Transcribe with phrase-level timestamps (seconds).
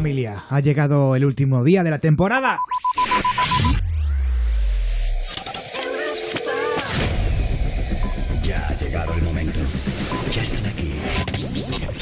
[0.00, 2.58] Familia, ha llegado el último día de la temporada.
[8.42, 9.60] Ya ha llegado el momento.
[10.32, 10.94] Ya están aquí.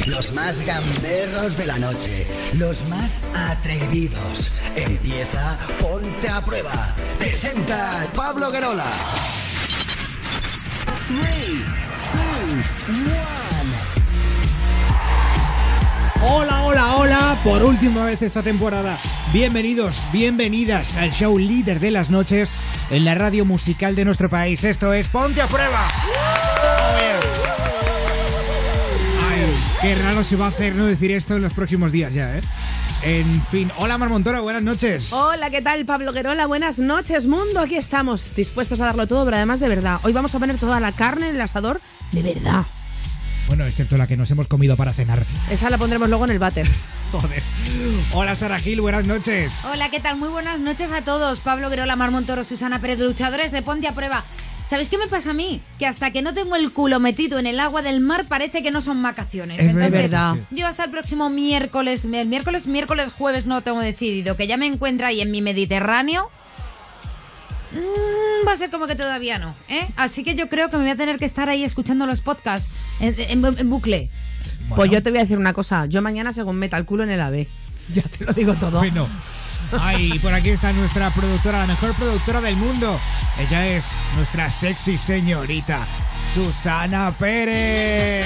[0.06, 2.24] Los más gamberros de la noche.
[2.56, 4.52] Los más atrevidos.
[4.76, 6.94] Empieza Ponte a Prueba.
[7.18, 8.86] Presenta Pablo Guerola.
[11.08, 11.64] Three,
[12.12, 14.07] two, one.
[16.20, 18.98] Hola, hola, hola, por última vez esta temporada.
[19.32, 22.56] Bienvenidos, bienvenidas al show líder de las noches
[22.90, 24.64] en la radio musical de nuestro país.
[24.64, 25.86] Esto es Ponte a Prueba.
[29.30, 32.36] Ay, qué raro se va a hacer no decir esto en los próximos días ya,
[32.36, 32.40] ¿eh?
[33.02, 35.12] En fin, hola Mar Montoro, buenas noches.
[35.12, 35.84] Hola, ¿qué tal?
[35.86, 37.60] Pablo Guerola, buenas noches, mundo.
[37.60, 40.00] Aquí estamos, dispuestos a darlo todo, pero además de verdad.
[40.02, 42.66] Hoy vamos a poner toda la carne en el asador de verdad.
[43.48, 45.24] Bueno, excepto la que nos hemos comido para cenar.
[45.50, 46.66] Esa la pondremos luego en el váter.
[47.12, 47.42] Joder.
[48.12, 49.64] Hola Sara Gil, buenas noches.
[49.72, 50.18] Hola, ¿qué tal?
[50.18, 51.40] Muy buenas noches a todos.
[51.40, 54.22] Pablo Guerola, Mar Montoro, Susana Pérez, luchadores de Ponte a Prueba.
[54.68, 55.62] ¿Sabéis qué me pasa a mí?
[55.78, 58.70] Que hasta que no tengo el culo metido en el agua del mar parece que
[58.70, 59.58] no son vacaciones.
[59.58, 60.36] Es Entonces, verdad.
[60.50, 64.66] Yo hasta el próximo miércoles, el miércoles, miércoles, jueves no tengo decidido, que ya me
[64.66, 66.28] encuentra ahí en mi Mediterráneo.
[67.72, 69.86] Mm, va a ser como que todavía no, ¿eh?
[69.96, 72.68] Así que yo creo que me voy a tener que estar ahí escuchando los podcasts
[73.00, 74.10] en, en- en bucle.
[74.74, 75.86] Pues yo te voy a decir una cosa.
[75.86, 77.48] Yo mañana, según meta el culo en el AVE.
[77.92, 78.78] Ya te lo digo todo.
[78.80, 79.08] Bueno.
[79.80, 82.98] Ay, por aquí está nuestra productora, la mejor productora del mundo.
[83.38, 83.84] Ella es
[84.16, 85.86] nuestra sexy señorita,
[86.38, 88.24] Susana Pérez.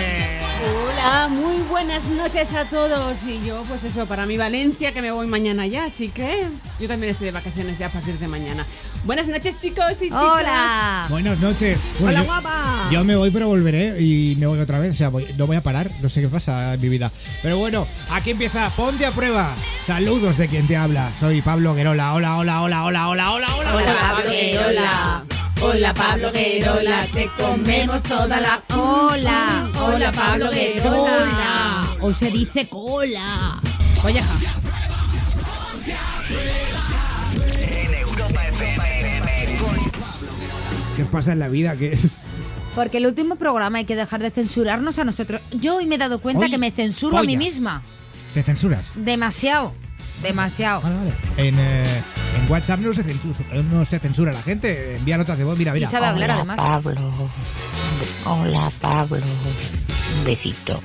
[0.63, 3.25] Hola, muy buenas noches a todos.
[3.25, 6.45] Y yo, pues eso, para mi Valencia, que me voy mañana ya, así que
[6.79, 8.67] yo también estoy de vacaciones ya a partir de mañana.
[9.07, 10.23] Buenas noches, chicos y chicas.
[10.23, 11.07] ¡Hola!
[11.09, 11.81] Buenas noches.
[12.03, 12.89] Hola, yo, guapa.
[12.91, 14.93] Yo me voy, pero volveré y me voy otra vez.
[14.93, 15.91] O sea, voy- no voy a parar.
[16.03, 17.11] No sé qué pasa en mi vida.
[17.43, 19.55] Pero bueno, aquí empieza Ponte a prueba.
[19.87, 21.11] Saludos de quien te habla.
[21.19, 22.13] Soy Pablo Guerola.
[22.13, 23.75] Hola, hola, hola, hola, hola, hola, hola.
[23.75, 25.25] Hola, Pablo Guerola.
[25.63, 27.07] Hola, Pablo Guerola.
[27.13, 29.71] Te comemos toda la cola.
[29.81, 31.89] Hola, Pablo Guerola.
[32.01, 33.61] O se dice cola.
[34.05, 34.21] Oye,
[37.61, 39.77] En Europa FM con
[40.97, 41.77] ¿Qué os pasa en la vida?
[41.77, 42.09] ¿Qué es?
[42.75, 45.41] Porque el último programa hay que dejar de censurarnos a nosotros.
[45.53, 47.83] Yo hoy me he dado cuenta Oye, que me censuro a mí misma.
[48.35, 48.91] ¿Te censuras?
[48.97, 49.75] Demasiado.
[50.23, 50.81] Demasiado.
[50.81, 51.13] Vale, vale.
[51.37, 52.03] En, eh,
[52.37, 54.97] en WhatsApp no se, censura, no se censura la gente.
[54.97, 55.59] Envía notas de voz.
[55.59, 55.91] Mira, Y mira.
[55.91, 56.57] sabe hablar Hola además.
[56.57, 57.31] Pablo.
[58.25, 59.23] Hola Pablo.
[60.19, 60.81] Un besito.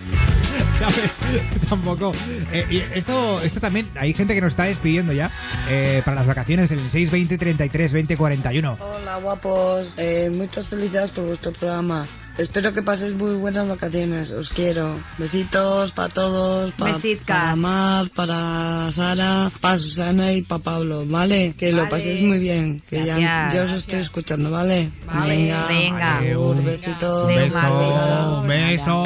[0.79, 1.11] ¿Sabes?
[1.69, 2.11] Tampoco.
[2.51, 5.31] Eh, y esto, esto también, hay gente que nos está despidiendo ya
[5.69, 8.77] eh, para las vacaciones del 620 33 20 41.
[8.79, 12.05] Hola guapos, Eh, muchas felicidades por vuestro programa.
[12.38, 14.99] Espero que paséis muy buenas vacaciones, os quiero.
[15.17, 16.95] Besitos para todos, pa-
[17.25, 21.55] para Mar, para Sara, para Susana y para Pablo, ¿vale?
[21.57, 21.89] Que lo Vale.
[21.89, 23.53] paséis muy bien, que ya, Gracias.
[23.53, 24.91] ya os estoy escuchando, ¿vale?
[25.07, 25.63] Vale, venga.
[25.63, 27.21] Vale, Agur, un- besitos.
[27.27, 28.67] Un Venga, beso, un venga.
[28.69, 29.03] beso.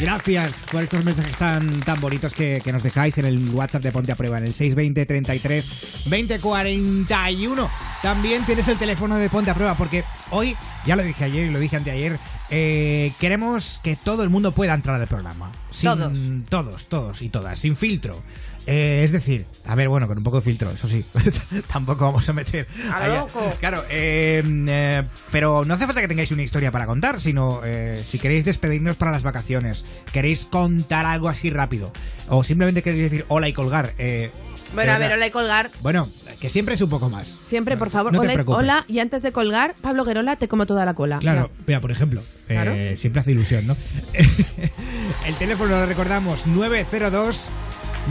[0.00, 3.92] Gracias por estos mensajes tan, tan bonitos que, que nos dejáis en el WhatsApp de
[3.92, 7.70] Ponte a Prueba, en el 620 33 20 41.
[8.02, 11.50] También tienes el teléfono de Ponte a Prueba, porque hoy, ya lo dije ayer y
[11.50, 12.18] lo dije anteayer,
[12.50, 15.52] eh, queremos que todo el mundo pueda entrar al programa.
[15.70, 16.18] Sin- Todos.
[16.48, 18.20] Todos, todos y todas, sin filtro.
[18.66, 21.04] Eh, es decir, a ver, bueno, con un poco de filtro, eso sí.
[21.72, 22.66] Tampoco vamos a meter.
[22.90, 23.20] A allá.
[23.20, 23.54] loco.
[23.60, 28.02] Claro, eh, eh, pero no hace falta que tengáis una historia para contar, sino eh,
[28.06, 31.92] si queréis despedirnos para las vacaciones, queréis contar algo así rápido,
[32.28, 33.92] o simplemente queréis decir hola y colgar.
[33.98, 34.30] eh,
[34.74, 35.70] Bueno, a ver, hola y colgar.
[35.82, 36.08] Bueno,
[36.40, 37.38] que siempre es un poco más.
[37.44, 38.58] Siempre, por favor, No te hola, y- preocupes.
[38.60, 38.84] hola.
[38.88, 41.18] Y antes de colgar, Pablo Guerola, te como toda la cola.
[41.18, 42.72] Claro, mira, por ejemplo, eh, Claro.
[42.96, 43.76] siempre hace ilusión, ¿no?
[45.26, 47.48] El teléfono lo recordamos, 902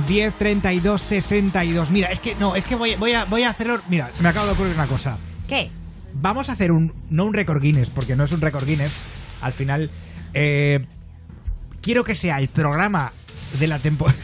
[0.07, 1.91] 1032 62.
[1.91, 3.79] Mira, es que no, es que voy, voy, a, voy a hacerlo.
[3.89, 5.17] Mira, se me acaba de ocurrir una cosa.
[5.47, 5.69] ¿Qué?
[6.13, 6.93] Vamos a hacer un.
[7.09, 8.97] No un récord Guinness, porque no es un récord Guinness.
[9.41, 9.89] Al final.
[10.33, 10.85] eh,
[11.81, 13.11] quiero que sea el programa
[13.59, 14.17] de la temporada.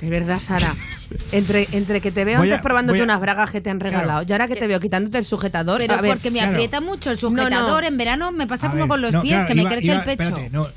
[0.00, 0.74] Es verdad, Sara.
[1.30, 3.80] Entre, entre que te veo Voy a- antes probándote a- unas bragas que te han
[3.80, 4.26] regalado Claro.
[4.26, 5.76] y ahora que te veo quitándote el sujetador.
[5.78, 6.52] Pero a ver, porque me claro.
[6.52, 7.36] aprieta mucho el No, no.
[7.42, 7.84] sujetador.
[7.84, 9.84] En verano me pasa A como ver, con los no, pies, claro, que me crece
[9.86, 10.22] iba- el pecho.
[10.22, 10.68] Espérate, no.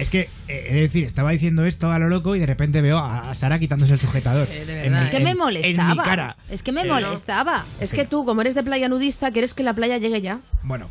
[0.00, 2.98] Es que, eh, es decir, estaba diciendo esto a lo loco y de repente veo
[2.98, 4.48] a, a Sara quitándose el sujetador.
[4.50, 5.00] Eh, de En verdad.
[5.00, 5.90] mi- Es que me molestaba.
[5.92, 6.36] En mi cara.
[6.48, 7.64] Es que me Eh, molestaba.
[7.80, 10.40] es que tú, como eres de playa nudista, quieres que la playa llegue ya.
[10.62, 10.88] Bueno,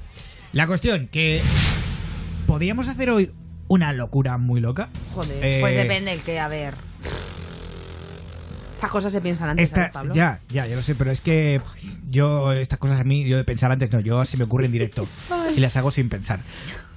[0.53, 1.41] la cuestión que
[2.47, 3.31] podríamos hacer hoy
[3.67, 4.89] una locura muy loca.
[5.13, 5.43] Joder.
[5.43, 6.73] Eh, Pues depende el que, a ver.
[8.75, 10.13] Estas cosas se piensan antes, Esta- ¿sabes, Pablo?
[10.15, 11.59] ya, ya, yo lo sé, pero es que
[12.09, 14.71] yo estas cosas a mí, yo de pensar antes no, yo se me ocurre en
[14.71, 15.05] directo
[15.55, 16.39] y las hago sin pensar.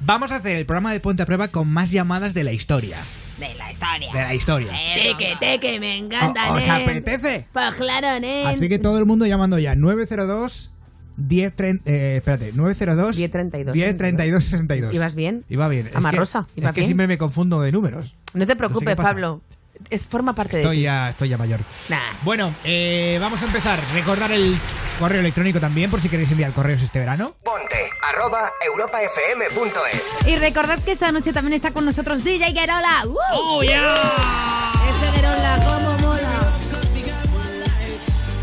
[0.04, 2.96] Vamos a hacer el programa de Ponte a Prueba con más llamadas de la historia.
[3.38, 4.12] De la historia.
[4.12, 4.72] De la historia.
[4.94, 6.70] Teque, teque, me encanta, ¿O- ¿Os nen.
[6.70, 7.46] apetece?
[7.52, 8.46] Pues claro, nen.
[8.46, 10.70] Así que todo el mundo llamando ya 902
[11.16, 11.52] 10
[11.84, 14.94] eh, espérate, 902 1032 1032 62.
[14.94, 15.44] ¿Ibas bien?
[15.48, 15.86] Iba bien.
[15.88, 16.86] Es Ama que- Rosa, Es ¿iba que bien?
[16.88, 18.14] siempre me confundo de números.
[18.34, 18.96] No te preocupes.
[18.96, 19.42] Pablo.
[19.90, 20.82] Es, forma parte de Estoy ti.
[20.82, 21.60] ya, estoy ya mayor.
[21.88, 21.98] Nah.
[22.22, 23.78] Bueno, eh, vamos a empezar.
[23.94, 24.56] Recordar el
[24.98, 27.34] correo electrónico también, por si queréis enviar correos este verano.
[27.42, 30.26] Ponte arroba europafm.es.
[30.28, 33.04] Y recordad que esta noche también está con nosotros DJ Gerola.
[33.06, 33.16] ¡Uh!
[33.32, 33.62] ¡Oh!
[33.62, 35.91] Ese Gerola, cómo.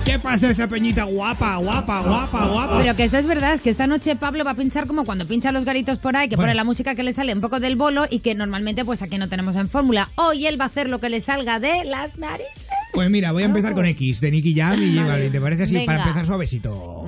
[0.09, 2.79] ¿Qué pasa esa peñita guapa, guapa, guapa, guapa?
[2.79, 5.27] Pero que esto es verdad, es que esta noche Pablo va a pinchar como cuando
[5.27, 6.47] pincha los garitos por ahí, que Bueno.
[6.47, 9.19] pone la música que le sale un poco del bolo y que normalmente pues aquí
[9.19, 10.09] no tenemos en fórmula.
[10.15, 12.51] Hoy él va a hacer lo que le salga de las narices.
[12.91, 15.29] Pues mira, voy a empezar con X, de Nicky Jam y Vale.
[15.29, 15.73] ¿Te parece así?
[15.75, 15.85] Venga.
[15.85, 17.07] Para empezar suavecito.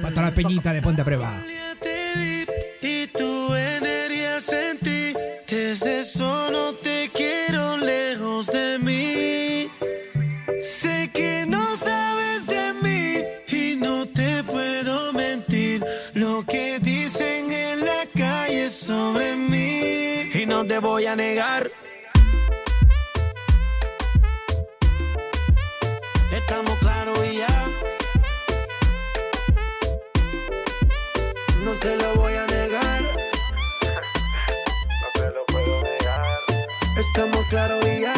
[0.00, 1.30] Para toda la peñita de Ponte a Prueba.
[2.80, 5.12] y tu energía sentí.
[5.46, 9.68] Desde eso no te quiero lejos de mí.
[10.62, 11.67] Sé que no
[19.18, 21.70] sobre mí y no te voy a negar.
[26.30, 27.68] Estamos claros y ya.
[31.64, 33.02] No te lo voy a negar.
[35.00, 36.26] No te lo puedo negar.
[36.96, 38.17] Estamos claros y ya.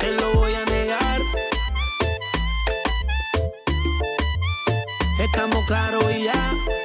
[0.00, 1.20] Te lo voy a negar.
[5.20, 6.79] Estamos claros y ya.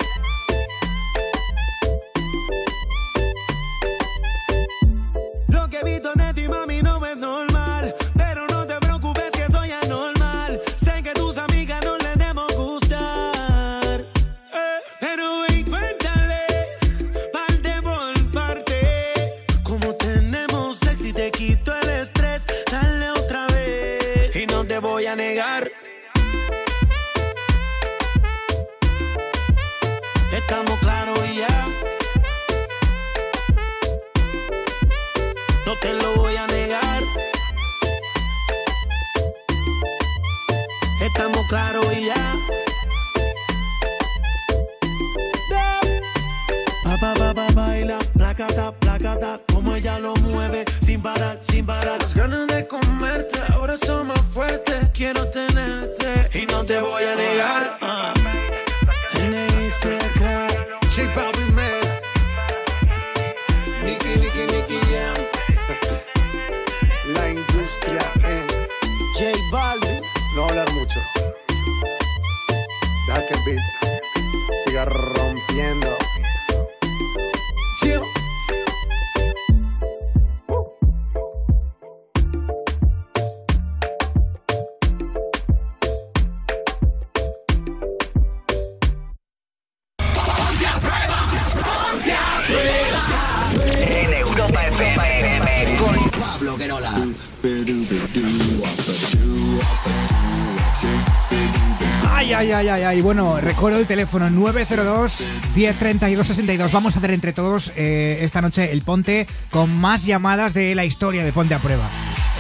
[103.56, 106.72] Recuerdo el teléfono 902 1032 62.
[106.74, 110.84] Vamos a hacer entre todos eh, esta noche el Ponte con más llamadas de la
[110.84, 111.90] historia de Ponte a Prueba.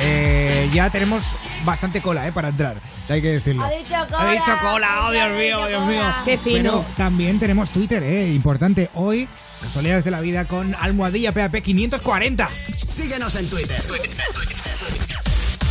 [0.01, 1.23] Eh, ya tenemos
[1.63, 2.33] bastante cola, ¿eh?
[2.33, 2.75] Para entrar.
[2.75, 3.63] O sea, hay que decirlo.
[3.63, 4.29] Ha dicho cola.
[4.29, 6.03] Ha dicho cola, oh Dios mío, Dios mío.
[6.25, 6.71] Qué fino.
[6.71, 8.33] Pero también tenemos Twitter, ¿eh?
[8.33, 8.89] Importante.
[8.95, 9.29] Hoy,
[9.61, 12.49] casualidades de la vida con Almohadilla PAP 540.
[12.89, 13.81] Síguenos en Twitter.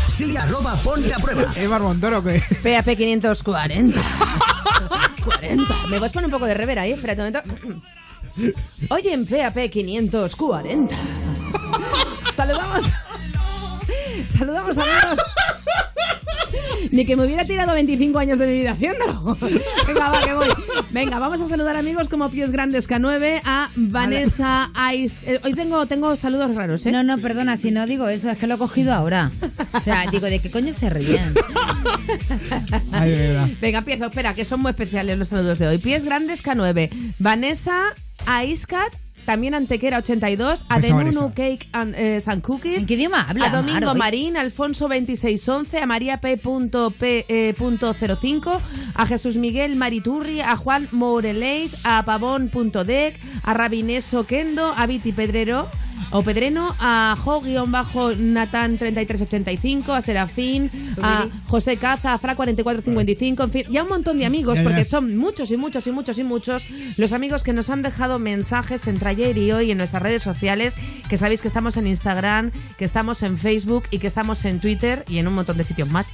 [0.09, 1.53] Sigue arroba ponte a prueba.
[1.55, 2.43] Eva Montoro, que.
[2.63, 4.01] PAP 540.
[5.25, 5.87] 40.
[5.89, 6.93] ¿Me puedes poner un poco de rever ahí?
[6.93, 8.55] Espérate un momento.
[8.91, 10.97] Oye, en PAP 540.
[12.35, 12.85] Saludamos.
[14.27, 15.19] Saludamos amigos.
[16.91, 19.37] Ni que me hubiera tirado 25 años de mi vida haciéndolo.
[19.87, 20.49] Venga, va, que voy.
[20.91, 25.21] Venga, vamos a saludar amigos como Pies Grandes K9 a Vanessa Ice.
[25.27, 26.93] eh, hoy tengo, tengo saludos raros, ¿eh?
[26.93, 29.31] No, no, perdona, si no digo eso, es que lo he cogido ahora.
[29.73, 31.35] O sea, digo, ¿de qué coño se ríen?
[32.93, 33.49] Ay, de verdad.
[33.61, 34.05] Venga, empiezo.
[34.07, 35.79] Espera, que son muy especiales los saludos de hoy.
[35.79, 36.91] Pies Grandes K9.
[37.19, 37.93] Vanessa
[38.27, 38.93] Aiscat.
[39.25, 41.35] También Antequera 82, a Denunu Vanessa.
[41.35, 43.47] Cake and, eh, and Cookies, ¿En qué idioma habla?
[43.47, 43.97] a Domingo Mar?
[43.97, 46.37] Marín, a Alfonso 2611, a María P.
[46.37, 48.61] punto P, eh, punto 05,
[48.95, 55.69] a Jesús Miguel Mariturri, a Juan Moureleis, a Pavón.dec, a Rabineso Kendo, a Viti Pedrero
[56.11, 60.71] o Pedreno, a Jo-Natán 3385, a Serafín,
[61.03, 65.17] a José Caza, a Fra 4455, en fin, ya un montón de amigos, porque son
[65.17, 69.11] muchos y muchos y muchos y muchos los amigos que nos han dejado mensajes entre
[69.11, 70.75] ayer y hoy en nuestras redes sociales,
[71.09, 75.05] que sabéis que estamos en Instagram, que estamos en Facebook y que estamos en Twitter
[75.09, 76.07] y en un montón de sitios más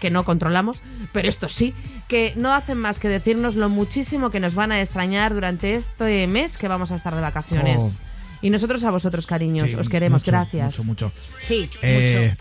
[0.00, 0.80] que no controlamos,
[1.12, 1.74] pero esto sí,
[2.06, 6.26] que no hacen más que decirnos lo muchísimo que nos van a extrañar durante este
[6.28, 7.80] mes que vamos a estar de vacaciones.
[7.80, 8.07] Oh.
[8.42, 10.78] Y nosotros a vosotros, cariños, Sí, os queremos, mucho, gracias.
[10.78, 11.12] Mucho, mucho.
[11.38, 12.34] Sí, Eh,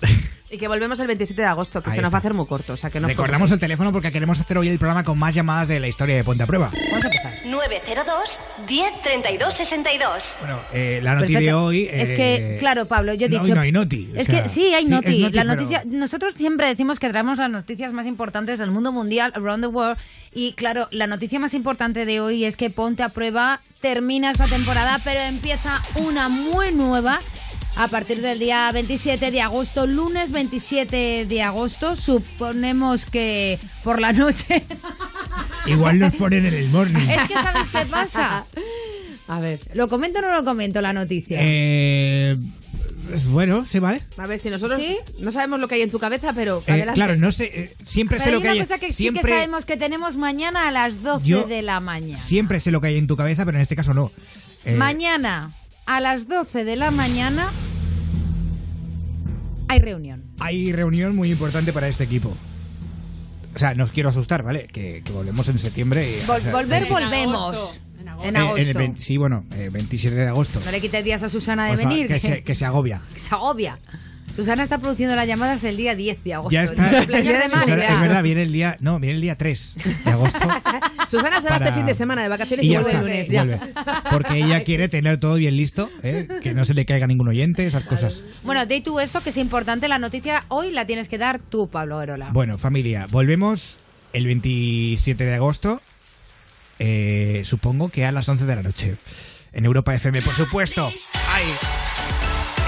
[0.50, 2.46] Y que volvemos el 27 de agosto, que Ahí se nos va a hacer muy
[2.46, 5.04] corto, o sea que no os recordamos el teléfono porque queremos hacer hoy el programa
[5.04, 6.70] con más llamadas de la historia de Ponte a Prueba.
[6.90, 7.34] vamos a empezar.
[7.44, 10.36] 902 10 32 62.
[10.40, 11.64] Bueno, eh, la noticia de Perfecto.
[11.64, 11.82] hoy...
[11.92, 13.54] Es eh, que, claro, Pablo, yo he no, dicho.
[13.54, 14.10] no hay noti.
[14.14, 15.16] o Es sea, que sí, hay noti.
[15.16, 18.70] es noti, la pero- noticia, nosotros siempre decimos que traemos las noticias más importantes del
[18.70, 19.98] mundo mundial, around the world.
[20.32, 24.46] Y claro, la noticia más importante de hoy es que Ponte a Prueba termina esta
[24.46, 27.18] temporada, pero empieza una muy nueva.
[27.76, 34.12] A partir del día 27 de agosto, lunes 27 de agosto, suponemos que por la
[34.12, 34.64] noche.
[35.66, 37.08] Igual nos ponen en el morning.
[37.08, 38.46] es que ¿sabes qué pasa?
[39.28, 41.38] A ver, ¿Lo comento o no lo comento la noticia?
[41.40, 42.36] Eh,
[43.26, 44.02] bueno, sí, vale.
[44.16, 44.96] a ver, si nosotros ¿Sí?
[45.20, 46.94] no sabemos lo que hay en tu cabeza, pero Eh, adelante.
[46.98, 48.60] claro, no sé, eh, siempre sé Pero lo hay que una hay.
[48.60, 51.78] cosa que siempre, sí que sabemos que tenemos mañana a las 12 Yo de la
[51.80, 52.16] mañana.
[52.18, 54.10] Siempre sé lo que hay en tu cabeza, pero en este caso no.
[54.64, 55.50] Eh, Mañana
[55.88, 57.48] a las 12 de la mañana
[59.68, 60.24] hay reunión.
[60.38, 62.34] Hay reunión muy importante para este equipo.
[63.54, 64.66] O sea, no os quiero asustar, ¿vale?
[64.66, 66.08] Que, que volvemos en septiembre.
[66.08, 67.42] y, Vol- o sea, volver, volvemos.
[67.56, 68.28] agosto, en agosto.
[68.28, 68.60] En eh, agosto.
[68.60, 70.60] el 20 sí, bueno, eh, 27 de agosto.
[70.64, 72.08] No le quites días a Susana de Por favor, venir.
[72.08, 73.02] que, se, que se agobia.
[73.12, 73.78] que se agobia.
[74.34, 76.50] Susana está produciendo las llamadas el día 10 de agosto.
[76.52, 76.90] Ya el está.
[76.90, 78.76] cumpleaños de Susana, es verdad, viene el día.
[78.80, 80.38] No, viene el día 3 de agosto.
[81.08, 83.00] Susana se va para- este fin de semana de vacaciones y, Y ya vuelve el
[83.04, 83.28] lunes.
[83.28, 83.44] ya.
[83.44, 83.60] vuelve.
[84.12, 86.28] Porque ella quiere tener todo bien listo, ¿eh?
[86.42, 88.22] que no se le caiga ningún oyente, esas cosas.
[88.44, 91.68] Bueno, de tú esto que es importante, la noticia hoy la tienes que dar tú,
[91.68, 92.28] Pablo Erola.
[92.32, 93.78] Bueno, familia, volvemos
[94.12, 95.82] el 27 de agosto,
[96.78, 98.96] eh, supongo que a las 11 de la noche.
[99.52, 100.86] En Europa FM, por supuesto.
[101.34, 101.44] ¡Ay!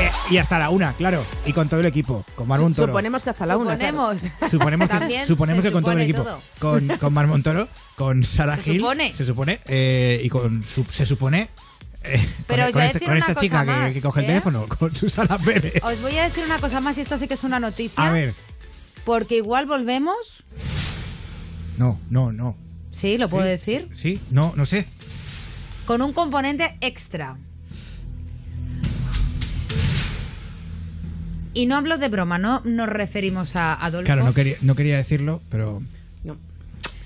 [0.00, 1.24] Eh, y hasta la una, claro.
[1.44, 2.24] Y con todo el equipo.
[2.34, 2.88] Con Mar Montoro.
[2.92, 3.76] Suponemos que hasta la una.
[3.76, 3.96] claro.
[4.18, 4.50] Suponemos.
[4.50, 6.22] Suponemos que, suponemos con todo el equipo.
[6.22, 6.40] todo.
[6.58, 8.80] Con, con Mar Montoro, con Sara Se Gil.
[8.80, 9.14] supone.
[9.14, 9.60] Se supone.
[9.66, 11.50] eh, y con su- se supone.
[12.02, 13.66] eh, Pero con, os con voy a este- decir con una esta cosa chica que-
[13.66, 14.28] más, que, coge el ¿eh?
[14.28, 15.74] teléfono, con Susana Pérez.
[15.84, 18.02] Os voy a decir una cosa más y esto sí que es una noticia.
[18.06, 18.34] A ver.
[19.04, 20.16] Porque igual volvemos.
[21.76, 22.56] No, no, no.
[22.90, 23.88] Sí, lo puedo Sí, decir.
[23.94, 24.86] Sí, sí, no, no sé.
[25.86, 27.36] Con un componente extra.
[31.52, 34.06] Y no hablo de broma, no nos referimos a Adolfo.
[34.06, 35.82] Claro, no quería, no quería decirlo, pero.
[36.24, 36.36] No.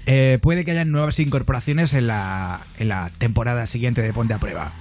[0.06, 4.38] Eh, puede que haya nuevas incorporaciones en la, en la temporada siguiente de Ponte a
[4.38, 4.72] Prueba.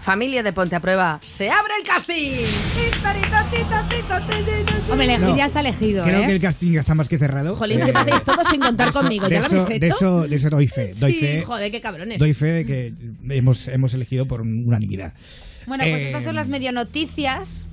[0.00, 2.30] Familia de Ponte a Prueba, ¡se abre el casting!
[4.90, 5.36] Hombre, elegir No.
[5.36, 6.26] ya está elegido, Creo ¿eh?
[6.26, 7.54] que el casting ya está más que cerrado.
[7.56, 9.80] Jolín, Eh, siempre hacéis todo sin contar de eso- conmigo, de ¿ya lo eso- habéis
[9.80, 9.96] De hecho?
[9.96, 10.94] eso, de eso doy fe.
[10.96, 12.18] Doy sí, fe, joder, qué cabrones.
[12.18, 12.92] doy fe de que
[13.28, 15.12] hemos, hemos elegido por unanimidad.
[15.66, 17.66] Bueno, pues Eh, estas son las medio noticias,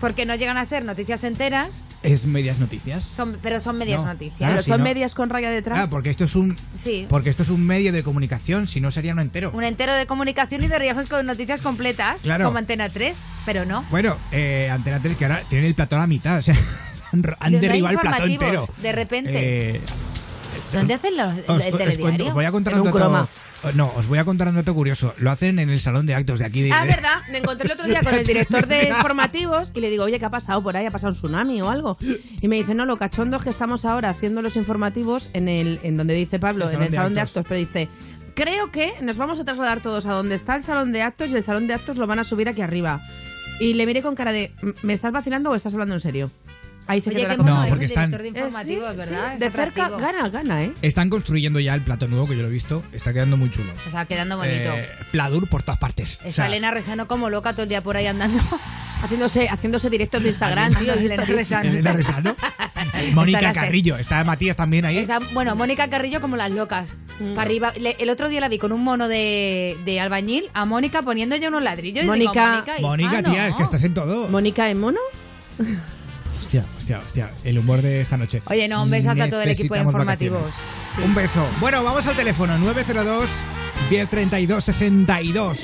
[0.00, 1.68] porque no llegan a ser noticias enteras,
[2.02, 3.04] Es medias noticias.
[3.04, 4.38] son, pero son medias No, noticias.
[4.38, 5.78] claro, Pero si son no- medias con raya detrás.
[5.78, 7.06] Ah, porque esto es un Sí.
[7.08, 9.50] porque esto es un medio de comunicación, si no sería no entero.
[9.52, 12.46] Un entero de comunicación y de riesgos con noticias completas, Claro.
[12.46, 13.84] como Antena 3, pero no.
[13.90, 16.54] Bueno, eh, Antena 3 que ahora tienen el plató a la mitad, o sea,
[17.12, 18.82] han, han No hay derribado el plató informativos, entero.
[18.82, 19.76] de repente.
[19.76, 19.80] Eh,
[20.72, 22.00] ¿Dónde hacen los, os, el os telediario?
[22.00, 23.28] cuento- os voy a contar En un croma.
[23.74, 25.14] No, os voy a contar un dato curioso.
[25.18, 26.72] Lo hacen en el salón de actos de aquí de.
[26.72, 27.22] Ah, verdad.
[27.30, 30.24] Me encontré el otro día con el director de informativos y le digo, oye, ¿qué
[30.24, 30.86] ha pasado por ahí?
[30.86, 31.96] ¿Ha pasado un tsunami o algo?
[32.40, 35.78] Y me dice, no, lo cachondo es que estamos ahora haciendo los informativos en el
[35.82, 37.36] en donde dice Pablo, El en el salón de salón de actos.
[37.36, 37.88] actos, pero dice,
[38.34, 41.36] creo que nos vamos a trasladar todos a donde está el salón de actos y
[41.36, 43.00] el salón de actos lo van a subir aquí arriba.
[43.60, 44.52] Y le miré con cara de,
[44.82, 46.30] ¿me estás vacilando o estás hablando en serio?
[46.90, 47.42] Ahí se Oye, qué cosa.
[47.50, 49.26] No, es porque un están- director de Eh, sí, informativos, ¿verdad?
[49.28, 49.98] sí, Es de cerca atractivo.
[49.98, 50.72] gana, gana, ¿eh?
[50.82, 52.82] Están construyendo ya el plató nuevo, que yo lo he visto.
[52.92, 53.72] Está quedando muy chulo.
[53.86, 54.72] O sea, quedando bonito.
[54.74, 56.16] Eh, Pladur por todas partes.
[56.24, 58.38] O Está sea, Elena Resano como loca todo el día por ahí andando.
[59.02, 60.92] Haciéndose, haciéndose directos de Instagram, tío.
[60.92, 61.68] Elena Resano.
[61.70, 62.36] Elena Resano.
[63.14, 63.96] Mónica Carrillo.
[63.96, 64.98] Está Matías también ahí.
[64.98, 66.96] Está- bueno, Mónica Carrillo como las locas.
[67.34, 67.72] para arriba.
[67.78, 71.34] Le- el otro día la vi con un mono de, de albañil a Mónica poniendo
[71.36, 72.04] ya unos ladrillos.
[72.04, 73.48] y digo, Mónica- Mónica, tía, no.
[73.48, 74.28] es que estás en todo.
[74.28, 74.98] ¿Mónica en mono?
[76.50, 77.30] Hostia, hostia, hostia.
[77.44, 78.42] El humor de esta noche.
[78.46, 80.42] Oye, no, un besazo a todo el equipo de informativos.
[80.42, 81.04] vacaciones.
[81.06, 81.46] Un beso.
[81.60, 82.58] Bueno, vamos al teléfono.
[82.58, 83.30] 902
[83.88, 85.60] 1032 62.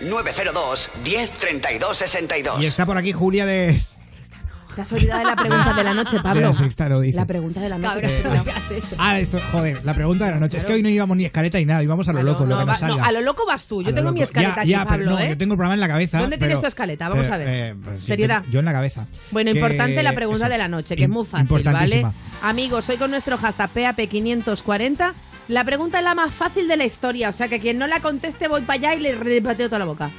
[0.00, 2.62] 902 1032 62.
[2.62, 3.78] Y está por aquí Julia de...
[4.74, 6.40] Te has olvidado de la pregunta de la noche, Pablo.
[6.40, 7.16] la sexta, lo dice.
[7.16, 8.00] La pregunta de la noche.
[8.00, 8.96] Cabrón, Eh, no digas eso.
[8.98, 10.56] Ah, esto, joder, la pregunta de la noche.
[10.56, 12.54] Es que hoy no íbamos ni escaleta ni nada, íbamos a lo Claro, loco, lo
[12.54, 13.04] no, que nos va- no, salga.
[13.06, 13.80] a lo loco vas tú.
[13.80, 15.28] A Yo lo tengo mi escaleta ya, aquí, ya, Pablo, pero no, ¿eh?
[15.28, 16.20] yo tengo el programa en la cabeza.
[16.20, 17.08] ¿Dónde tienes tu escaleta?
[17.08, 17.76] Vamos a ver.
[17.76, 18.40] pues yo Seriedad.
[18.42, 19.06] tengo- Yo en la cabeza.
[19.30, 21.60] Bueno, Que- importante la pregunta eso, de la noche, que es muy fácil, ¿vale?
[21.60, 22.12] importantísima.
[22.42, 25.12] Amigos, hoy con nuestro hashtag PAP540,
[25.48, 28.00] la pregunta es la más fácil de la historia, o sea que quien no la
[28.00, 30.10] conteste voy para allá y le repateo toda la boca.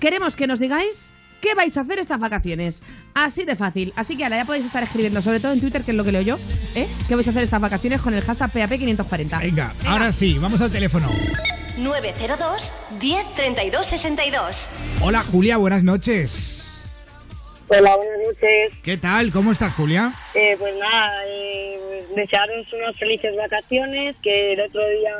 [0.00, 2.82] Queremos que nos digáis qué vais a hacer estas vacaciones.
[3.14, 3.92] Así de fácil.
[3.96, 6.12] Así que ahora ya podéis estar escribiendo, sobre todo en Twitter, que es lo que
[6.12, 6.38] leo yo,
[6.74, 6.86] ¿eh?
[7.08, 9.40] ¿Qué vais a hacer estas vacaciones con el hashtag PAP540?
[9.40, 11.08] Venga, ahora sí, vamos al teléfono.
[11.78, 14.70] 902 1032 62.
[15.02, 16.62] Hola Julia, buenas noches.
[17.68, 18.78] Hola, buenas noches.
[18.82, 19.32] ¿Qué tal?
[19.32, 20.12] ¿Cómo estás, Julia?
[20.34, 25.12] Eh, pues nada, eh, desearos unas felices vacaciones, que el otro día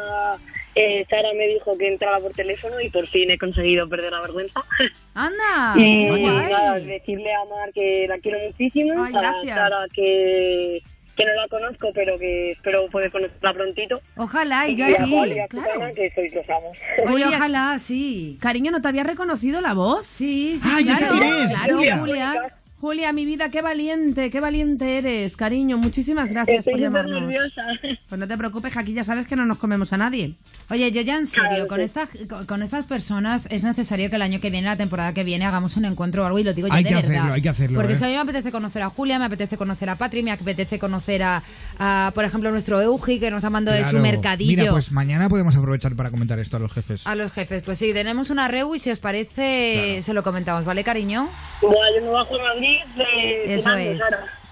[0.76, 4.21] eh, Sara me dijo que entraba por teléfono y por fin he conseguido perder la
[4.21, 4.61] vergüenza.
[5.14, 9.14] Anda, y nada, decirle a Mar que la quiero muchísimo, Ay,
[9.49, 9.54] a.
[9.54, 10.83] Sara que,
[11.16, 14.00] que no la conozco, pero que espero poder conocerla prontito.
[14.16, 15.11] Ojalá, y yo y a aquí.
[15.11, 15.73] Juan y a claro.
[15.73, 16.78] Susana, que sois los amos.
[17.11, 18.37] Oye, ojalá, sí.
[18.40, 20.06] Cariño, ¿no te había reconocido la voz?
[20.18, 21.18] Sí, sí, Ah, ya sé claro.
[21.21, 21.97] quién es, Claro, Julia.
[21.99, 22.55] Julia.
[22.78, 25.78] Julia, mi vida, qué valiente, qué valiente eres, cariño.
[25.78, 27.23] Muchísimas gracias Estoy por llamarnos.
[27.23, 27.62] nerviosa.
[28.06, 30.35] Pues no te preocupes, aquí ya sabes que no nos comemos a nadie.
[30.68, 31.85] Oye, yo ya en serio, Claro, con sí.
[31.85, 35.25] estas, con, con estas personas es necesario que el año que viene, la temporada que
[35.25, 37.11] viene, hagamos un encuentro o algo y lo digo yo Hay de que verdad.
[37.12, 37.95] hacerlo, hay que hacerlo, Porque ¿eh?
[37.95, 40.33] es que a mí me apetece conocer a Julia, me apetece conocer a Patri, me
[40.33, 41.42] apetece conocer a,
[41.78, 44.50] a, por ejemplo, nuestro Eugi que nos ha mandado de su mercadillo.
[44.61, 47.07] Mira, pues mañana podemos aprovechar para comentar esto a los jefes.
[47.07, 50.03] A los jefes, pues sí, tenemos una reu y si os parece, Claro.
[50.03, 51.27] se lo comentamos, ¿vale, cariño?
[51.62, 52.65] Bueno, yo me bajo a Madrid,
[52.98, 54.00] eh, Eso es.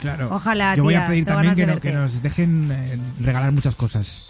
[0.01, 0.29] Claro.
[0.35, 3.53] Ojalá, Yo voy tía, a pedir también que, de no- que nos dejen eh, regalar
[3.53, 4.23] muchas cosas.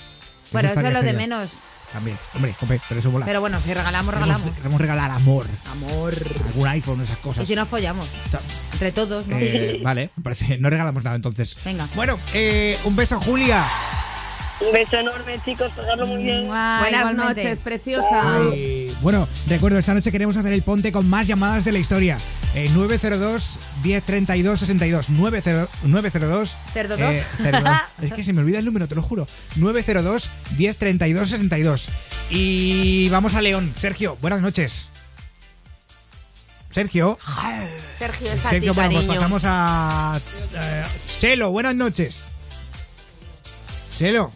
[0.53, 1.51] Bueno, eso es lo de menos.
[1.92, 2.16] También.
[2.35, 3.25] Hombre, jope, pero eso mola.
[3.25, 4.51] Pero bueno, si regalamos, regalamos.
[4.57, 5.47] Queremos regalar amor.
[5.70, 6.12] Amor.
[6.47, 7.44] Algún iPhone, esas cosas.
[7.44, 8.09] Y si nos follamos,
[8.73, 9.37] entre todos, ¿no?
[9.38, 10.59] Eh, vale, me parece.
[10.59, 11.57] No regalamos nada entonces.
[11.64, 11.87] Venga.
[11.94, 13.64] Bueno, eh, un beso, Julia.
[14.61, 16.47] Un beso enorme, chicos, pasadlo muy bien.
[16.47, 17.43] Buenas igualmente.
[17.45, 18.38] noches, preciosa.
[18.38, 22.17] Ay, bueno, recuerdo, esta noche queremos hacer el ponte con más llamadas de la historia.
[22.55, 25.11] Eh, 902 1032 62.
[25.11, 27.38] 90 902 Cerdo eh, dos.
[27.45, 27.71] cerdo.
[28.03, 29.27] Es que se me olvida el número, te lo juro.
[29.57, 31.88] 902 1032 62.
[32.31, 33.75] Y vamos a León.
[33.79, 34.88] Sergio, buenas noches.
[36.71, 37.19] Sergio.
[37.99, 39.14] Sergio, es a Sergio, ti, bueno, pues cariño.
[39.14, 40.21] pasamos a.
[40.55, 40.85] eh,
[41.21, 42.21] Chelo, buenas noches.
[43.99, 44.33] Chelo.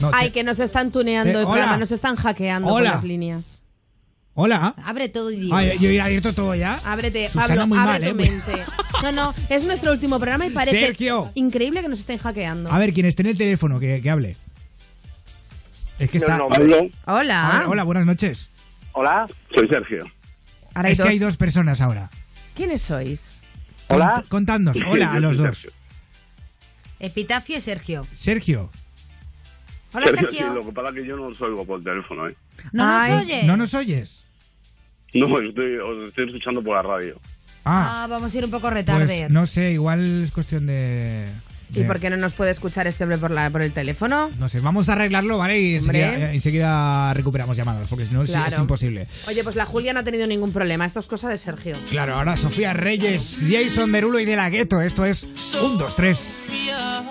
[0.00, 1.46] No, Ay, que nos están tuneando el hola.
[1.54, 2.92] programa, nos están hackeando con Hola.
[2.94, 3.60] las líneas.
[4.34, 4.74] Hola.
[4.84, 6.80] Abre todo y Ay, yo he abierto todo ya.
[6.84, 8.14] Ábrete, Susana Pablo, muy abre mal, tu ¿eh?
[8.14, 8.62] mente.
[9.02, 11.30] No, no, es nuestro último programa y parece Sergio.
[11.34, 12.70] increíble que nos estén hackeando.
[12.70, 14.36] A ver, quien esté en el teléfono, que, que hable.
[15.98, 16.38] Es que está.
[17.06, 17.50] Hola.
[17.50, 18.50] A ver, hola, buenas noches.
[18.92, 20.04] Hola, soy Sergio.
[20.74, 21.06] Ahora hay es dos.
[21.06, 22.10] que hay dos personas ahora.
[22.54, 23.38] ¿Quiénes sois?
[23.88, 24.12] Hola.
[24.16, 24.76] Cont- contadnos.
[24.86, 25.66] Hola a los dos.
[26.98, 28.06] Epitafio y Sergio.
[28.12, 28.70] Sergio.
[29.92, 30.48] Hola, Sergio, Sergio.
[30.48, 32.36] sí, lo que pasa es que yo no os oigo por teléfono, ¿eh?
[32.72, 33.42] ¿No Ay, nos oye?
[33.44, 34.24] ¿No nos oyes?
[35.14, 37.18] No, estoy, os estoy escuchando por la radio.
[37.64, 39.06] Ah, Ah, vamos a ir un poco retarde.
[39.06, 41.26] pues no sé, igual es cuestión de.
[41.72, 44.30] ¿Y de- por qué no nos puede escuchar este hombre por, la, por el teléfono?
[44.38, 45.60] No sé, vamos a arreglarlo, ¿vale?
[45.60, 46.02] Y Hombre.
[46.04, 49.06] enseguida, eh, enseguida recuperamos llamadas, porque si no es- imposible.
[49.28, 50.84] Oye, pues la Julia no ha tenido ningún problema.
[50.84, 51.74] Esto es cosa de Sergio.
[51.90, 54.80] Claro, ahora Sofía Reyes, Jason Derulo y De La Gueto.
[54.80, 55.24] Esto es
[55.60, 56.28] 1, 2, 3.
[56.74, 57.10] Oh,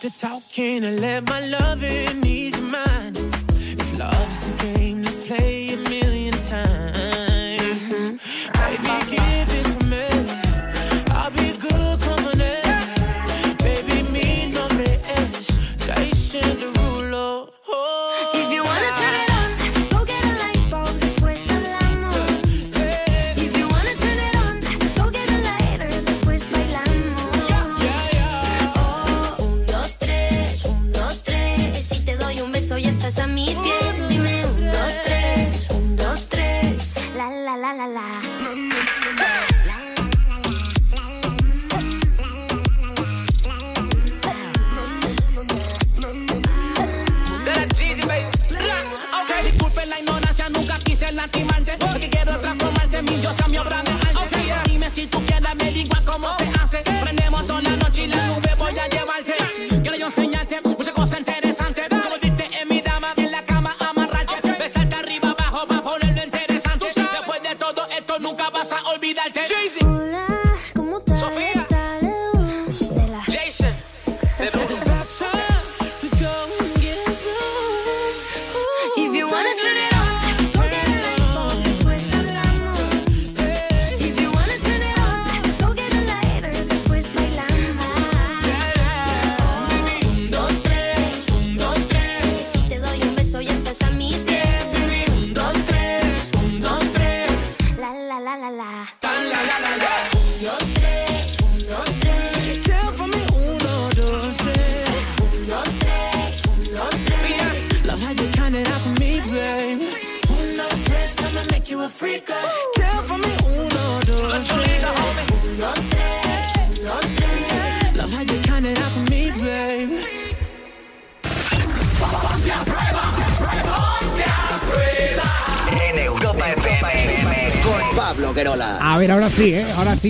[0.00, 2.29] to talking and let my loving ease your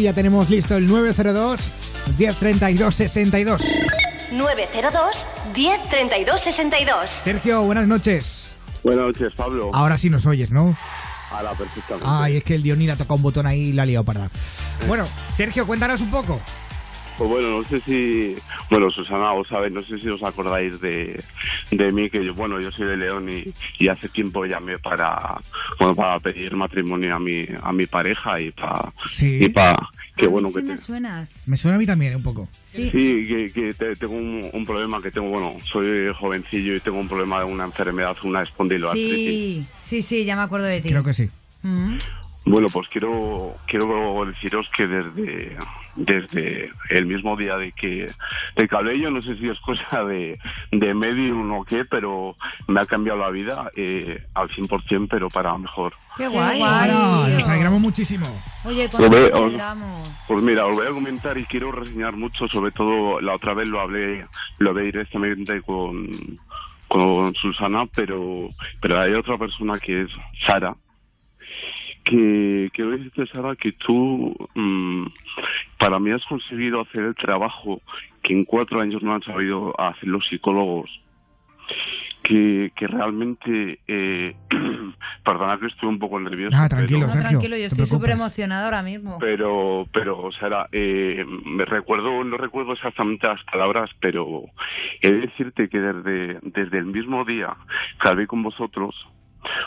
[0.00, 1.70] sí, ya tenemos listo el 902
[2.18, 3.62] 1032 62.
[4.32, 7.10] 902 1032 62.
[7.10, 8.52] Sergio, buenas noches.
[8.82, 9.70] Buenas noches, Pablo.
[9.74, 10.76] Ahora sí nos oyes, ¿no?
[11.32, 12.06] A la perfectamente.
[12.08, 14.04] Ay, es que el Diony le ha tocado un botón ahí y la ha liado
[14.04, 14.30] para.
[14.88, 16.40] Bueno, Sergio, cuéntanos un poco.
[17.20, 18.34] Pues bueno, no sé si,
[18.70, 21.22] bueno, Susana, os sabéis, no sé si os acordáis de,
[21.70, 23.44] de mí, que yo, bueno, yo soy de León y,
[23.78, 25.38] y hace tiempo llamé para,
[25.78, 29.36] bueno, para pedir matrimonio a mi, a mi pareja y para, Sí.
[29.38, 29.76] y para,
[30.16, 31.46] que bueno, Sí que me te- suenas.
[31.46, 32.48] Me suena a mí también un poco.
[32.64, 32.84] Sí.
[32.90, 37.00] Sí, que, que te- tengo un, un problema, que tengo, bueno, soy jovencillo y tengo
[37.00, 39.12] un problema de una enfermedad, una espondiloartritis.
[39.12, 40.88] Sí, sí, sí, ya me acuerdo de ti.
[40.88, 41.28] Creo que sí.
[41.62, 41.96] Mm.
[42.46, 45.56] Bueno, pues quiero quiero deciros que desde
[45.96, 48.06] desde el mismo día de que
[48.56, 50.38] de que hablé yo, no sé si es cosa de,
[50.72, 52.34] de medium o qué, pero
[52.66, 55.92] me ha cambiado la vida eh, al 100%, pero para mejor.
[56.16, 56.60] Qué guay.
[56.60, 58.26] Nos alegramos muchísimo.
[58.64, 60.10] Oye, Lo ¿cuánto nos os- alegramos?
[60.26, 63.68] Pues mira, os voy a comentar y quiero reseñar mucho, sobre todo la otra vez
[63.68, 64.24] lo hablé,
[64.58, 66.08] lo hablé directamente con,
[66.88, 68.48] con Susana, pero,
[68.80, 70.10] pero hay otra persona que es
[70.46, 70.74] Sara,
[72.10, 75.06] que quiero decirte, Sara, que tú mm,
[75.78, 77.80] para mí has conseguido hacer el trabajo
[78.22, 80.90] que en cuatro años no han sabido hacer los psicólogos.
[82.22, 84.36] Que, que realmente, eh,
[85.24, 86.54] perdona que estoy un poco nervioso.
[86.56, 87.30] Ah, tranquilo, No, pero- Sergio.
[87.30, 89.18] tranquilo, yo estoy súper emocionada ahora mismo.
[89.18, 94.42] pero pero Sara eh, me recuerdo no recuerdo exactamente las palabras pero
[95.00, 97.56] he de decirte que desde desde el mismo día
[98.00, 98.94] que hablé con vosotros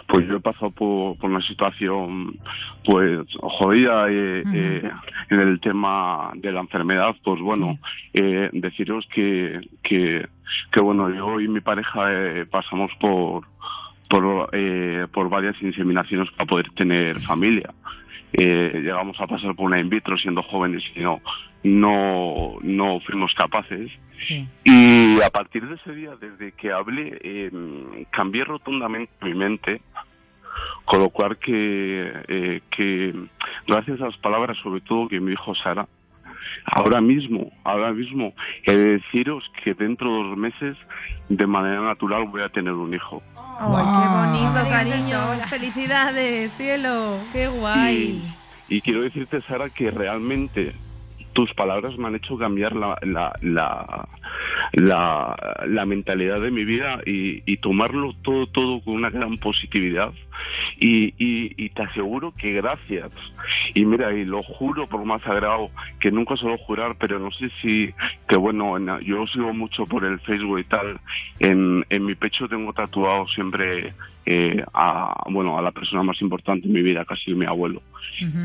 [0.08, 2.40] pues yo he pasado por, por una situación
[2.86, 4.92] pues jodida eh, eh,
[5.30, 7.80] en el tema de la enfermedad pues bueno
[8.14, 10.28] eh, deciros que que
[10.72, 13.44] que bueno yo y mi pareja eh, pasamos por
[14.14, 17.74] por, eh, por varias inseminaciones para poder tener familia.
[18.34, 21.22] Eh, llegamos a pasar por una in vitro siendo jóvenes y no,
[21.64, 23.92] no, no fuimos capaces.
[24.20, 24.48] Sí.
[24.64, 27.52] Y a partir de ese día, desde que hablé, eh,
[28.12, 29.82] cambié rotundamente mi mente,
[30.86, 33.14] con lo cual que, eh, que
[33.68, 35.88] gracias a las palabras, sobre todo que me dijo Sara,
[36.66, 38.34] ahora mismo, ahora mismo,
[38.66, 40.78] he de deciros que dentro de dos meses,
[41.30, 43.22] de manera natural, voy a tener un hijo.
[43.36, 43.86] Guau.
[44.02, 45.48] qué bonito, cariño.
[45.50, 47.20] Felicidades, cielo.
[47.32, 48.22] Qué guay.
[48.68, 50.74] Y, y quiero decirte, Sara, que realmente
[51.34, 54.08] tus palabras me han hecho cambiar la, la, la,
[54.74, 55.36] la,
[55.68, 60.14] la mentalidad de mi vida y, y tomarlo todo, todo con una gran positividad.
[60.80, 63.12] Y, y, y te aseguro que gracias.
[63.74, 65.70] Y mira, y lo juro por más sagrado,
[66.00, 67.94] que nunca suelo jurar, pero no sé si,
[68.28, 71.00] que bueno, en- yo sigo mucho por el Facebook y tal.
[71.40, 73.94] En, en mi pecho tengo tatuado siempre
[74.26, 77.82] eh, a, bueno, a la persona más importante en mi vida, casi mi abuelo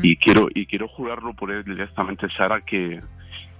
[0.03, 2.99] y quiero y quiero jurarlo por él directamente Sara que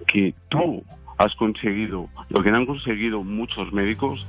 [0.07, 0.83] que tú
[1.17, 4.25] has conseguido lo que no han conseguido muchos médicos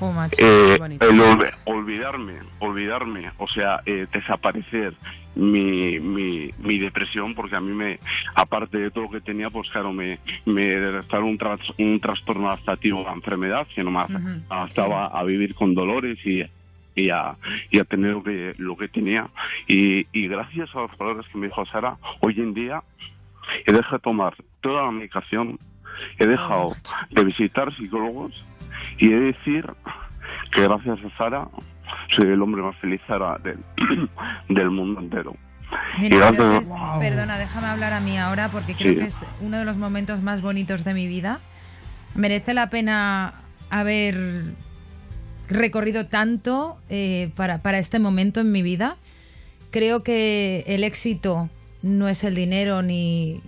[0.00, 1.20] Oh, eh, el
[1.64, 4.94] olvidarme olvidarme o sea eh, desaparecer
[5.34, 7.98] mi, mi, mi depresión porque a mí me
[8.34, 13.00] aparte de todo lo que tenía pues claro me me un, tras- un trastorno adaptativo
[13.00, 14.42] a la enfermedad que no me Ujú.
[14.48, 16.42] adaptaba a vivir con dolores y
[16.96, 17.36] y a,
[17.70, 19.28] y a tener lo que, lo que tenía.
[19.68, 22.82] Y, y gracias a las palabras que me dijo Sara, hoy en día
[23.64, 25.56] he dejado de tomar toda la medicación,
[26.18, 26.74] he dejado
[27.10, 28.32] de visitar psicólogos
[28.98, 29.66] y he de decir
[30.52, 31.48] que gracias a Sara
[32.16, 33.58] soy el hombre más feliz Sara del,
[34.48, 35.34] del mundo entero.
[36.00, 36.36] Mira, que
[36.98, 38.98] perdona, déjame hablar a mí ahora porque creo Sí.
[38.98, 41.38] que es uno de los momentos más bonitos de mi vida.
[42.16, 43.34] Merece la pena
[43.70, 44.54] haber
[45.48, 48.96] recorrido tanto eh, para, para este momento en mi vida.
[49.70, 51.48] Creo que el éxito
[51.82, 53.40] no es el dinero ni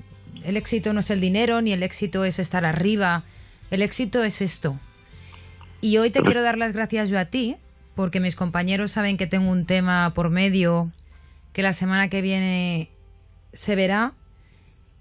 [0.44, 3.24] el éxito no es el dinero ni el éxito es estar arriba.
[3.70, 4.78] El éxito es esto.
[5.80, 7.56] Y hoy te quiero dar las gracias yo a ti
[7.94, 10.90] porque mis compañeros saben que tengo un tema por medio
[11.52, 12.88] que la semana que viene
[13.52, 14.12] se verá,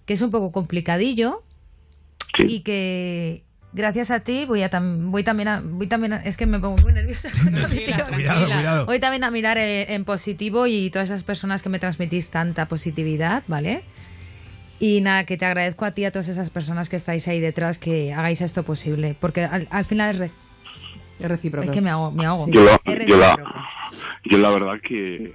[0.06, 1.44] que es un poco complicadillo
[2.40, 6.36] y que gracias a ti voy a tam- voy también a, voy también a- es
[6.36, 7.30] que me pongo muy nerviosa.
[7.70, 8.86] Cuidado, cuidado.
[8.86, 12.68] Voy también a mirar eh, en positivo y todas esas personas que me transmitís tanta
[12.68, 13.84] positividad, ¿vale?
[14.84, 17.40] Y nada, que te agradezco a ti y a todas esas personas que estáis ahí
[17.40, 20.32] detrás que hagáis esto posible, porque al, al final es, re-
[21.20, 21.66] Es recíproco.
[21.66, 22.48] es que me hago, me hago.
[22.50, 23.60] Yo la, Es yo, la, recíproco.
[24.26, 25.34] yo la verdad que,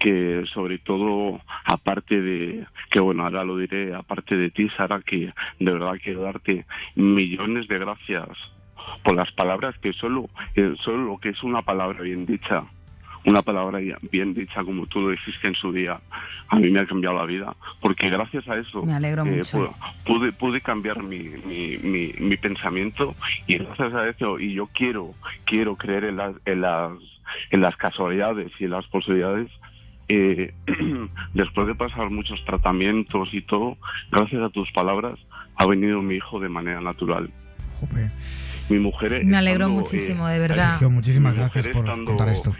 [0.00, 5.32] que sobre todo, aparte de, que bueno, ahora lo diré, aparte de ti, Sara, que
[5.60, 8.28] de verdad quiero darte millones de gracias
[9.04, 10.28] por las palabras que solo,
[10.82, 12.64] solo lo que es una palabra bien dicha,
[13.24, 16.00] una palabra bien- bien dicha como tú lo dijiste en su día,
[16.48, 19.58] a mí me ha cambiado la vida, porque gracias a eso Me alegro eh, mucho.
[19.58, 19.74] pu-
[20.06, 23.14] pude, pude cambiar mi, mi, mi, mi pensamiento
[23.46, 26.92] y gracias a eso, y yo quiero, quiero creer en las, en las,
[27.50, 29.48] en las casualidades y en las posibilidades,
[30.08, 30.54] eh,
[31.34, 33.76] después de pasar muchos tratamientos y todo,
[34.10, 35.18] gracias a tus palabras,
[35.56, 37.30] ha venido mi hijo de manera natural.
[38.70, 39.24] Mi mujer.
[39.24, 40.70] Me alegro estando, muchísimo, eh, de verdad.
[40.72, 42.52] Sergio, muchísimas gracias por estando- contar esto.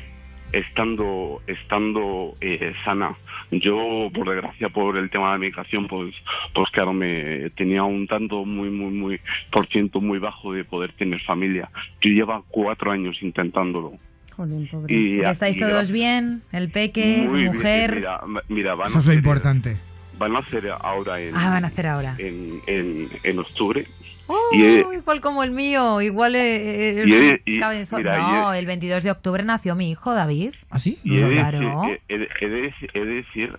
[0.52, 3.14] Estando estando eh, sana
[3.50, 6.14] yo por desgracia por el tema de la medicación pues
[6.54, 10.92] pues claro me tenía un tanto muy muy muy por ciento muy bajo de poder
[10.92, 11.68] tener familia
[12.00, 13.92] yo llevo cuatro años intentándolo
[14.36, 14.94] Jolín, pobre.
[14.94, 16.42] y, ¿Y ¿Estáis y todos bien?
[16.52, 17.96] ¿El peque, bien, mujer?
[17.96, 19.76] mira, mira van Eso es lo hacer- importante.
[20.16, 22.14] van a hacer ahora en Ah, van a hacer ahora.
[22.18, 23.84] en, en, en octubre
[24.28, 27.98] Oh, y igual como el mío, igual eh, el y- cabezón.
[28.00, 30.54] mira, y No, el 22 de octubre nació mi hijo, David.
[30.70, 30.98] ¿Ah, sí?
[31.02, 31.58] Y he de, Claro.
[31.82, 33.56] decir, he, de- he de decir- he de decir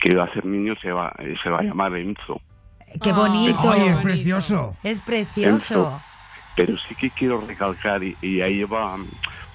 [0.00, 2.40] que va a ser niño se va se va a llamar Enzo
[3.02, 3.70] Qué bonito.
[3.70, 4.76] Ay, es precioso.
[4.82, 6.00] Es precioso.
[6.56, 8.96] pero sí que quiero recalcar y, y ahí va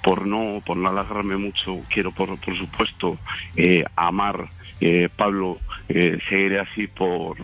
[0.03, 3.17] por no por no alargarme mucho quiero por por supuesto
[3.57, 4.47] eh, amar
[4.85, 7.37] eh, Pablo eh, seguiré así por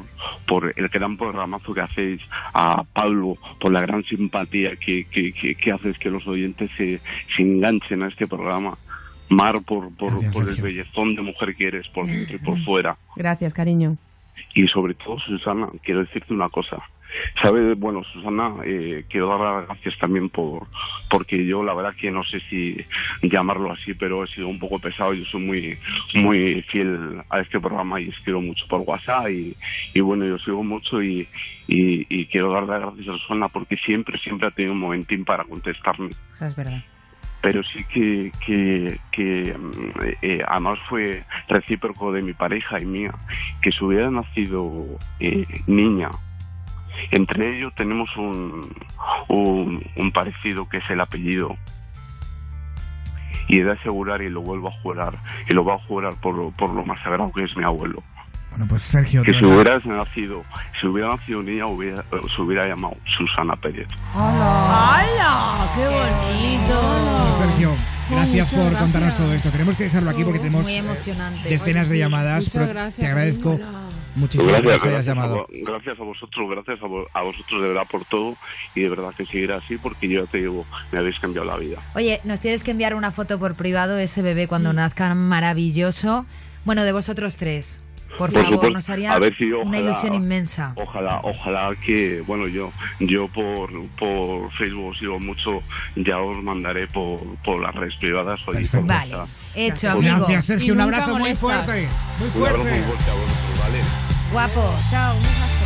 [0.46, 2.22] por el gran programazo que hacéis
[2.54, 7.00] a Pablo por la gran simpatía que que, que, que haces que los oyentes se,
[7.36, 8.78] se enganchen a este programa
[9.30, 12.98] Mar por por, por el bellezón de mujer que eres por dentro y por fuera
[13.16, 13.96] Gracias, cariño.
[14.54, 16.78] y sobre todo, Susana, quiero decirte una cosa.
[17.42, 17.78] ¿Sabes?
[17.80, 20.68] Bueno, Susana, eh, quiero dar las gracias también por
[21.10, 22.78] porque yo la verdad que no sé si
[23.24, 25.14] llamarlo así, pero he sido un poco pesado.
[25.14, 25.78] Yo soy muy
[26.16, 29.56] muy fiel a este programa y escribo mucho por WhatsApp y,
[29.94, 31.28] y bueno, yo sigo mucho y,
[31.68, 35.26] y, y quiero dar las gracias a Susana porque siempre, siempre ha tenido un momentín
[35.26, 36.84] para contestarme Eso es verdad.
[37.42, 43.14] pero sí que, que, que mm, eh, además fue recíproco de mi pareja y mía,
[43.62, 44.84] que si hubiera nacido
[45.20, 46.10] eh, niña,
[47.12, 48.74] entre ellos tenemos un,
[49.28, 51.56] un, un parecido que es el apellido.
[53.48, 55.18] Y he de asegurar, y lo vuelvo a jurar,
[55.50, 58.04] y lo voy a jurar por, lo- por lo más sagrado que es mi abuelo.
[58.52, 60.44] Bueno, pues Sergio, Que si hubieras nacido,
[60.80, 62.04] si hubiera nacido niña, hubiera,
[62.36, 63.88] se hubiera llamado Susana Pérez.
[64.14, 65.68] ¡Hala!
[65.76, 67.38] ¡Qué bonito!
[67.38, 67.72] Sergio,
[68.10, 68.82] gracias muchas por gracias.
[68.82, 69.50] contarnos todo esto.
[69.52, 70.66] Tenemos que dejarlo aquí porque tenemos
[71.48, 73.60] decenas de llamadas, muchas pero gracias, te agradezco.
[74.20, 78.36] Muchísimas gracias, gracias, a gracias a vosotros, gracias a, a vosotros de verdad por todo
[78.76, 81.58] y de verdad que seguir así porque yo ya te digo, me habéis cambiado la
[81.58, 81.80] vida.
[81.96, 84.50] Oye, nos tienes que enviar una foto por privado, ese bebé Mm.
[84.50, 86.26] cuando nazca maravilloso.
[86.66, 87.80] Bueno, de vosotros tres.
[88.18, 88.74] Por, Por favor, supuesto.
[88.74, 90.74] nos haría A ver si una ilusión inmensa.
[90.76, 95.62] Ojalá, ojalá que, bueno, yo yo por, por Facebook os sigo mucho,
[95.96, 98.40] ya os mandaré por, por las redes privadas.
[98.48, 99.16] oye, por Vale,
[99.56, 100.18] hecho, amigo.
[100.18, 100.68] Gracias, Sergio.
[100.68, 101.88] Y Un abrazo muy fuerte.
[102.20, 102.72] Muy Un abrazo fuerte.
[102.72, 104.09] muy fuerte a vosotros, ¿vale?
[104.32, 105.66] Guapo, chao, un besazo.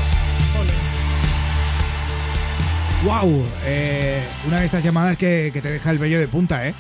[3.04, 6.73] Wow, eh, una de estas llamadas que, que te deja el vello de punta, ¿eh?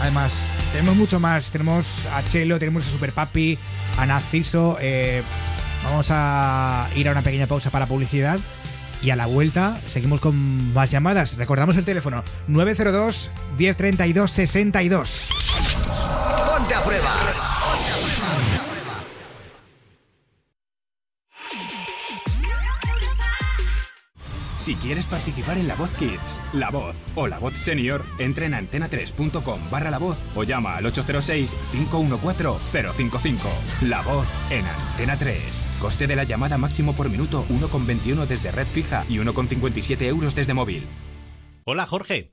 [0.00, 0.34] Además,
[0.72, 1.50] tenemos mucho más.
[1.50, 3.58] Tenemos a Chelo, tenemos a Super Papi,
[3.96, 4.76] a Narciso.
[4.80, 5.22] eh,
[5.84, 8.38] vamos a ir a una pequeña pausa para publicidad.
[9.00, 11.36] Y a la vuelta seguimos con más llamadas.
[11.36, 15.28] Recordamos el teléfono 902 1032 62.
[16.56, 17.31] Ponte a prueba.
[24.62, 28.52] Si quieres participar en La Voz Kids, La Voz o La Voz Senior, entra en
[28.52, 33.38] antena3.com barra La Voz o llama al 806-514-055.
[33.82, 35.78] La Voz en Antena 3.
[35.80, 40.54] Coste de la llamada máximo por minuto 1,21 desde red fija y 1,57 euros desde
[40.54, 40.86] móvil.
[41.64, 42.32] Hola Jorge.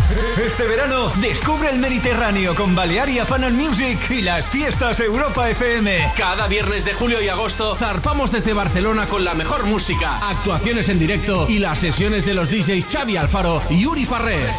[0.37, 6.11] Este verano descubre el Mediterráneo con Balearia Fan and Music y las fiestas Europa FM.
[6.17, 10.99] Cada viernes de julio y agosto zarpamos desde Barcelona con la mejor música, actuaciones en
[10.99, 14.55] directo y las sesiones de los DJs Xavi Alfaro y Uri Farrés.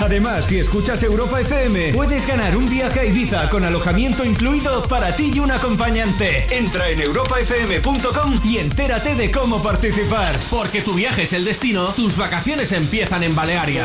[0.00, 5.14] Además, si escuchas Europa FM, puedes ganar un viaje a Ibiza con alojamiento incluido para
[5.16, 6.46] ti y un acompañante.
[6.56, 10.38] Entra en europafm.com y entérate de cómo participar.
[10.50, 13.84] Porque tu viaje es el destino, tus vacaciones empiezan en Balearia.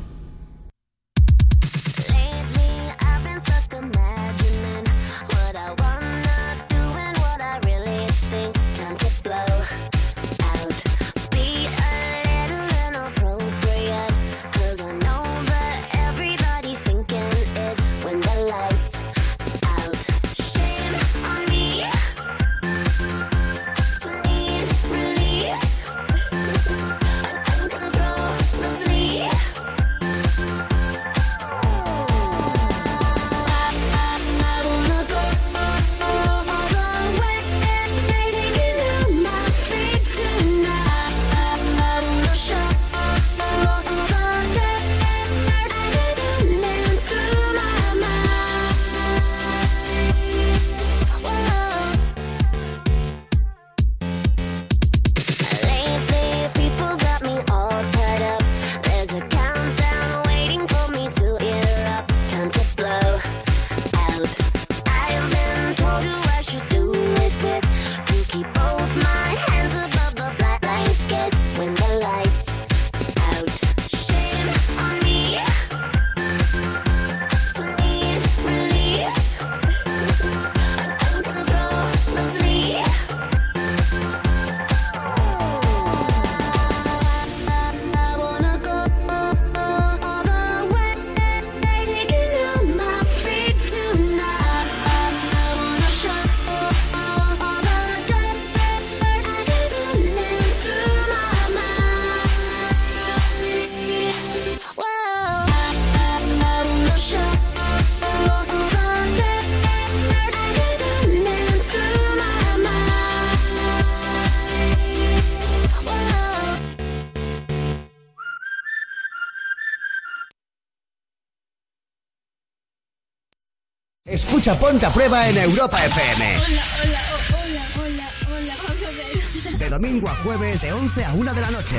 [124.41, 126.25] Escucha Ponte a Prueba en Europa FM.
[126.25, 129.59] Hola, hola, hola, hola, hola, vamos a ver.
[129.59, 131.75] De domingo a jueves, de 11 a 1 de la noche.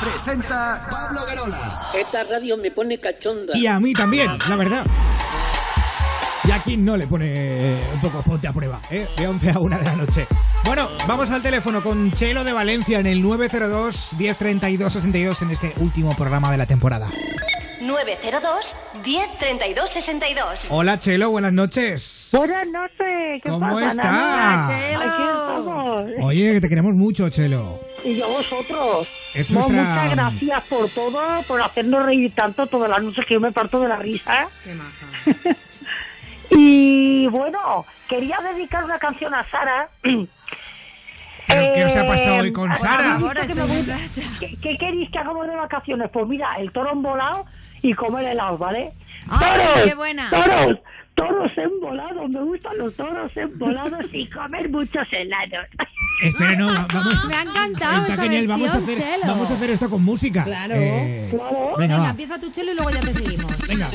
[0.00, 1.90] Presenta Pablo Guerola.
[1.94, 3.56] Esta radio me pone cachonda.
[3.56, 4.86] Y a mí también, la verdad.
[6.42, 9.06] Y aquí no le pone un poco ponte a prueba, ¿eh?
[9.16, 10.26] De 11 a 1 de la noche.
[10.64, 15.74] Bueno, vamos al teléfono con Chelo de Valencia en el 902 1032 62 en este
[15.76, 17.08] último programa de la temporada.
[17.88, 20.68] 902 10 32 62.
[20.70, 22.28] Hola, Chelo, buenas noches.
[22.32, 23.88] Buenas noches, ¿qué ¿Cómo pasa?
[23.90, 24.66] está?
[24.68, 26.10] Aquí estamos.
[26.22, 27.80] Oye, que te queremos mucho, Chelo.
[28.04, 29.08] Y yo vosotros.
[29.34, 33.34] Es No, nuestra- Muchas gracias por todo, por hacernos reír tanto todas las noches que
[33.34, 34.48] yo me parto de la risa.
[34.62, 35.06] Qué maja.
[36.50, 39.88] Y bueno, quería dedicar una canción a Sara.
[40.02, 43.16] ¿Pero qué os ha pasado Eh, hoy con ¿habéis Sara?
[43.16, 43.52] Ahora que
[44.40, 46.08] ¿Qué, qué queréis que hagamos de vacaciones?
[46.10, 47.44] Pues mira, el toro embolado
[47.82, 48.92] y comer helados, ¿vale?
[49.30, 49.84] ¡Ay, ¡Toros!
[49.88, 50.30] qué buena!
[50.30, 50.78] ¡Toros!
[51.14, 52.30] ¡Toros embolados!
[52.30, 55.66] Me gustan los toros embolados y comer muchos helados.
[56.22, 57.24] Espera, no, va- vamos.
[57.26, 59.26] Me ha encantado Está esta genial, vamos a, hacer, Chelo.
[59.26, 60.44] vamos a hacer esto con música.
[60.44, 61.74] Claro, Eh, claro.
[61.76, 63.68] Venga, empieza tu chelo y luego ya te seguimos.
[63.68, 63.88] Venga.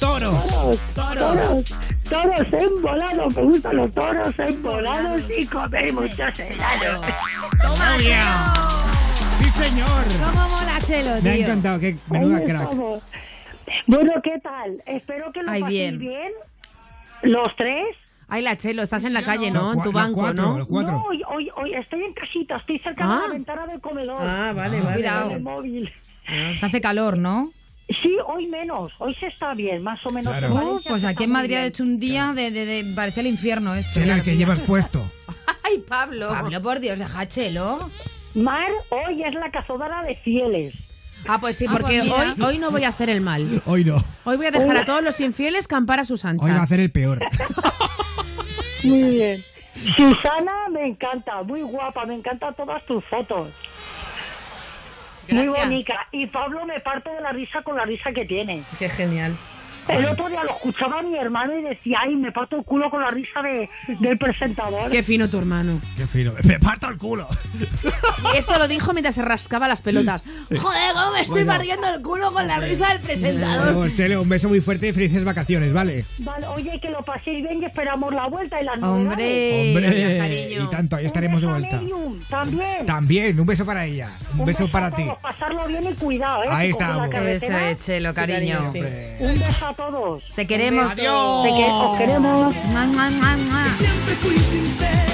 [0.00, 0.80] Toros.
[0.94, 1.64] Toros,
[2.08, 7.06] toros embolados, me gustan los toros embolados y comer muchos helados.
[7.62, 8.06] ¡Toma, Sí,
[9.62, 10.04] señor.
[10.32, 11.22] ¿Cómo mola Chelo, tío?
[11.22, 12.62] Me ha encantado, qué menuda Ahí crack.
[12.62, 13.02] estamos.
[13.86, 14.82] Bueno, ¿qué tal?
[14.86, 15.98] Espero que lo Ay, paséis bien.
[15.98, 16.32] bien.
[17.22, 17.96] ¿Los tres?
[18.28, 19.72] Ay, la Chelo, estás en la calle, ¿no?
[19.72, 20.58] En tu los banco, cuatro, ¿no?
[20.58, 20.92] los cuatro.
[20.92, 23.14] No, hoy, hoy, hoy estoy en casita, estoy cerca Ah.
[23.22, 24.18] de la ventana del comedor.
[24.20, 24.82] Ah, vale, Ah.
[24.82, 24.94] vale.
[24.96, 25.30] Cuidado.
[25.30, 25.92] En el móvil.
[26.58, 27.52] Se hace calor, ¿no?
[28.02, 30.34] Sí, hoy menos, hoy se está bien, más o menos.
[30.34, 30.54] Claro.
[30.54, 33.74] Uh, pues aquí en Madrid ha hecho un día de, de, de- parecía el infierno
[33.74, 34.00] esto.
[34.00, 35.04] Chelo, el que llevas puesto.
[35.62, 36.28] Ay, Pablo.
[36.30, 37.90] Pablo, por Dios, deja Chelo.
[38.34, 40.74] Mar, hoy es la cazadora de fieles.
[41.26, 42.34] Ah, pues sí, Ah, porque pues mira.
[42.36, 43.46] hoy, hoy no voy a hacer el mal.
[43.66, 43.96] Hoy no.
[44.24, 46.44] Hoy voy a dejar a todos los infieles campar a sus anchas.
[46.46, 47.20] Hoy va a hacer el peor.
[48.84, 49.42] Muy bien.
[49.74, 53.50] Susana me encanta, muy guapa, me encantan todas tus fotos.
[55.28, 55.94] Muy bonita.
[56.12, 58.62] Y Pablo me parte de la risa con la risa que tiene.
[58.78, 59.34] Qué genial.
[59.88, 63.02] El otro día lo escuchaba mi hermano y decía, ay, me parto el culo con
[63.02, 63.68] la risa de,
[64.00, 64.90] del presentador.
[64.90, 65.80] Qué fino tu hermano.
[65.96, 66.32] Qué fino.
[66.42, 67.28] Me parto el culo.
[68.32, 70.22] Y esto lo dijo mientras se rascaba las pelotas.
[70.48, 71.52] Joder, cómo me estoy Bueno.
[71.52, 73.74] partiendo el culo con la risa del presentador.
[73.74, 76.04] Bueno, Chelo, un beso muy fuerte y felices vacaciones, ¿vale?
[76.18, 79.08] Vale, oye, que lo paséis bien y esperamos la vuelta y las novedades.
[79.10, 80.64] Hombre, Hombre, cariño.
[80.64, 81.80] y tanto, ahí estaremos de beso a vuelta.
[81.80, 82.86] Medium, también.
[82.86, 84.10] También, un beso para ella.
[84.38, 85.04] Un, beso, a para ti.
[85.04, 86.48] todos, Pasarlo bien y cuidado, ¿eh?
[86.50, 87.08] Ahí Si coges la estamos.
[87.08, 88.38] Eso carretera, es, Chelo, cariño.
[88.58, 88.78] cariño, sí.
[88.78, 89.16] Hombre.
[89.20, 90.22] Un beso a todos.
[90.34, 90.90] Te queremos.
[90.92, 91.42] Adiós.
[91.44, 92.54] Te que- os queremos.
[92.66, 93.64] Mua, mua, mua, mua.
[93.76, 95.12] Siempre fui sincero.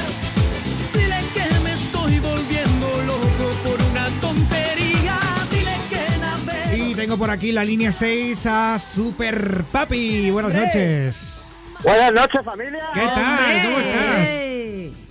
[0.94, 5.18] Dile que me estoy volviendo loco por una tontería.
[5.50, 6.84] Dile que navego.
[6.90, 10.30] Y tengo por aquí la línea 6 a Super Papi.
[10.30, 11.36] Buenas noches.
[11.82, 12.84] Buenas noches, familia.
[12.92, 13.62] ¿Qué tal?
[13.64, 14.28] ¿Cómo estás?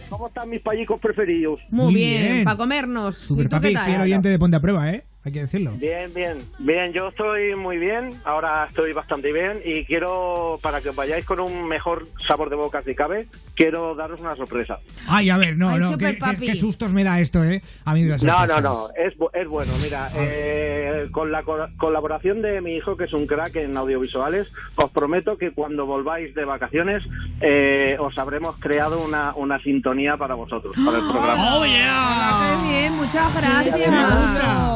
[0.10, 1.60] ¿Cómo están mis payicos preferidos?
[1.70, 2.44] Muy, Muy bien, bien.
[2.44, 3.16] para comernos.
[3.16, 3.86] Super ¿Y tú Papi, qué tal?
[3.86, 5.06] fiel oyente de Ponte a Prueba, ¿eh?
[5.26, 5.72] Hay que decirlo.
[5.72, 6.38] Bien, bien.
[6.60, 8.12] Bien, yo estoy muy bien.
[8.24, 9.60] Ahora estoy bastante bien.
[9.66, 13.96] Y quiero, para que os vayáis con un mejor sabor de boca si cabe, quiero
[13.96, 14.80] daros una sorpresa.
[15.10, 15.98] Ay, a ver, no, Ay, no.
[15.98, 16.46] Qué, qué- Papi.
[16.46, 17.62] qué sustos me da esto, ¿eh?
[17.84, 18.88] A mí de las No, no, no.
[18.96, 19.74] Es, bu- es bueno.
[19.84, 24.48] Mira, eh, con la co- colaboración de mi hijo, que es un crack en audiovisuales,
[24.78, 27.04] os prometo que cuando volváis de vacaciones
[27.42, 31.58] eh, os habremos creado una, una sintonía para vosotros, para el programa.
[31.58, 31.76] ¡Oh, yeah!
[31.92, 33.76] Ah, qué bien, muchas gracias.
[33.84, 34.76] Sí, me gusta.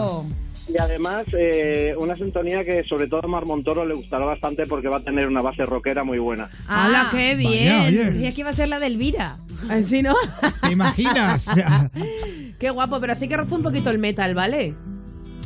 [0.67, 4.87] Y además, eh, una sintonía que sobre todo a Mar Montoro le gustará bastante porque
[4.87, 6.49] va a tener una base rockera muy buena.
[6.67, 8.21] ¡Hala, qué bien!
[8.21, 9.37] Y aquí va a ser la de Elvira.
[9.83, 10.13] ¿Sí, no?
[10.61, 11.47] ¿Te imaginas?
[12.59, 14.73] Qué guapo, pero sí que roza un poquito el metal, ¿vale?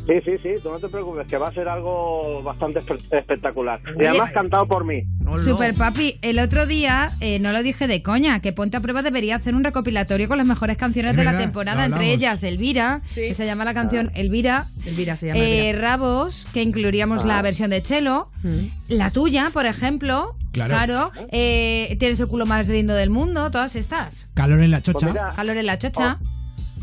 [0.08, 3.82] Sí, sí, sí, tú no te preocupes, que va a ser algo bastante espe- espectacular.
[3.99, 5.03] Y además cantado por mí.
[5.43, 9.01] Super Papi, el otro día, eh, no lo dije de coña, que Ponte a Prueba
[9.01, 13.01] debería hacer un recopilatorio con las mejores canciones Es de la temporada, entre ellas Elvira,
[13.14, 15.39] que se llama la canción Elvira, Elvira se llama.
[15.39, 15.82] eh, Elvira.
[15.89, 18.68] Rabos, que incluiríamos la versión de Chelo, Mm.
[18.88, 21.12] la tuya, por ejemplo, Claro.
[21.34, 24.30] eh, tienes el culo más lindo del mundo, todas estas.
[24.36, 24.99] calor en la chocha.
[24.99, 26.20] Pues mira, Calor en la chocha.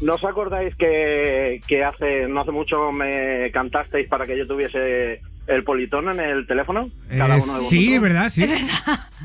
[0.05, 5.21] ¿No os acordáis que, que hace no hace mucho me cantasteis para que yo tuviese
[5.47, 6.91] el politono en el teléfono?
[7.09, 7.95] Cada Eh, uno de sí, vosotros.
[7.95, 8.47] es verdad, sí.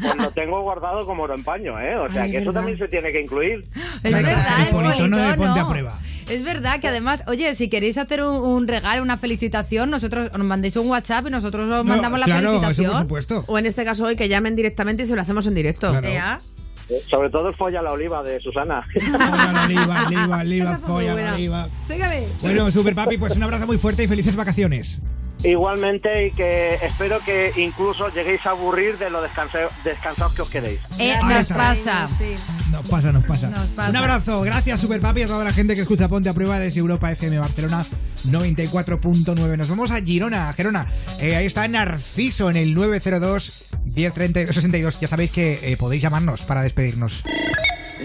[0.01, 1.97] Pues lo tengo guardado como oro en paño, ¿eh?
[1.97, 2.61] O sea, Ay, que eso verdad.
[2.61, 3.59] también se tiene que incluir.
[4.03, 5.33] Es Claro, verdad, el politono de.
[5.33, 5.93] Ponte a Prueba.
[6.29, 10.45] Es verdad que además, oye, si queréis hacer un, un regalo, una felicitación, nosotros nos
[10.45, 12.91] mandéis un WhatsApp y nosotros os No, mandamos la claro, eso felicitación.
[12.91, 13.43] por supuesto.
[13.47, 15.89] O en este caso hoy que llamen directamente y se lo hacemos en directo.
[15.89, 16.07] Claro.
[16.07, 16.39] Ea.
[17.09, 18.85] Sobre todo el folla la oliva de Susana.
[18.93, 21.69] Folla la oliva, oliva, oliva, folla la oliva.
[21.87, 22.23] Sígame.
[22.41, 25.01] Bueno, Super Papi, pues un abrazo muy fuerte y felices vacaciones.
[25.43, 30.81] Igualmente y que espero que incluso lleguéis a aburrir de lo descansados que os quedéis.
[30.97, 32.09] Eh, nos pasa.
[32.17, 32.35] Sí.
[32.71, 33.49] Nos pasa, nos pasa.
[33.49, 33.89] Nos pasa.
[33.89, 36.81] Un abrazo, gracias Super Papi a toda la gente que escucha Ponte a Prueba desde
[36.81, 37.85] Europa FM Barcelona
[38.25, 39.57] 94.9.
[39.57, 40.87] Nos vamos a Girona, Gerona.
[41.21, 44.99] Eh, ahí está Narciso en el 902 1032 62.
[44.99, 47.23] Ya sabéis que eh, podéis llamarnos para despedirnos.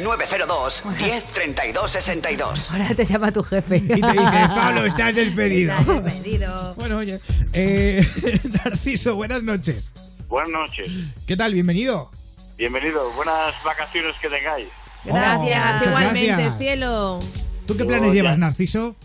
[0.03, 2.71] 902 10 32 62.
[2.71, 3.77] Ahora te llama tu jefe.
[3.77, 5.77] Y te dices, Pablo, estás despedido.
[5.79, 6.75] Estás despedido.
[6.75, 7.21] Bueno, oye.
[7.53, 8.05] Eh,
[8.65, 9.93] Narciso, buenas noches.
[10.29, 10.91] Buenas noches.
[11.27, 11.55] ¿Qué tal?
[11.55, 12.11] Bienvenido.
[12.57, 13.11] Bienvenido.
[13.13, 14.69] Buenas vacaciones que tengáis.
[15.05, 16.59] Gracias, muchas igualmente, gracias.
[16.59, 17.19] cielo.
[17.67, 18.97] ¿Tú qué Yo planes ya- llevas, Narciso?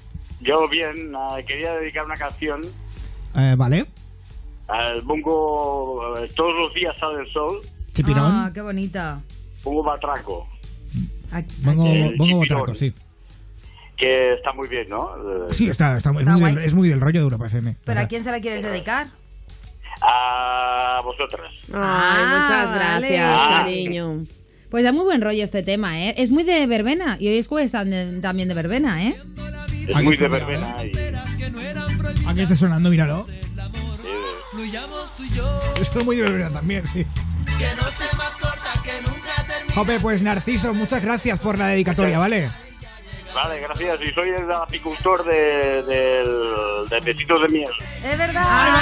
[0.42, 2.62] Yo bien, ah, quería dedicar una canción
[3.36, 3.86] Eh, vale.
[4.70, 7.60] Al bongo eh, Todos los días sale el sol,
[7.94, 8.32] Chipirón.
[8.32, 9.22] Ah, qué bonita.
[9.64, 10.48] bongo batraco,
[11.64, 12.60] Bongo, el bongo chipirón.
[12.60, 12.94] botraco, sí.
[13.98, 15.10] que está muy bien, ¿no?
[15.16, 17.76] Eh, Sí, está, está, es, muy del, es muy del rollo de Europa FM.
[17.84, 19.08] ¿Pero a quién se la quieres dedicar?
[20.02, 21.52] A vosotras.
[21.68, 23.54] Ay, Ah, muchas gracias, Ah.
[23.58, 24.24] cariño.
[24.70, 26.14] Pues da muy buen rollo este tema, ¿eh?
[26.18, 27.18] Es muy de verbena.
[27.20, 29.16] Y hoy es jueves tam- también de verbena, ¿eh?
[29.88, 30.92] Es muy de verbena y
[32.28, 33.26] Aquí está sonando, míralo.
[34.58, 37.06] Eh, Esto es muy de verdad también, sí.
[39.76, 42.50] Jope, pues Narciso, muchas gracias por la dedicatoria, ¿vale?
[43.34, 44.02] Vale, gracias.
[44.02, 47.72] Y soy el apicultor de, del, de besitos de miel.
[48.04, 48.74] Es verdad.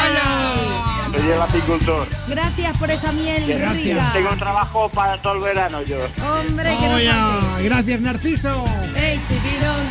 [1.12, 2.08] Soy el apicultor.
[2.28, 4.12] Gracias por esa miel Que rica.
[4.14, 5.98] Tengo trabajo para todo el verano yo.
[6.26, 8.66] Hombre, que no gracias Narciso.
[8.96, 9.86] ¡Ey, chipirón!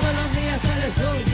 [0.00, 1.33] Todos los días sale el sol,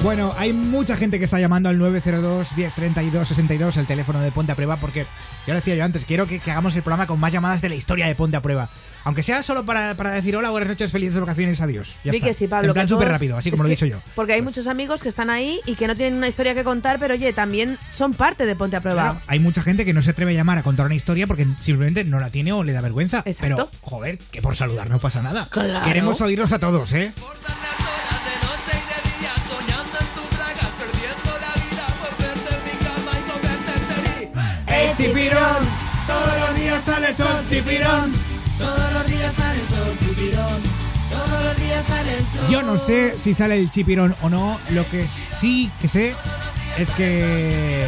[0.00, 4.52] Bueno, hay mucha gente que está llamando al 902 1032 62, el teléfono de Ponte
[4.52, 5.06] a Prueba, porque
[5.44, 7.68] ya lo decía yo antes, quiero que, que hagamos el programa con más llamadas de
[7.68, 8.70] la historia de Ponte a Prueba.
[9.02, 11.96] Aunque sea solo para, para decir hola, buenas noches, felices vacaciones, adiós.
[12.04, 12.26] Ya está.
[12.26, 12.68] que sí, Pablo.
[12.68, 14.00] En plan súper rápido, así como lo he dicho yo.
[14.14, 17.00] Porque hay muchos amigos que están ahí y que no tienen una historia que contar,
[17.00, 19.02] pero oye, también son parte de Ponte a Prueba.
[19.02, 21.46] Claro, hay mucha gente que no se atreve a llamar a contar una historia porque
[21.60, 23.24] simplemente no la tiene o le da vergüenza.
[23.40, 25.48] Pero, joder, que por saludar no pasa nada.
[25.50, 25.84] Claro.
[25.84, 27.12] Queremos oírlos a todos, ¿eh?
[34.98, 35.64] Chipirón!
[36.06, 38.12] Todos los días sale el sol, chipirón.
[38.58, 40.62] Todos los días sale el sol, chipirón.
[41.10, 42.46] Todos los días sale el sol.
[42.50, 44.58] Yo no sé si sale el chipirón o no.
[44.70, 46.14] Lo que sí que sé
[46.78, 47.86] es que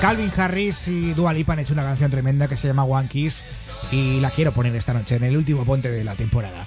[0.00, 3.44] Calvin Harris y Dua Lipa han hecho una canción tremenda que se llama One Kiss
[3.90, 6.66] y la quiero poner esta noche en el último ponte de la temporada.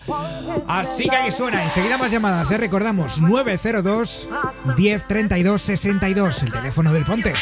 [0.68, 1.64] Así que ahí suena.
[1.64, 2.58] Enseguida más llamadas, ¿eh?
[2.58, 4.28] Recordamos 902
[4.78, 7.34] 1032 62, el teléfono del ponte.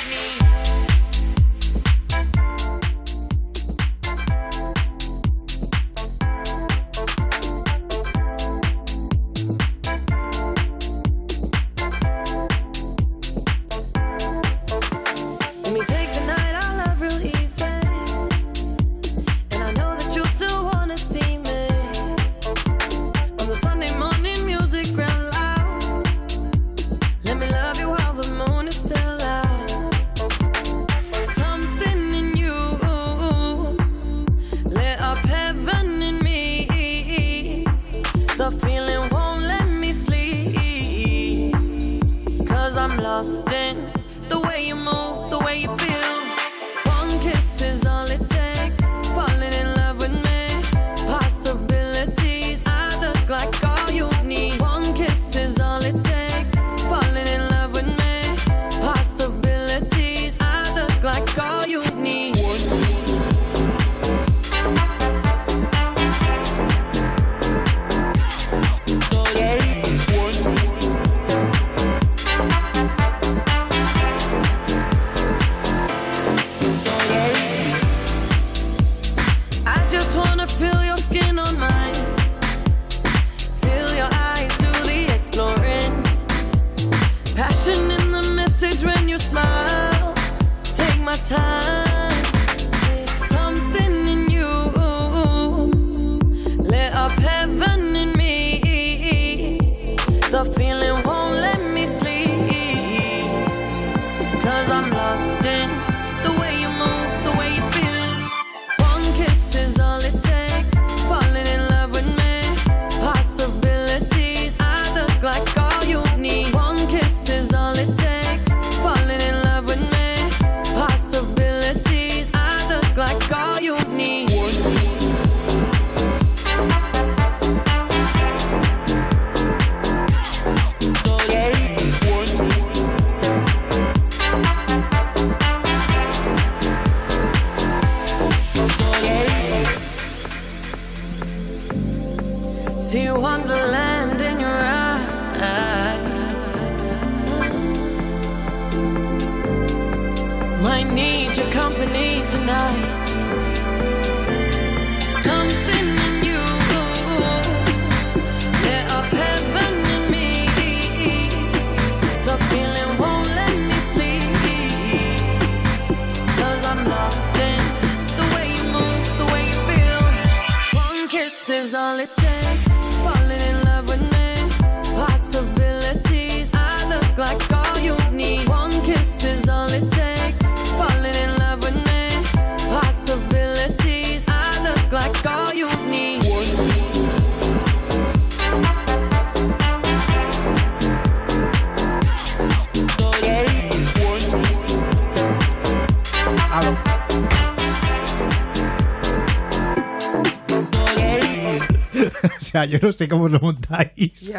[202.41, 204.34] o sea, yo no sé cómo os lo montáis.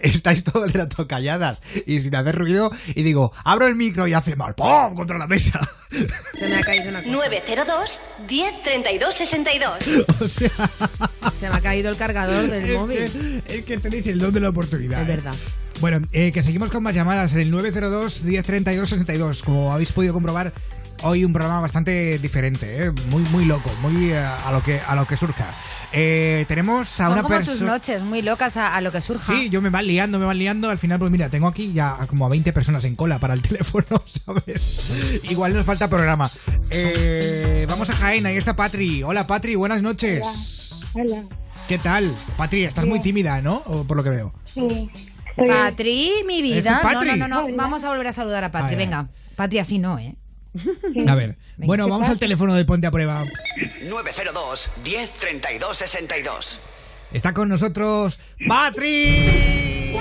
[0.00, 2.70] Estáis todo el rato calladas y sin hacer ruido.
[2.94, 4.54] Y digo, abro el micro y hace mal.
[4.54, 4.94] ¡Pum!
[4.94, 5.60] Contra la mesa.
[6.38, 7.12] Se me ha caído una cosa.
[7.12, 9.84] 902 10 32 62.
[9.84, 10.50] Se
[11.40, 13.42] me ha caído el cargador del Es móvil.
[13.46, 15.02] que, es que tenéis el don de la oportunidad.
[15.02, 15.12] Es ¿eh?
[15.12, 15.34] verdad.
[15.80, 19.42] Bueno, eh, que seguimos con más llamadas en el 902 1032 62.
[19.42, 20.52] Como habéis podido comprobar,
[21.06, 22.92] hoy un programa bastante diferente, ¿eh?
[23.10, 25.50] muy muy loco, muy eh, a lo que a lo que surja.
[25.92, 27.72] Eh, tenemos a Son una como tus persona.
[27.72, 29.32] noches, muy locas a, a lo que surja.
[29.34, 30.68] Sí, yo me van liando, me van liando.
[30.68, 33.42] Al final, pues mira, tengo aquí ya como a 20 personas en cola para el
[33.48, 33.86] teléfono,
[34.26, 35.20] ¿sabes?
[35.30, 36.30] Igual nos falta programa.
[36.70, 39.02] Eh, vamos a Jaén, ahí está Patri.
[39.02, 40.72] Hola Patri, buenas noches.
[40.92, 41.22] Hola.
[41.68, 42.14] ¿Qué tal?
[42.36, 43.62] Patri, estás muy tímida, ¿no?
[43.66, 44.32] O por lo que veo.
[44.44, 44.90] Sí.
[45.36, 46.76] Patri, mi ¿Este vida.
[46.78, 47.10] es Patri?
[47.10, 47.56] No, no, no, no.
[47.56, 48.70] Vamos a volver a saludar a Patri.
[48.70, 48.76] Ay.
[48.76, 50.16] Venga, Patri así no, ¿eh?
[51.08, 51.36] A ver.
[51.56, 53.24] Bueno, ¿Qué vamos al teléfono de Ponte a Prueba.
[53.88, 56.60] 902 10 32 62.
[57.12, 59.92] Está con nosotros Patri.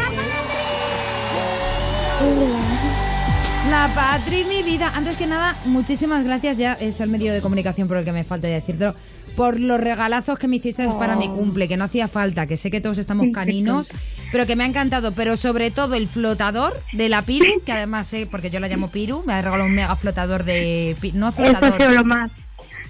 [3.69, 4.91] La Patri, mi vida.
[4.95, 6.57] Antes que nada, muchísimas gracias.
[6.57, 8.95] Ya es el medio de comunicación por el que me falta decirlo.
[9.35, 12.71] Por los regalazos que me hiciste para mi cumple, que no hacía falta, que sé
[12.71, 13.89] que todos estamos caninos,
[14.31, 15.11] pero que me ha encantado.
[15.11, 18.87] Pero sobre todo el flotador de la Piru, que además sé, porque yo la llamo
[18.89, 20.95] Piru, me ha regalado un mega flotador de.
[21.13, 21.77] No Eso flotador.
[21.81, 22.31] sido lo más.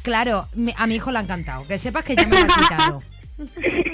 [0.04, 1.66] Claro, me- a mi hijo le ha encantado.
[1.68, 3.02] Que sepas que ya me lo ha quitado.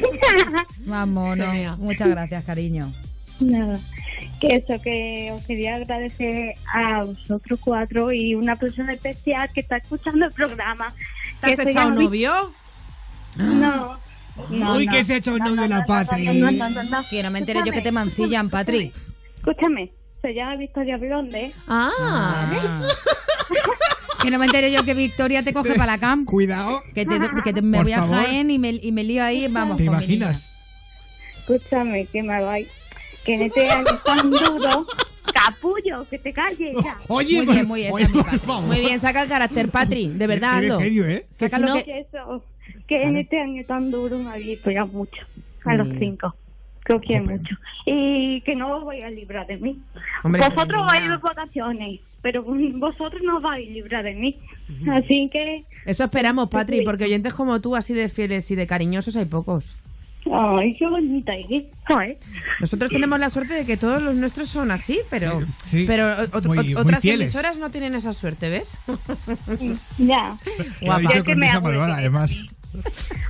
[0.85, 1.77] Vamos, no.
[1.77, 2.91] Muchas gracias, cariño.
[3.39, 3.79] Nada.
[4.39, 9.77] Que eso, que os quería agradecer a vosotros cuatro y una persona especial que está
[9.77, 10.93] escuchando el programa.
[11.41, 12.53] ¿Te has echado llama- novio?
[13.37, 13.97] No.
[14.49, 14.91] no, Uy, no.
[14.91, 16.25] que se ha hecho No, novio no, la no, Patri.
[16.25, 17.03] no, no, no, no, no.
[17.09, 18.91] Que no me enteré yo que te mancillan, Patri.
[19.37, 21.51] Escúchame, se llama Victoria Blonde.
[21.67, 22.87] Ah.
[24.21, 26.27] Que no me enteré yo que Victoria te coge para la camp.
[26.29, 26.83] Cuidado.
[26.93, 28.17] Que, te, que te- me Por voy a favor.
[28.17, 29.77] Jaén y me, y me lío ahí, vamos.
[29.77, 30.55] ¿Te imaginas?
[31.39, 32.67] Escúchame, que me vais.
[33.25, 34.85] Que en este año tan duro.
[35.33, 36.97] Capullo, que te calles ya.
[37.07, 38.47] Oye, Muy bien, muy bien, oye, esa es mi por Patri.
[38.47, 38.63] favor.
[38.67, 40.07] Muy bien, saca el carácter, Patri.
[40.09, 40.83] De verdad, Eres ando.
[40.83, 41.25] genio, ¿eh?
[41.37, 42.43] Que Que, si no- que eso,
[42.87, 45.21] que en este año tan duro me habéis ya mucho.
[45.65, 45.99] A los Mm.
[45.99, 46.35] cinco.
[46.83, 47.55] Que os quiero mucho.
[47.85, 49.79] Y que no os vais a librar de mí.
[50.23, 54.39] Hombre, vosotros vais de vacaciones, pero vosotros no vais a librar de mí.
[54.91, 59.15] Así que, Eso esperamos, Patri, porque oyentes como tú, así de fieles y de cariñosos,
[59.15, 59.75] hay pocos.
[60.33, 61.63] Ay, qué bonita es.
[61.87, 62.17] Joder.
[62.59, 65.85] Nosotros tenemos la suerte de que todos los nuestros son así, pero, Sí, sí.
[65.87, 66.15] pero
[66.45, 68.77] Muy- muy otras emisoras no tienen esa suerte, ¿ves?
[69.97, 70.37] Ya.
[70.89, 72.37] Ha Ya que me malvada, además.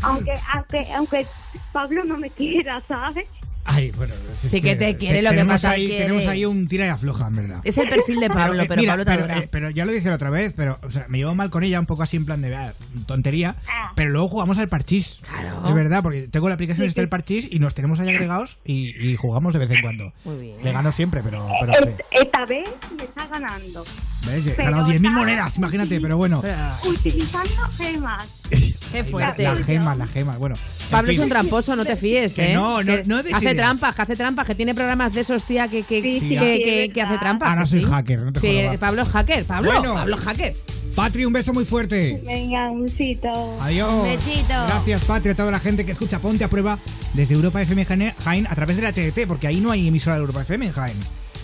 [0.04, 1.28] Aunque, aunque, aunque
[1.72, 3.28] Pablo no me quiera, ¿sabes?
[3.64, 6.26] Ay, bueno, si es Sí que te quiere, lo que pasa ahí, es que tenemos
[6.28, 7.62] ahí un tira y afloja, en verdad.
[7.64, 9.91] Es el perfil de Pablo, eh, pero mira, Pablo te pero, eh, pero ya lo
[9.91, 12.18] dije la otra vez, pero o sea, me llevo mal con ella un poco así
[12.18, 12.74] en plan de ah,
[13.05, 13.91] tontería, Ah.
[13.95, 15.20] pero luego jugamos al parchís.
[15.22, 15.62] Claro.
[15.62, 18.57] De verdad, porque tengo la aplicación Sí, está el parchís y nos tenemos ahí agregados
[18.66, 20.14] y, y jugamos de vez en cuando.
[20.26, 20.57] Muy bien.
[20.64, 21.95] Le gano siempre, pero, Es-.
[22.12, 23.86] Esta vez me está ganando.
[24.26, 24.47] ¿Ves?
[24.47, 26.41] He ganado 10.000 está- monedas, imagínate, pero bueno.
[26.88, 28.28] Utilizando gemas.
[28.52, 29.43] Qué La, fuerte.
[29.43, 30.56] la gema, la gema, bueno.
[30.56, 32.54] en Pablo es un tramposo, no te fíes, Que ¿eh?
[32.54, 33.58] no, no- Que no des hace ideas.
[33.58, 36.38] trampas, que hace trampas, que tiene programas de esos, tía, que, que, Sí, sí, que,
[36.64, 37.49] que- que hace trampas.
[37.49, 37.86] Ahora que soy sí.
[37.86, 38.78] hacker, no te Sí, jodas.
[38.78, 39.93] Pablo es hacker, Pablo, Bueno.
[39.93, 40.56] Pablo es hacker.
[40.95, 42.22] Patri, un beso muy fuerte.
[42.26, 43.58] Venga, un besito.
[43.62, 43.89] Adiós.
[43.93, 44.49] Un besito.
[44.49, 46.78] Gracias, Patria, a toda la gente que escucha Ponte a Prueba
[47.14, 50.16] desde Europa FM Jaén Jaén a través de la TDT, porque ahí no hay emisora
[50.18, 50.97] de Europa FM en Jaén.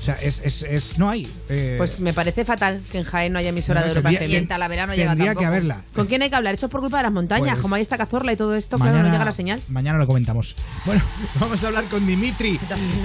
[0.07, 1.27] Sea, es, es, es- no hay.
[1.49, 4.19] eh, Pues me parece fatal que en Jaén no haya emisora No, de Europa tendría-
[4.27, 4.33] FM.
[4.33, 5.39] Y en Talavera no llega tampoco.
[5.39, 5.81] que haberla.
[5.93, 6.53] ¿Con quién hay que hablar?
[6.53, 8.77] Eso es por culpa de las montañas, Pues, como hay esta cazorla y todo esto,
[8.77, 9.59] claro, no llega la señal.
[9.67, 10.55] Mañana lo comentamos.
[10.85, 11.01] Bueno,
[11.41, 12.57] vamos a hablar con Dimitri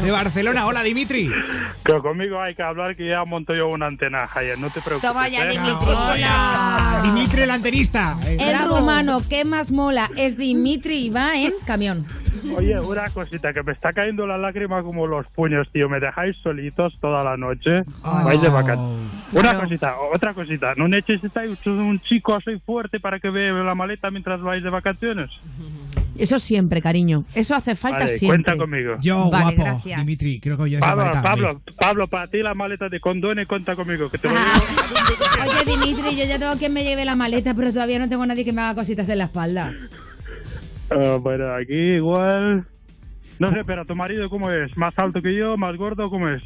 [0.02, 0.64] de Barcelona.
[0.66, 1.28] Hola, Dimitri.
[1.84, 5.10] Que conmigo hay que hablar que ya monto yo una antena, Javier, no te preocupes.
[5.10, 5.48] Toma ya, ¿eh?
[5.50, 5.72] Dimitri.
[5.94, 7.00] Hola.
[7.02, 8.16] Dimitri, el antenista.
[8.26, 12.06] El rumano que más mola es Dimitri y va en camión.
[12.56, 15.88] Oye, una cosita, que me está cayendo la lágrima como los puños, tío.
[15.88, 17.82] Me dejáis solitos toda la noche.
[18.02, 18.22] Ah.
[18.24, 19.10] Vais de vacaciones.
[19.32, 20.74] Una cosita, otra cosita.
[20.76, 25.30] ¿No necesitáis un chico así fuerte para que vea la maleta mientras vais de vacaciones?
[26.18, 27.24] Eso siempre, cariño.
[27.34, 28.42] Eso hace falta Vale, siempre.
[28.44, 28.96] cuenta conmigo.
[29.00, 30.00] Yo, Vale, guapo, gracias.
[30.00, 33.48] Dimitri, creo que yo esa Pablo, maleta, Pablo, Pablo, para ti la maleta de condones,
[33.48, 34.46] cuenta conmigo, que te lo digo.
[35.42, 38.44] Oye, Dimitri, yo ya tengo quien me lleve la maleta, pero todavía no tengo nadie
[38.44, 39.72] que me haga cositas en la espalda.
[40.92, 42.66] Ah, bueno, aquí igual...
[43.38, 44.76] No sé, pero tu marido, ¿cómo es?
[44.76, 45.56] ¿Más alto que yo?
[45.56, 46.08] ¿Más gordo?
[46.10, 46.42] ¿Cómo es?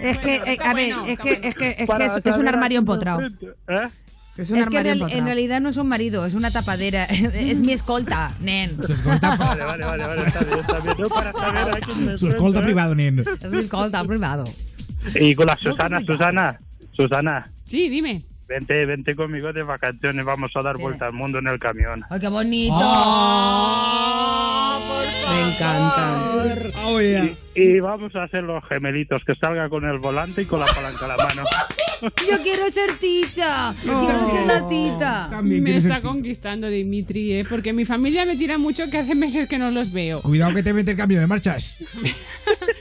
[0.00, 2.78] Es que, eh, a ver, es que, es que, es, que es, es un armario
[2.78, 3.20] empotrado.
[3.22, 3.88] ¿Eh?
[4.36, 7.04] Es un Es que en, realidad no es un marido, es una tapadera.
[7.34, 8.76] Es mi escolta, nen.
[8.84, 10.94] Su escolta, Vale, vale, vale, vale, está bien, está bien.
[10.96, 12.62] Yo para saber a quién me su escolta ¿eh?
[12.62, 13.24] privado, nen.
[13.40, 14.44] Es mi escolta privado.
[15.14, 16.60] Y con la Susana, Susana,
[16.92, 18.24] Susana, Sí, dime.
[18.48, 22.04] Vente, vente conmigo de vacaciones, vamos a dar vuelta al mundo en el camión.
[22.08, 22.74] ¡Ay, qué bonito!
[25.28, 26.74] Me encanta.
[26.86, 27.28] Oh, yeah.
[27.58, 31.04] Y, vamos a hacer los gemelitos, que salga con el volante y con la palanca
[31.04, 31.44] a la mano.
[32.00, 33.74] Yo quiero ser tita.
[33.84, 35.28] Yo quiero ser la tita.
[35.30, 37.44] También me está conquistando Dimitri, ¿eh?
[37.48, 40.22] Porque mi familia me tira mucho que hace meses que no los veo.
[40.22, 41.76] Cuidado que te mete el cambio de marchas.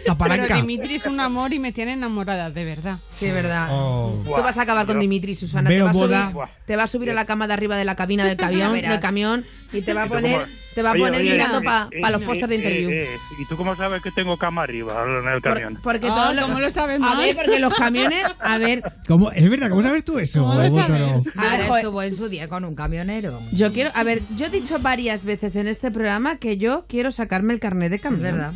[0.06, 0.56] La Pero palanca.
[0.56, 3.00] Dimitri es un amor y me tiene enamorada, de verdad.
[3.10, 3.70] Sí, verdad.
[3.72, 4.22] Oh.
[4.24, 5.70] Tú vas a acabar con Dimitri, Susana.
[5.70, 6.50] Veo te, va a boda.
[6.66, 9.00] te va a subir a la cama de arriba de la cabina del camión, del
[9.00, 10.48] camión y te va a ¿Y tú poner,
[10.78, 12.92] te va a Oye, poner oye, mirando eh, para eh, los eh, puestos de interview.
[12.92, 13.08] eh,
[13.40, 15.80] ¿Y tú cómo sabes que tengo cama arriba en el Por- camión?
[15.82, 19.32] porque Ah, todos los- ¿cómo lo sabes A ver, porque los camiones, a ver, ¿Cómo?
[19.32, 19.70] ¿Es verdad?
[19.70, 20.42] ¿Cómo sabes tú eso?
[20.42, 21.02] ¿Cómo lo sabes?
[21.02, 23.40] a ver, Ahora joder, estuvo en su día con un camionero.
[23.54, 27.10] yo quiero, a ver, yo he dicho varias veces en este programa que yo quiero
[27.10, 28.22] sacarme el carnet de Es camión.
[28.22, 28.54] verdad.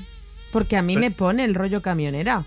[0.51, 2.43] Porque a mí me pone el rollo camionera.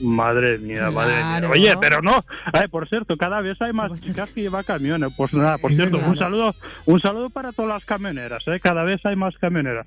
[0.00, 1.50] Madre mía, madre mía.
[1.50, 2.24] Oye, pero no.
[2.52, 5.12] Ay, por cierto, cada vez hay más chicas que llevan camiones.
[5.16, 6.54] Pues nada, por cierto, un saludo,
[6.86, 8.60] un saludo para todas las camioneras, ¿eh?
[8.62, 9.86] Cada vez hay más camioneras.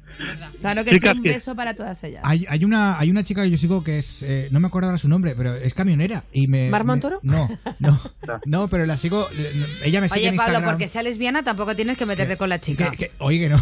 [0.59, 2.21] Claro que sí, Chicas un que- beso para todas ellas.
[2.25, 4.89] Hay, hay una hay una chica que yo sigo que es eh, no me acuerdo
[4.89, 7.19] ahora su nombre pero es camionera y me ¿Mar me- Montoro?
[7.23, 7.47] no
[7.79, 7.99] no
[8.45, 9.51] no pero la sigo eh,
[9.85, 12.49] ella me sigue Oye, en Pablo, Instagram porque sea lesbiana tampoco tienes que meterte con
[12.49, 12.91] la chica.
[12.91, 13.61] que, que- oye que no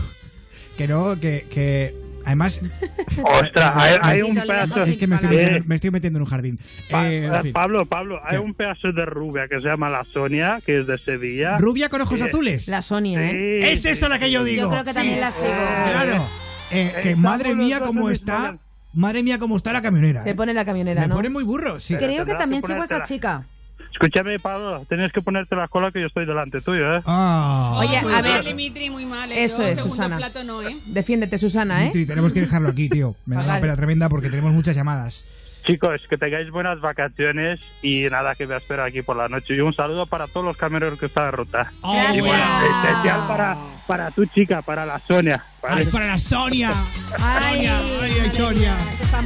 [0.78, 1.96] que no que, que
[2.26, 2.62] además
[3.24, 4.84] Ostras, hay, hay un pedazo.
[4.84, 6.60] es que me estoy, Eh, metiendo, me estoy metiendo en un jardín
[6.90, 7.54] Pa- Eh, en eh, fin.
[7.54, 8.40] Pablo, Pablo, hay ¿Qué?
[8.40, 11.58] un pedazo de rubia que se llama la Sonia, que es de Sevilla.
[11.58, 13.60] rubia con ojos Eh, azules La Sonia, ¿eh?
[13.62, 15.22] Sí, es sí, esa la que yo digo Yo creo que también Sí.
[15.22, 15.92] la sigo.
[15.92, 16.26] claro
[16.72, 18.58] Eh, que Estamos madre mía cómo está
[18.94, 20.36] madre mía cómo está la camionera Te eh.
[20.36, 21.16] pone la camionera, me ¿no?
[21.16, 23.44] pone muy burro sí Creo que también que sigo a esa chica.
[23.92, 27.02] Escúchame, Pablo, tienes que ponerte la cola que yo estoy delante tuyo, ¿eh?
[27.06, 27.76] Ah.
[27.80, 29.32] Oye, a ver, Dimitri, muy mal.
[29.32, 29.44] ¿eh?
[29.44, 30.18] Eso Yo es, segundo Susana.
[30.18, 30.78] plato no, ¿eh?
[30.88, 31.82] Defiéndete, Susana, ¿eh?
[31.92, 33.16] Dimitri, tenemos que dejarlo aquí, tío.
[33.26, 35.26] Me da una pena tremenda porque tenemos muchas llamadas.
[35.66, 39.56] Chicos, que tengáis buenas vacaciones y nada, que me espero aquí por la noche.
[39.56, 41.72] Y un saludo para todos los camioneros que están en ruta.
[41.82, 45.44] Oh, Y bueno, especial para, para tu chica, para la Sonia.
[45.62, 45.82] ¿vale?
[45.82, 46.72] Ay, para la Sonia.
[47.20, 48.76] Ay, Sonia, ay, ay, Sonia.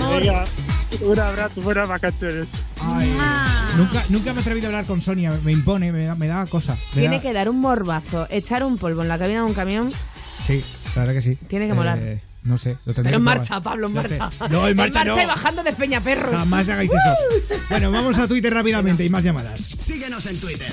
[0.10, 0.44] Venga,
[1.02, 2.48] un abrazo, buenas vacaciones.
[2.82, 3.16] Ay,
[3.78, 5.32] nunca, nunca me he atrevido a hablar con Sonia.
[5.44, 6.76] Me impone, me da, me da cosa.
[6.96, 9.54] Me Tiene da- que dar un morbazo, echar un polvo en la cabina de un
[9.54, 9.92] camión.
[10.46, 10.64] Sí,
[10.96, 11.36] la verdad que sí.
[11.48, 12.00] Tiene que molar.
[12.44, 13.38] No sé, lo tendré Pero en que probar.
[13.38, 14.30] marcha, Pablo, en marcha.
[14.50, 15.22] No, en marcha no.
[15.22, 16.36] y bajando de Peñaperros.
[16.36, 17.56] Jamás hagáis eso.
[17.70, 19.60] Bueno, vamos a Twitter rápidamente y más llamadas.
[19.60, 20.70] Síguenos en Twitter.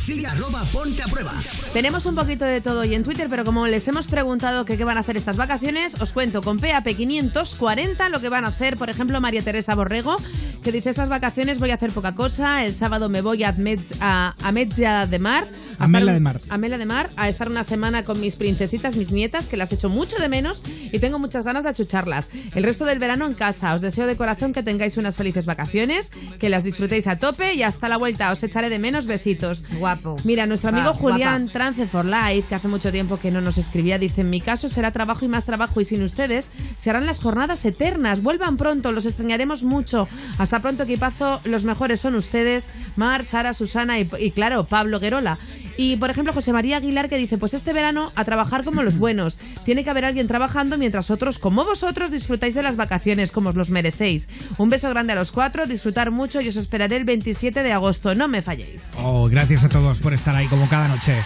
[0.00, 1.32] Sigue arroba ponte a prueba.
[1.74, 4.96] Tenemos un poquito de todo hoy en Twitter, pero como les hemos preguntado qué van
[4.96, 8.88] a hacer estas vacaciones, os cuento con PAP 540 lo que van a hacer, por
[8.88, 10.16] ejemplo, María Teresa Borrego,
[10.62, 13.96] que dice estas vacaciones voy a hacer poca cosa, el sábado me voy a, Admet-
[14.00, 15.48] a, a Metja de Mar.
[15.78, 16.40] a estar un- de Mar.
[16.50, 19.72] A Mela de Mar, a estar una semana con mis princesitas, mis nietas, que las
[19.72, 22.28] echo mucho de menos y tengo muchas ganas de achucharlas.
[22.54, 23.74] El resto del verano en casa.
[23.74, 27.62] Os deseo de corazón que tengáis unas felices vacaciones, que las disfrutéis a tope y
[27.62, 28.30] hasta la vuelta.
[28.32, 29.06] Os echaré de menos.
[29.06, 29.64] Besitos.
[29.78, 30.16] Guapo.
[30.24, 31.52] Mira, nuestro amigo Ah, Julián guapa.
[31.52, 34.68] Trance for Life, que hace mucho tiempo que no nos escribía, dice: En mi caso
[34.68, 38.22] será trabajo y más trabajo, y sin ustedes serán las jornadas eternas.
[38.22, 40.06] Vuelvan pronto, los extrañaremos mucho.
[40.38, 41.40] Hasta pronto, equipazo.
[41.44, 45.38] Los mejores son ustedes: Mar, Sara, Susana y, y claro, Pablo Guerola.
[45.76, 48.98] Y por ejemplo, José María Aguilar, que dice: Pues este verano a trabajar como los
[48.98, 49.38] buenos.
[49.64, 53.54] Tiene que haber alguien trabajando mientras otros, como vosotros, disfrutáis de las vacaciones como os
[53.54, 54.28] los merecéis.
[54.58, 58.14] Un beso grande a los cuatro, disfrutar mucho y os esperaré el 27 de agosto.
[58.14, 58.92] No me falléis.
[58.98, 61.16] Oh, gracias a todos por estar ahí como cada noche.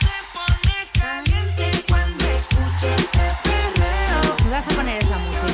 [4.45, 5.03] Me vas a poner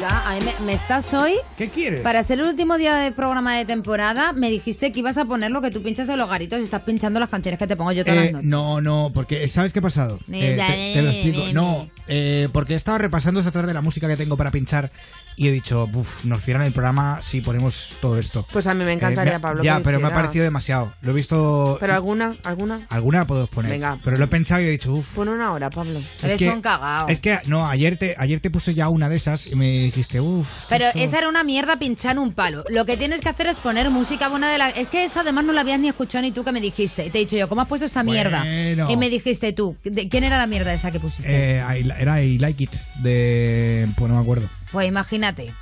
[0.09, 1.35] A mí me, me estás hoy.
[1.59, 2.01] ¿Qué quieres?
[2.01, 5.51] Para ser el último día de programa de temporada, me dijiste que ibas a poner
[5.51, 7.93] lo que tú pinchas en los garitos y estás pinchando las canciones que te pongo
[7.93, 8.51] yo todas Eh, las noches.
[8.51, 10.19] no, no, porque ¿sabes qué ha pasado?
[10.33, 11.53] Eh, ya, te, te lo explico.
[11.53, 14.91] No, eh, porque estaba repasando esta tarde la música que tengo para pinchar
[15.37, 18.47] y he dicho, uff, nos cierran el programa si ponemos todo esto.
[18.53, 19.63] Pues a mí me encantaría, Eh, me- Pablo.
[19.63, 20.93] Ya, que pero me ha parecido demasiado.
[21.03, 21.77] Lo he visto.
[21.81, 22.81] Pero alguna, alguna.
[22.89, 23.71] Alguna puedo poner.
[23.73, 23.99] Venga.
[24.03, 25.15] Pero lo he pensado y he dicho, uff.
[25.15, 26.01] Pon una hora, Pablo.
[26.23, 27.09] Eres que- un cagao.
[27.09, 30.21] Es que, no, ayer te, ayer te puse ya una de esas y me dijiste,
[30.21, 30.49] uff.
[30.69, 32.65] Pero esa era una mierda pinchar un palo.
[32.71, 34.71] Lo que tienes que hacer es poner música buena de la...
[34.71, 37.07] Es que esa además no la habías ni escuchado ni tú que me dijiste.
[37.07, 38.41] Y te he dicho yo, ¿cómo has puesto esta mierda?
[38.43, 38.91] Bueno.
[38.91, 41.31] Y me dijiste tú, ¿de- ¿quién era la mierda esa que pusiste?
[41.59, 42.73] Eh, I- era I Like It,
[43.03, 43.89] de.
[43.97, 44.49] Pues no me acuerdo.
[44.73, 45.55] Pues imagínate,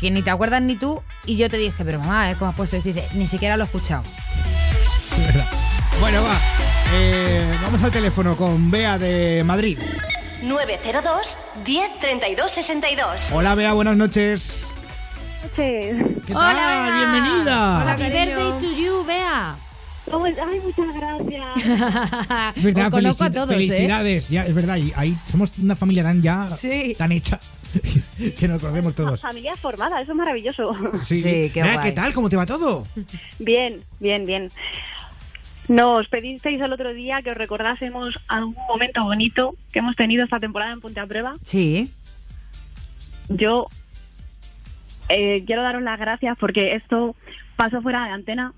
[0.00, 2.56] que ni te acuerdas ni tú, y yo te dije, pero mamá, ver cómo has
[2.56, 2.76] puesto.
[2.76, 4.02] Y dice, ni siquiera lo he escuchado.
[5.18, 5.46] Es verdad.
[6.00, 6.38] Bueno, va.
[6.94, 9.78] Eh, vamos al teléfono con Bea de Madrid.
[10.42, 13.32] 902 10 32 62.
[13.32, 14.64] Hola, Bea, buenas noches.
[15.56, 16.84] ¿Qué Hola, tal?
[16.84, 16.96] Bea.
[16.98, 17.92] Bienvenida.
[17.92, 19.56] Happy birthday to you, Bea.
[20.10, 22.54] Ay, muchas gracias.
[22.56, 23.54] Es verdad, Os conozco a todos, ¿eh?
[23.54, 24.28] felicidades.
[24.30, 26.94] Ya, es verdad, y ahí somos una familia tan ya Sí.
[26.96, 27.38] tan hecha
[28.38, 29.20] que nos conocemos todos.
[29.20, 30.70] Familia formada, eso es maravilloso.
[31.02, 31.22] Sí,
[31.52, 31.88] qué Bea, guay.
[31.88, 32.14] ¿qué tal?
[32.14, 32.86] ¿Cómo te va todo?
[33.38, 34.50] Bien, bien, bien.
[35.68, 40.40] Nos pedisteis el otro día que os recordásemos algún momento bonito que hemos tenido esta
[40.40, 41.34] temporada en Ponte a Prueba.
[41.42, 41.92] Sí.
[43.28, 43.66] Yo
[45.10, 47.14] eh, quiero daros las gracias porque esto
[47.56, 48.52] pasó fuera de antena,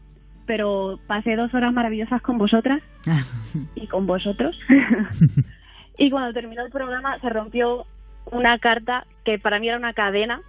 [0.47, 2.81] pero pasé dos horas maravillosas con vosotras
[3.75, 4.57] y con vosotros.
[5.99, 7.87] y cuando terminó el programa se rompió
[8.31, 10.43] una carta que para mí era una cadena.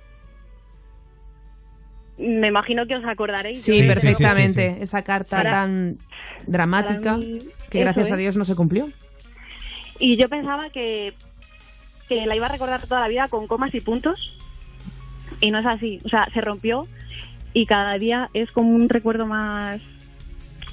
[2.19, 3.63] Me imagino que os acordaréis.
[3.63, 4.77] Sí, perfectamente.
[4.79, 5.97] Esa carta tan
[6.47, 7.39] dramática mí,
[7.69, 8.15] que gracias a.
[8.17, 8.89] Dios no se cumplió.
[9.99, 11.13] Y yo pensaba que,
[12.09, 14.19] que la iba a recordar toda la vida con comas y puntos.
[15.39, 15.99] Y no es así.
[16.03, 16.87] O sea, se rompió
[17.53, 19.81] y cada día es como un recuerdo más,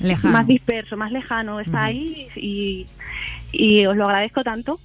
[0.01, 0.37] Lejano.
[0.39, 1.61] más disperso, más lejano.
[1.61, 2.87] Está ahí y,
[3.53, 4.81] y os lo agradezco tanto.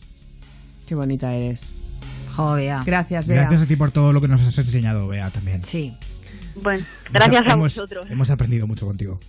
[0.88, 1.69] Qué bonita eres.
[2.36, 2.79] Joder.
[2.86, 3.41] Gracias, Bea.
[3.41, 5.61] Gracias a ti por todo lo que nos has enseñado, Bea, también.
[5.63, 5.93] Sí.
[6.55, 8.09] Bueno, gracias a vosotros.
[8.09, 9.19] Hemos aprendido mucho contigo.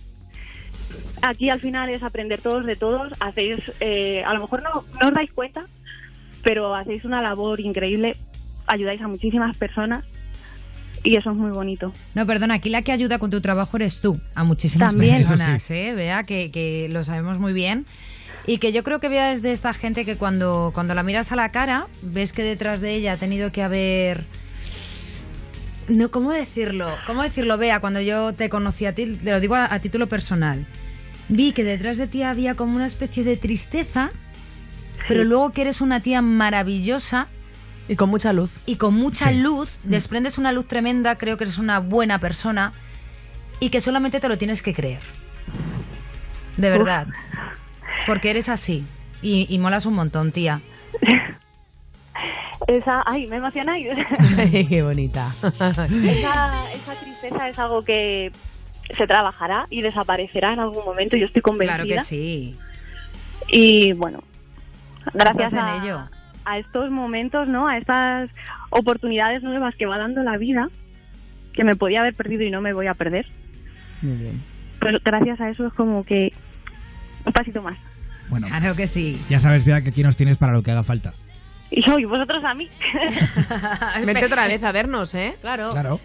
[1.21, 3.13] Aquí al final es aprender todos de todos.
[3.19, 5.65] Hacéis, eh, a lo mejor no, no os dais cuenta,
[6.43, 8.17] pero hacéis una labor increíble.
[8.67, 10.05] Ayudáis a muchísimas personas
[11.03, 11.91] y eso es muy bonito.
[12.15, 15.17] No, perdona, aquí la que ayuda con tu trabajo eres tú, a muchísimas También.
[15.17, 15.93] personas, Eso ¿eh?
[15.93, 17.85] Vea, que, que lo sabemos muy bien.
[18.47, 21.31] Y que yo creo que Bea es de esta gente que cuando, cuando la miras
[21.31, 24.25] a la cara, ves que detrás de ella ha tenido que haber...
[25.87, 26.95] No, ¿Cómo decirlo?
[27.05, 27.79] ¿Cómo decirlo, Bea?
[27.79, 30.65] Cuando yo te conocí a ti, te lo digo a, a título personal,
[31.29, 34.09] vi que detrás de ti había como una especie de tristeza,
[35.07, 37.27] pero luego que eres una tía maravillosa.
[37.87, 38.49] Y con mucha luz.
[38.65, 39.37] Y con mucha Sí.
[39.37, 42.73] luz, desprendes una luz tremenda, creo que eres una buena persona
[43.59, 45.01] y que solamente te lo tienes que creer.
[46.57, 46.77] De Uf.
[46.79, 47.07] verdad.
[48.07, 48.83] Porque eres así.
[49.21, 50.61] Y, y molas un montón, tía.
[52.67, 53.87] Esa, ay, me emocionáis.
[54.69, 55.31] Qué bonita.
[55.43, 58.31] esa, esa tristeza es algo que
[58.95, 61.83] se trabajará y desaparecerá en algún momento, yo estoy convencida.
[61.83, 62.55] Claro que sí.
[63.47, 64.23] Y bueno,
[65.13, 65.99] gracias a, ello.
[66.45, 67.67] a estos momentos, ¿no?
[67.67, 68.29] A estas
[68.69, 70.69] oportunidades nuevas que va dando la vida,
[71.53, 73.25] que me podía haber perdido y no me voy a perder.
[74.01, 74.41] Muy bien.
[74.79, 76.33] Pues gracias a eso es como que
[77.25, 77.77] un pasito más.
[78.29, 79.21] Bueno, Claro que sí.
[79.29, 81.13] ya sabes, Bea, que aquí nos tienes para lo que haga falta.
[81.71, 82.69] Y yo, y vosotros a mí.
[84.05, 85.35] Vente otra vez a vernos, ¿eh?
[85.41, 85.71] Claro.
[85.71, 85.99] Claro.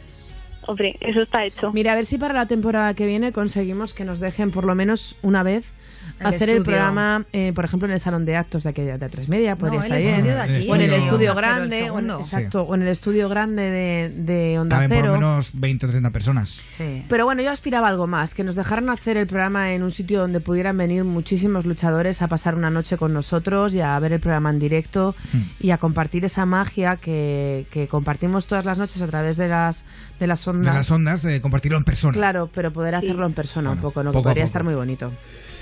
[0.67, 1.73] Hombre, eso está hecho.
[1.73, 4.75] Mira, a ver si para la temporada que viene conseguimos que nos dejen por lo
[4.75, 5.73] menos una vez
[6.21, 6.65] El hacer el estudio.
[6.65, 9.81] programa, eh, por ejemplo, en el salón de actos de aquella de tres media, podría
[9.81, 10.15] el estar bien.
[10.15, 10.69] estudio de aquí.
[10.71, 13.63] O en el El estudio grande, el o en- exacto, o en el estudio grande
[13.63, 15.09] de, de Onda Caben por Cero.
[15.09, 16.61] lo menos 20 o 30 personas.
[16.77, 17.05] Sí.
[17.09, 19.91] Pero bueno, yo aspiraba a algo más, que nos dejaran hacer el programa en un
[19.91, 24.13] sitio donde pudieran venir muchísimos luchadores a pasar una noche con nosotros y a ver
[24.13, 25.41] el programa en directo Hmm.
[25.59, 29.85] y a compartir esa magia que, que compartimos todas las noches a través de las,
[30.19, 30.75] de las De ondas.
[30.75, 32.13] las ondas, de compartirlo en persona.
[32.13, 34.11] Claro, pero poder hacerlo en persona un poco, ¿no?
[34.13, 34.47] poco que podría poco.
[34.47, 35.11] estar muy bonito.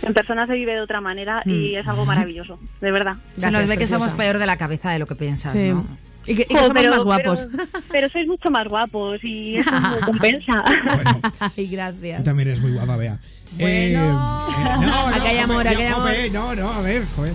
[0.02, 1.78] En persona se vive de otra manera y Mm.
[1.78, 3.14] es algo maravilloso, de verdad.
[3.38, 5.68] Se nos ve que estamos peor de la cabeza de lo que piensas, Sí.
[5.68, 5.86] ¿no?
[6.26, 7.48] Y que, y que Jo, somos más guapos.
[7.50, 10.62] Pero, pero sois mucho más guapos y eso me compensa.
[11.56, 12.18] Ay, gracias.
[12.18, 13.18] Tú también eres muy guapa, Bea.
[13.52, 13.68] Bueno.
[13.68, 16.10] Eh, eh, no, no, Acá hay amor, acá hay amor.
[16.32, 17.32] No, no, a ver, joder.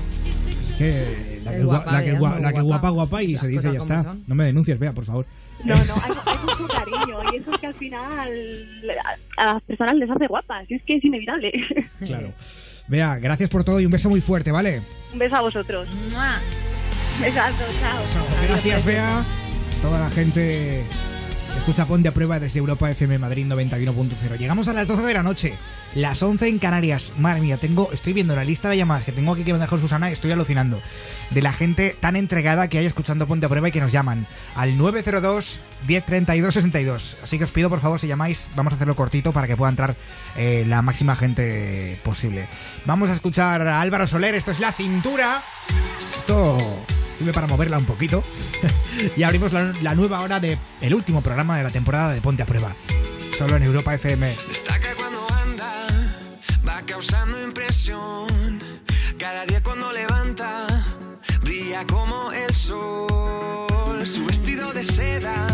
[0.77, 2.89] Que la que, guapa, la que, Bea, gua- muy la que guapa.
[2.89, 4.03] guapa, guapa y Las se dice ya está.
[4.03, 4.23] son.
[4.27, 5.25] No me denuncies, Bea, por favor.
[5.63, 8.67] No, no, hay, hay mucho cariño y eso es que al final
[9.37, 11.51] a, a las personas les hace guapas, y es que es inevitable.
[12.05, 12.33] Claro.
[12.87, 14.81] Bea, gracias por todo y un beso muy fuerte, ¿vale?
[15.11, 15.87] Un beso a vosotros.
[16.11, 16.39] ¡Mua!
[17.21, 18.01] Besazo, chao.
[18.47, 19.25] Gracias, Bea.
[19.81, 20.83] toda la gente
[21.57, 24.37] escucha Ponte a Prueba desde Europa FM Madrid 91.0.
[24.37, 25.57] Llegamos a las 12 de la noche,
[25.95, 27.11] las 11 en Canarias.
[27.17, 29.77] Madre mía, tengo, estoy viendo la lista de llamadas que tengo aquí que me dejó
[29.77, 30.81] Susana estoy alucinando.
[31.29, 34.27] De la gente tan entregada que hay escuchando Ponte a Prueba y que nos llaman
[34.55, 37.17] al 902 1032 62.
[37.23, 39.69] Así que os pido por favor si llamáis, vamos a hacerlo cortito para que pueda
[39.69, 39.95] entrar
[40.35, 42.47] eh, la máxima gente posible.
[42.85, 45.41] Vamos a escuchar a Álvaro Soler, esto es La Cintura.
[46.17, 46.57] Esto
[47.17, 48.23] sirve para moverla un poquito.
[49.17, 50.39] y abrimos la, la nueva hora
[50.81, 52.75] el último programa de la temporada de Ponte a Prueba.
[53.37, 54.35] Solo en Europa FM.
[54.47, 56.15] Destaca cuando anda,
[56.67, 58.59] va causando impresión.
[59.17, 60.67] Cada día cuando levanta,
[61.41, 64.05] brilla como el sol.
[64.05, 65.47] Su vestido de seda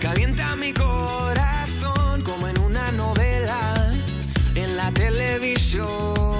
[0.00, 3.92] calienta mi corazón como en una novela
[4.54, 6.39] en la televisión.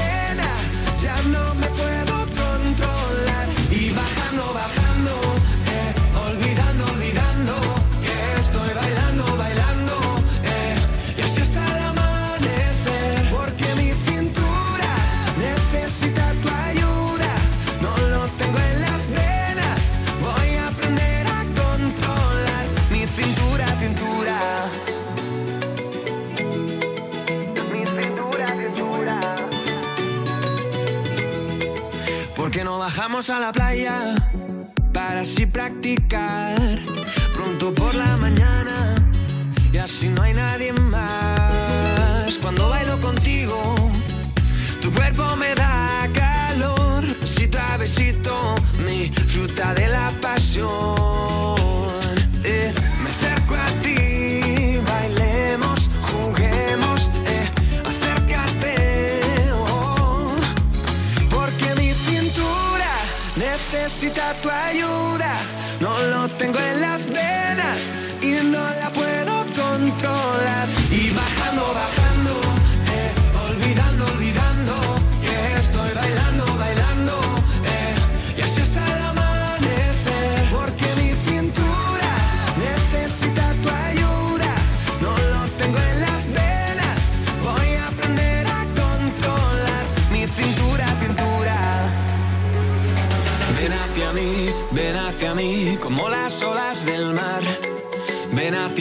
[64.35, 65.33] tu ayuda.
[65.79, 67.00] No lo tengo en las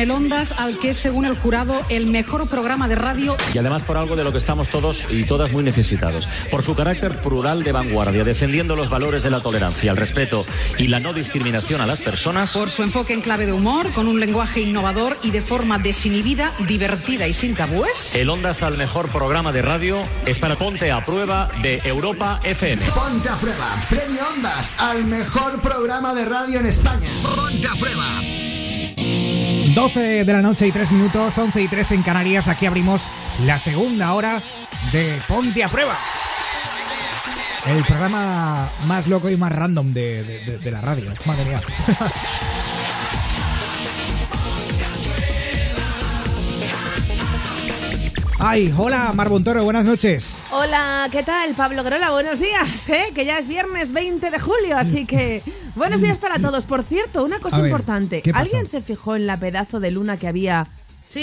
[0.00, 3.36] el Ondas, al que es, según el jurado, el mejor programa de radio.
[3.54, 6.28] Y además por algo de lo que estamos todos y todas muy necesitados.
[6.50, 10.44] Por su carácter plural de vanguardia, defendiendo los valores de la tolerancia, el respeto
[10.78, 12.52] y la no discriminación a las personas.
[12.52, 16.52] Por su enfoque en clave de humor, con un lenguaje innovador y de forma desinhibida,
[16.66, 18.14] divertida y sin tabúes.
[18.14, 22.86] El Ondas al mejor programa de radio es para Ponte a Prueba de Europa FM.
[22.86, 27.08] Ponte a prueba, premio Ondas al mejor programa de radio en España.
[27.22, 28.49] Ponte a prueba.
[29.74, 32.48] 12 de la noche y 3 minutos, 11 y 3 en Canarias.
[32.48, 33.08] Aquí abrimos
[33.44, 34.40] la segunda hora
[34.92, 35.98] de Ponte a Prueba.
[37.66, 41.12] El programa más loco y más random de, la radio.
[41.24, 41.60] Madre mía.
[48.42, 50.46] Ay, hola, Mar Montoro, buenas noches.
[50.50, 51.52] Hola, ¿qué tal?
[51.52, 53.12] Pablo Grola, buenos días, ¿eh?
[53.14, 55.42] Que ya es viernes 20 de julio, así que
[55.74, 56.64] buenos días para todos.
[56.64, 58.22] Por cierto, una cosa ver, importante.
[58.32, 60.66] ¿Alguien se fijó en la pedazo de luna que había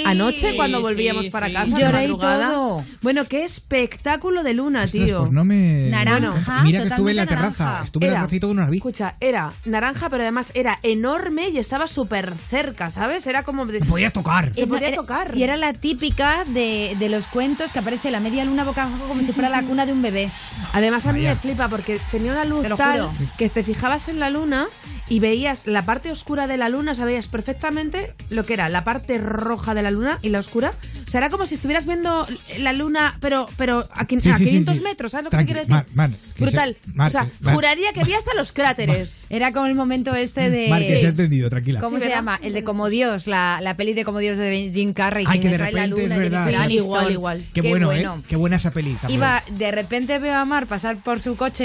[0.05, 1.53] Anoche cuando Sí, volvíamos sí, para sí.
[1.53, 1.65] casa.
[1.77, 2.51] de Lloré y madrugada.
[2.53, 2.85] todo.
[3.01, 5.19] Bueno, qué espectáculo de luna, Ostras, tío.
[5.21, 5.89] pues no me...
[5.89, 7.63] Naranja, Mira que estuve en la totalmente terraza.
[7.63, 7.85] naranja.
[7.85, 8.77] Estuve en la terraza y todo no la vi.
[8.77, 13.25] Escucha, era naranja, pero además era enorme y estaba súper cerca, ¿sabes?
[13.27, 13.65] Era como...
[13.65, 14.53] de- podías tocar.
[14.53, 15.35] Se podía Era- tocar.
[15.37, 18.99] Y era la típica de, de los cuentos que aparece la media luna boca abajo
[19.03, 19.65] como Sí, si sí, fuera la sí.
[19.65, 20.29] cuna de un bebé.
[20.73, 21.31] Además a mí Vaya.
[21.33, 23.11] me flipa porque tenía una luz Te tal juro.
[23.37, 24.67] que te fijabas en la luna
[25.09, 29.17] y veías la parte oscura de la luna, sabías perfectamente lo que era la parte
[29.17, 30.73] roja de la luna y la oscura.
[31.07, 32.27] O sea, era como si estuvieras viendo
[32.59, 34.81] la luna, pero pero a, quin- Sí, a sí, sí, 500 sí.
[34.83, 35.73] metros, ¿sabes lo que Tranqui- te quiero decir?
[35.73, 36.77] Mar, Mar, que Brutal.
[36.83, 39.25] se- Mar, o sea, que- Mar- juraría que vi hasta los cráteres.
[39.29, 40.67] Era como el momento este de...
[40.69, 41.79] Mar, que se ha entendido, tranquila.
[41.79, 42.19] ¿Cómo Sí, se ¿verdad?
[42.19, 42.39] llama?
[42.43, 45.25] El de Como Dios, la, la peli de Como Dios de Jim Carrey.
[45.27, 46.67] Ay, que de la repente es verdad.
[46.69, 47.45] Igual, igual.
[47.53, 48.05] Qué, bueno, ¿eh?
[48.27, 48.93] Qué buena esa peli.
[48.95, 49.19] también.
[49.19, 51.63] Iba, de repente veo a Mar pasar por su coche,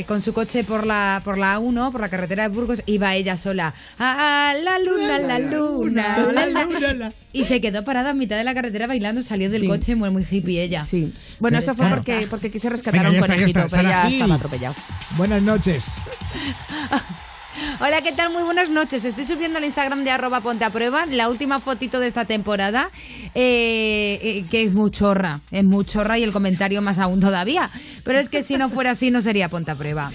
[0.00, 3.14] eh, con su coche por la por la 1, por la carretera de Burgos, iba
[3.14, 3.74] ella sola.
[3.98, 7.12] ¡Ah, la luna, la luna, la luna!
[7.34, 9.66] Y se quedó parada a mitad de la carretera bailando, salió del Sí.
[9.68, 10.84] coche muy, muy hippie ella.
[10.84, 11.12] Sí.
[11.40, 13.60] Bueno, eso fue porque, porque quise rescatar Venga, a un conejito, está.
[13.70, 14.14] pero Sara ya Gil.
[14.20, 14.74] estaba atropellado.
[15.16, 15.92] Buenas noches.
[17.80, 18.32] Hola, ¿qué tal?
[18.32, 19.04] Muy buenas noches.
[19.04, 22.90] Estoy subiendo al Instagram de arroba ponte a prueba la última fotito de esta temporada,
[23.34, 27.70] eh, eh, que es muy chorra, es muy chorra y el comentario más aún todavía.
[28.04, 30.10] Pero es que si no fuera así no sería ponte a prueba.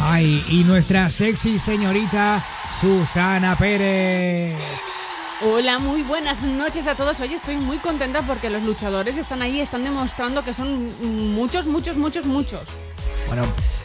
[0.00, 2.44] Ay, y nuestra sexy señorita
[2.80, 4.54] Susana Pérez.
[5.42, 7.20] Hola, muy buenas noches a todos.
[7.20, 11.96] Hoy estoy muy contenta porque los luchadores están ahí, están demostrando que son muchos, muchos,
[11.96, 12.62] muchos, muchos.
[13.26, 13.42] Bueno,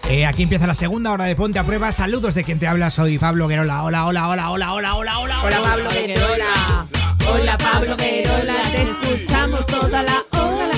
[0.10, 1.92] eh, aquí empieza la segunda hora de Ponte a Prueba.
[1.92, 3.84] Saludos de quien te habla, soy Pablo Guerola.
[3.84, 5.42] Hola, hola, hola, hola, hola, hola, hola.
[5.44, 6.88] Hola Pablo Querola.
[7.28, 8.62] Hola Pablo Querola.
[8.72, 10.70] Te escuchamos toda la hora.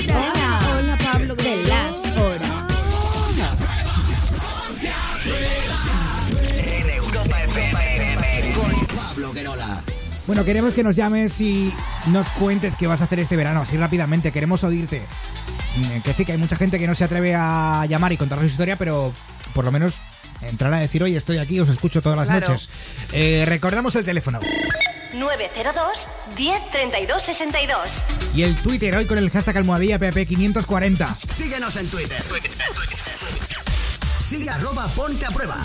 [0.76, 2.03] Hola Pablo De
[10.26, 11.72] Bueno, queremos que nos llames y
[12.06, 14.32] nos cuentes qué vas a hacer este verano, así rápidamente.
[14.32, 15.02] Queremos oírte.
[15.76, 18.38] Mm, Que sí, que hay mucha gente que no se atreve a llamar y contar
[18.40, 19.12] su historia, pero
[19.54, 19.94] por lo menos
[20.40, 22.48] entrar a decir, oye, estoy aquí, os escucho todas las Claro.
[22.48, 22.68] noches.
[23.12, 24.40] Eh, recordamos el teléfono.
[25.12, 28.04] 902 10 32 62.
[28.34, 31.14] Y el Twitter hoy con el hashtag almohadilla PP540.
[31.34, 32.22] Síguenos en Twitter.
[34.24, 35.58] Sigue arroba ponte a prueba.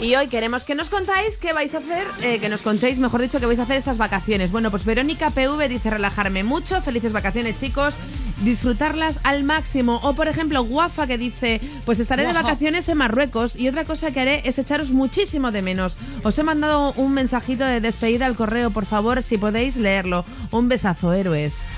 [0.00, 3.22] Y hoy queremos que nos contáis qué vais a hacer, eh, que nos contéis, mejor
[3.22, 4.50] dicho, qué vais a hacer estas vacaciones.
[4.50, 7.96] Bueno, pues Verónica PV dice relajarme mucho, felices vacaciones chicos,
[8.42, 10.00] disfrutarlas al máximo.
[10.02, 14.10] O por ejemplo, Guafa que dice, pues estaré de vacaciones en Marruecos y otra cosa
[14.10, 15.96] que haré es echaros muchísimo de menos.
[16.24, 20.24] Os he mandado un mensajito de despedida al correo, por favor, si podéis leerlo.
[20.50, 21.68] Un besazo, héroes.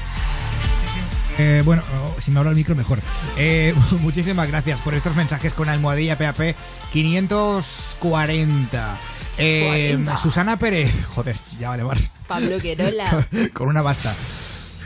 [1.38, 1.82] Eh, bueno,
[2.16, 3.00] oh, si me habla el micro mejor.
[3.36, 6.54] Eh, muchísimas gracias por estos mensajes con almohadilla PAP
[6.92, 8.96] 540.
[9.38, 10.16] Eh, 40.
[10.18, 11.98] Susana Pérez, joder, ya vale, Mar.
[12.28, 13.26] Pablo Querola.
[13.52, 14.14] con una basta.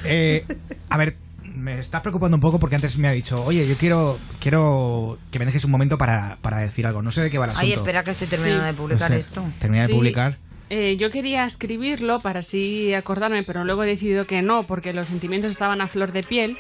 [0.04, 0.46] Eh,
[0.88, 4.18] a ver, me está preocupando un poco porque antes me ha dicho, oye, yo quiero
[4.40, 7.02] quiero que me dejes un momento para, para decir algo.
[7.02, 7.66] No sé de qué va el asunto.
[7.66, 8.68] Ay, espera que estoy terminando Sí.
[8.68, 9.44] de publicar No sé, esto.
[9.58, 10.38] Termina de publicar.
[10.70, 15.08] Eh, yo quería escribirlo para así acordarme, pero luego he decidido que no, porque los
[15.08, 16.58] sentimientos estaban a flor de piel.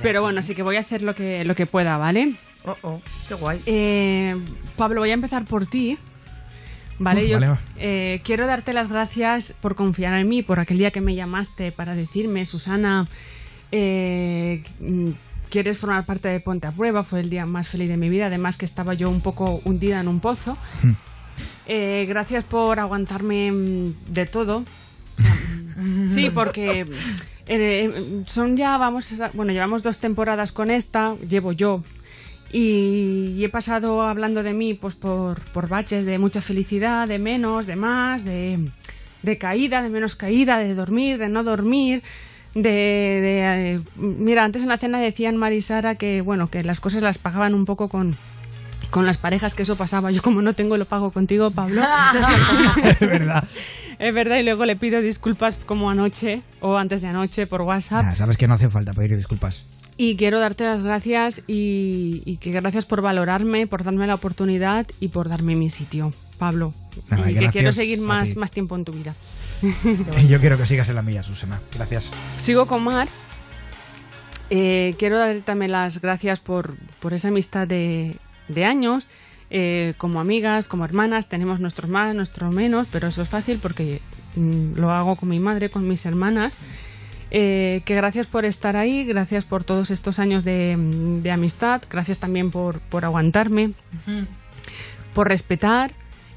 [0.00, 2.34] Pero bueno, así que voy a hacer lo que, lo que pueda, ¿vale?
[2.64, 3.60] Oh, oh, qué guay.
[3.66, 4.36] Eh,
[4.76, 5.98] Pablo, voy a empezar por ti.
[6.98, 7.58] Vale, yo vale.
[7.78, 11.72] eh, quiero darte las gracias por confiar en mí, por aquel día que me llamaste
[11.72, 13.08] para decirme, Susana,
[13.72, 15.10] eh, mm,
[15.50, 18.26] quieres formar parte de Ponte a Prueba, fue el día más feliz de mi vida,
[18.26, 20.56] además que estaba yo un poco hundida en un pozo.
[20.82, 20.92] Hmm.
[21.66, 24.64] Eh, gracias por aguantarme mm, de todo.
[26.06, 26.86] Sí, porque
[27.46, 31.82] eh, son ya, vamos, bueno, llevamos dos temporadas con esta, llevo yo,
[32.52, 37.18] y, y he pasado hablando de mí pues por, por baches de mucha felicidad, de
[37.18, 38.70] menos, de más, de,
[39.22, 42.02] de caída, de menos caída, de dormir, de no dormir.
[42.54, 46.62] De, de, eh, mira, antes en la cena decían Mari y Sara que bueno que
[46.62, 48.14] las cosas las pagaban un poco con,
[48.92, 50.10] con las parejas, que eso pasaba.
[50.10, 51.82] Yo como no tengo lo pago contigo, Pablo.
[52.84, 53.42] es verdad.
[53.98, 58.04] Es verdad, y luego le pido disculpas como anoche o antes de anoche por WhatsApp.
[58.04, 59.64] Nah, sabes que no hace falta pedir disculpas.
[59.96, 64.86] Y quiero darte las gracias y, y que gracias por valorarme, por darme la oportunidad
[65.00, 66.74] y por darme mi sitio, Pablo.
[67.08, 69.14] Nada, y que quiero seguir más, más tiempo en tu vida.
[70.28, 71.60] Yo quiero que sigas en la mía, Susana.
[71.74, 72.10] Gracias.
[72.38, 73.08] Sigo con Mar.
[74.50, 78.16] Eh, quiero darte también las gracias por, por esa amistad de,
[78.48, 79.08] de años.
[79.54, 84.00] Eh, como amigas, como hermanas, tenemos nuestros más, nuestros menos, pero eso es fácil porque
[84.36, 86.54] mm, lo hago con mi madre, con mis hermanas.
[87.30, 90.76] Eh, que gracias por estar ahí, gracias por todos estos años de,
[91.22, 93.72] de amistad, gracias también por, por aguantarme,
[95.14, 95.92] por respetar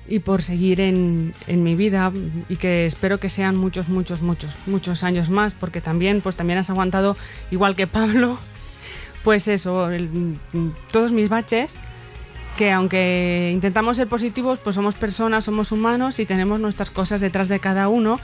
[0.07, 2.11] y por seguir en, en mi vida
[2.47, 6.59] y que espero que sean muchos, muchos, muchos, muchos años más, porque también, pues también
[6.59, 7.17] has aguantado,
[7.51, 8.37] igual que Pablo,
[9.23, 10.37] pues eso, el-
[10.91, 11.75] todos mis baches,
[12.55, 17.47] que aunque intentamos ser positivos, pues somos personas, somos humanos y tenemos nuestras cosas detrás
[17.49, 18.19] de cada uno.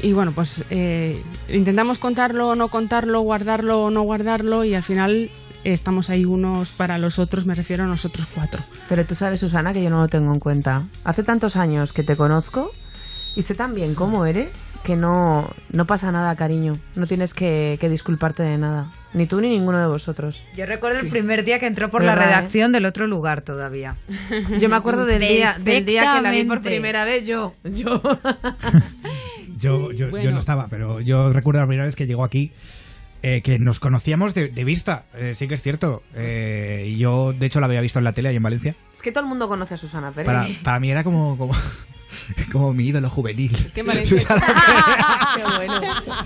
[0.00, 4.82] Y bueno, pues eh, intentamos contarlo o no contarlo, guardarlo o no guardarlo y al
[4.82, 5.30] final
[5.64, 8.62] estamos ahí unos para los otros, me refiero a nosotros cuatro.
[8.88, 10.84] Pero tú sabes, Susana, que yo no lo tengo en cuenta.
[11.04, 12.72] Hace tantos años que te conozco
[13.34, 16.78] y sé tan bien cómo eres que no, no pasa nada, cariño.
[16.94, 18.92] No tienes que, que disculparte de nada.
[19.14, 20.44] Ni tú ni ninguno de vosotros.
[20.56, 22.16] Yo recuerdo el primer día que entró por la ¿eh?
[22.16, 23.96] redacción del otro lugar todavía.
[24.60, 27.52] Yo me acuerdo del día, del día que la vi por primera vez, yo.
[27.64, 28.00] yo.
[29.60, 32.50] Yo, yo, no estaba, pero yo recuerdo la primera vez que llegó aquí.
[33.22, 36.02] eh, que nos conocíamos de, de vista, eh, sí que es cierto.
[36.14, 38.74] Eh, y yo, de hecho, la había visto en la tele ahí en Valencia.
[38.92, 40.26] Es que todo el mundo conoce a Susana Pérez.
[40.26, 41.54] Para, para mí era como, como,
[42.52, 43.54] como mi ídolo juvenil.
[43.54, 44.44] Es que en Valencia, Susana
[45.36, 45.80] Qué bueno.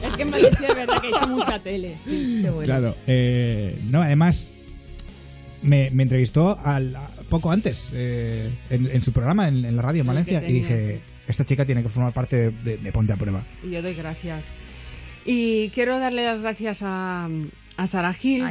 [0.06, 1.96] es que en Valencia es verdad que hizo mucha tele.
[2.04, 2.64] Sí, qué bueno.
[2.64, 4.48] Claro, eh, no, además
[5.62, 9.82] me, me entrevistó al, a- poco antes eh, en, en su programa en, en la
[9.82, 12.92] radio en El Valencia y dije, esta chica tiene que formar parte de, de- de
[12.92, 13.44] Ponte a Prueba.
[13.64, 14.46] Y yo doy gracias.
[15.24, 17.28] Y quiero darle las gracias a,
[17.76, 18.44] a Sara Gil.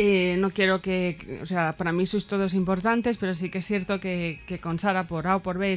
[0.00, 3.66] Eh, no quiero que, o sea, para mí sois todos importantes, pero sí que es
[3.66, 5.74] cierto que, que con Sara por A o por B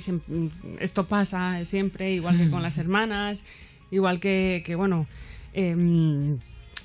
[0.80, 3.44] esto pasa siempre, igual que con las hermanas,
[3.90, 5.08] igual que, que bueno,
[5.54, 6.38] em,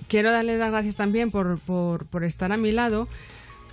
[0.09, 3.07] quiero darle las gracias también por, por, por estar a mi lado,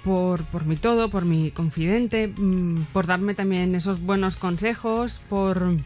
[0.03, 5.77] por, por mi todo, por mi confidente, mm, por darme también esos buenos consejos, por...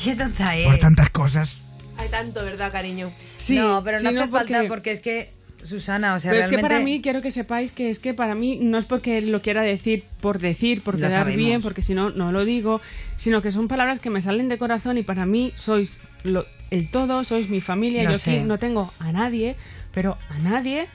[0.00, 0.66] Qué tonta es.
[0.66, 1.60] Por tantas cosas.
[1.98, 3.10] Hay tanto, ¿verdad, cariño?
[3.50, 5.34] no, pero no sí, hace falta porque es que,
[5.64, 6.74] Susana, o sea, Pero es que realmente...
[6.74, 9.62] para mí, quiero que sepáis que es que para mí no es porque lo quiera
[9.62, 11.36] decir por decir, por Lo quedar sabemos.
[11.38, 12.80] bien, porque si no, no lo digo,
[13.16, 16.90] sino que son palabras que me salen de corazón y para mí sois lo- el
[16.90, 18.04] todo, sois mi familia.
[18.04, 19.56] Lo Yo aquí no tengo a nadie,
[19.92, 20.86] pero a nadie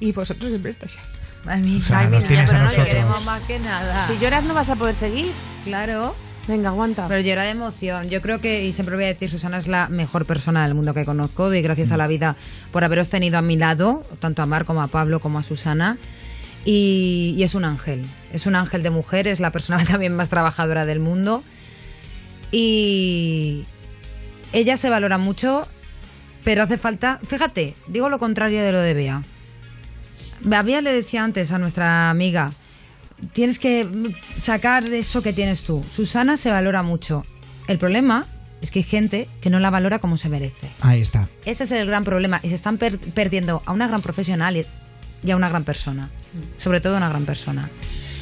[0.00, 1.04] y vosotros siempre estáis ahí.
[1.46, 4.06] Ay, mi Susana, ay, mi nos tienes a no te queremos más que nada.
[4.08, 5.26] Si lloras no vas a poder seguir.
[5.64, 6.14] Claro.
[6.50, 7.06] Venga, aguanta.
[7.06, 8.10] Pero llora de emoción.
[8.10, 10.92] Yo creo que, y siempre voy a decir, Susana es la mejor persona del mundo
[10.94, 11.48] que conozco.
[11.48, 12.34] Doy gracias a la vida
[12.72, 15.96] por haberos tenido a mi lado, tanto a Mar como a Pablo como a Susana.
[16.64, 18.04] Y, y es un ángel.
[18.32, 21.44] Es un ángel de mujer, es la persona también más trabajadora del mundo.
[22.50, 23.62] Y
[24.52, 25.68] ella se valora mucho,
[26.42, 27.20] pero hace falta.
[27.24, 29.22] Fíjate, digo lo contrario de lo de Bea.
[30.40, 32.50] Bea le decía antes a nuestra amiga,
[33.32, 35.84] tienes que mm, sacar de eso que tienes tú.
[35.94, 37.24] Susana se valora mucho.
[37.68, 38.26] El problema
[38.60, 40.68] es que hay gente que no la valora como se merece.
[40.80, 41.28] Ahí está.
[41.44, 45.30] Ese es el gran problema y se están per- perdiendo a una gran profesional y,
[45.30, 46.10] a una gran persona.
[46.58, 47.68] Sobre todo a una gran persona.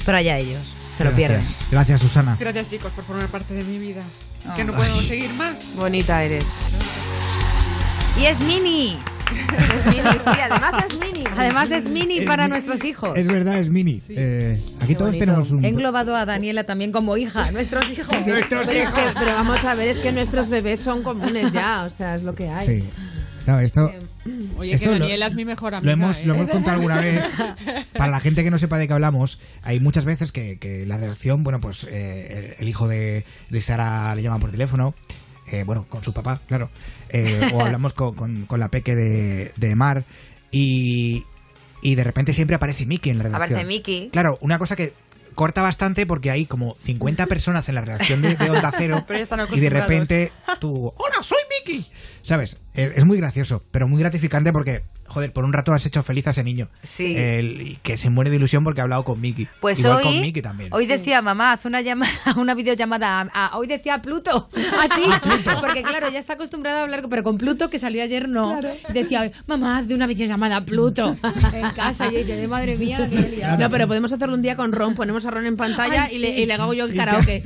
[0.06, 1.38] Pero allá ellos, se lo pierden.
[1.40, 1.68] Gracias.
[1.70, 2.36] Gracias, Susana.
[2.40, 4.02] Gracias chicos por formar parte de mi vida.
[4.56, 4.78] Que no Ay.
[4.78, 5.74] puedo seguir más.
[5.74, 6.44] Bonita eres.
[8.20, 8.98] Y es mini.
[9.30, 11.24] Es mini, sí, además es mini.
[11.36, 13.16] Además es mini Es para mi- nuestros hijos.
[13.16, 14.00] Es verdad, es mini.
[14.08, 15.24] Eh, aquí todos bonito.
[15.24, 15.64] tenemos un...
[15.64, 17.50] He englobado a Daniela también como hija.
[17.50, 18.08] Nuestros hijos.
[18.26, 21.84] Nuestros Pero, es que- pero vamos a ver, es que nuestros bebés son comunes ya,
[21.84, 22.66] o sea, es lo que hay.
[22.80, 22.88] Sí.
[23.44, 23.90] Claro, esto...
[24.58, 25.92] Oye, Esto que lo- Daniela es mi mejor Lo amiga.
[25.94, 26.26] hemos, ¿eh?
[26.26, 27.22] lo hemos contado alguna vez.
[27.96, 30.98] Para la gente que no sepa de qué hablamos, hay muchas veces que, que la
[30.98, 34.94] redacción, bueno, pues eh, el, el hijo de, de Sara le llama por teléfono,
[35.52, 36.70] eh, bueno, con su papá, claro,
[37.10, 40.04] eh, o hablamos con, con- con la peque de, de Mar
[40.50, 41.24] y,
[41.82, 43.58] y de repente siempre aparece Miki en la redacción.
[43.60, 44.08] Aparece Miki.
[44.12, 44.92] Claro, una cosa que
[45.34, 49.18] corta bastante porque hay como 50 personas en la redacción de, de Onda Cero Pero
[49.18, 51.86] ya están y de repente tú, hola, soy Miki.
[52.22, 52.58] ¿Sabes?
[52.78, 56.26] Es, es muy gracioso, pero muy gratificante porque, joder, por un rato has hecho feliz
[56.26, 56.68] a ese niño.
[56.82, 57.14] Sí.
[57.16, 59.48] El- que se muere de ilusión porque ha hablado con Miki.
[59.60, 60.70] Pues Igual hoy, con Miki también.
[60.72, 63.20] hoy decía mamá, haz una llamada, una videollamada.
[63.32, 65.02] a- a- hoy decía a Pluto, a ti,
[65.60, 68.60] porque claro, ya está acostumbrado a hablar, pero con Pluto que salió ayer no.
[68.92, 71.16] Decía, mamá, haz de una videollamada a Pluto
[71.52, 72.12] en casa.
[72.12, 73.58] Y dice, madre mía, la que he liado".
[73.58, 76.18] No, pero podemos hacerlo un día con Ron, ponemos a Ron en pantalla Ay, y,
[76.18, 77.44] le, y le hago yo el que- karaoke.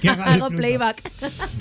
[0.00, 0.58] que haga hago Pluto.
[0.58, 1.02] playback.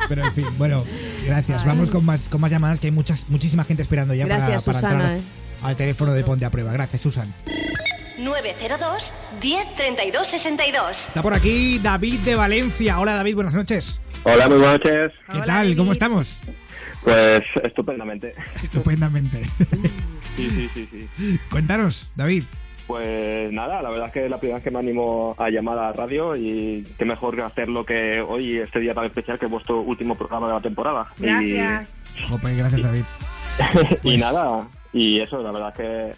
[0.07, 0.83] Pero en fin, bueno,
[1.25, 1.65] gracias.
[1.65, 4.79] Vamos con más, con más llamadas que hay muchas, muchísima gente esperando ya Gracias, para,
[4.81, 5.63] para Susana, entrar eh.
[5.63, 6.71] al teléfono de Ponte a Prueba.
[6.73, 7.33] Gracias, Susan.
[8.17, 11.07] 902 10 32 62.
[11.07, 12.99] Está por aquí David de Valencia.
[12.99, 13.99] Hola, David, buenas noches.
[14.23, 15.11] Hola, muy buenas noches.
[15.31, 15.75] ¿Qué tal?
[15.75, 16.39] ¿Cómo estamos?
[17.03, 18.33] Pues estupendamente.
[18.63, 19.41] Estupendamente.
[20.37, 21.39] Sí, sí, sí, sí.
[21.51, 22.45] Cuéntanos, David.
[22.87, 25.77] Pues nada, la verdad es que es la primera vez que me animo a llamar
[25.77, 29.45] a la radio y qué mejor que hacerlo que hoy, este día tan especial, que
[29.45, 31.07] es vuestro último programa de la temporada.
[32.29, 33.03] Jope, gracias, David.
[34.03, 36.13] Y, y nada, y eso, la verdad es que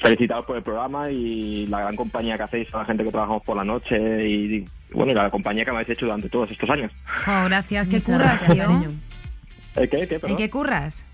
[0.00, 3.42] felicitaros por el programa y la gran compañía que hacéis a la gente que trabajamos
[3.42, 3.96] por la noche
[4.26, 6.92] y, bueno, y la compañía que me habéis hecho durante todos estos años.
[7.26, 7.88] Oh, gracias.
[7.88, 8.62] ¿Qué Muchas curras, gracias, tío?
[8.62, 8.92] cariño.
[9.76, 10.08] ¿El qué?
[10.08, 10.20] ¿Qué?
[10.22, 11.04] ¿En qué curras?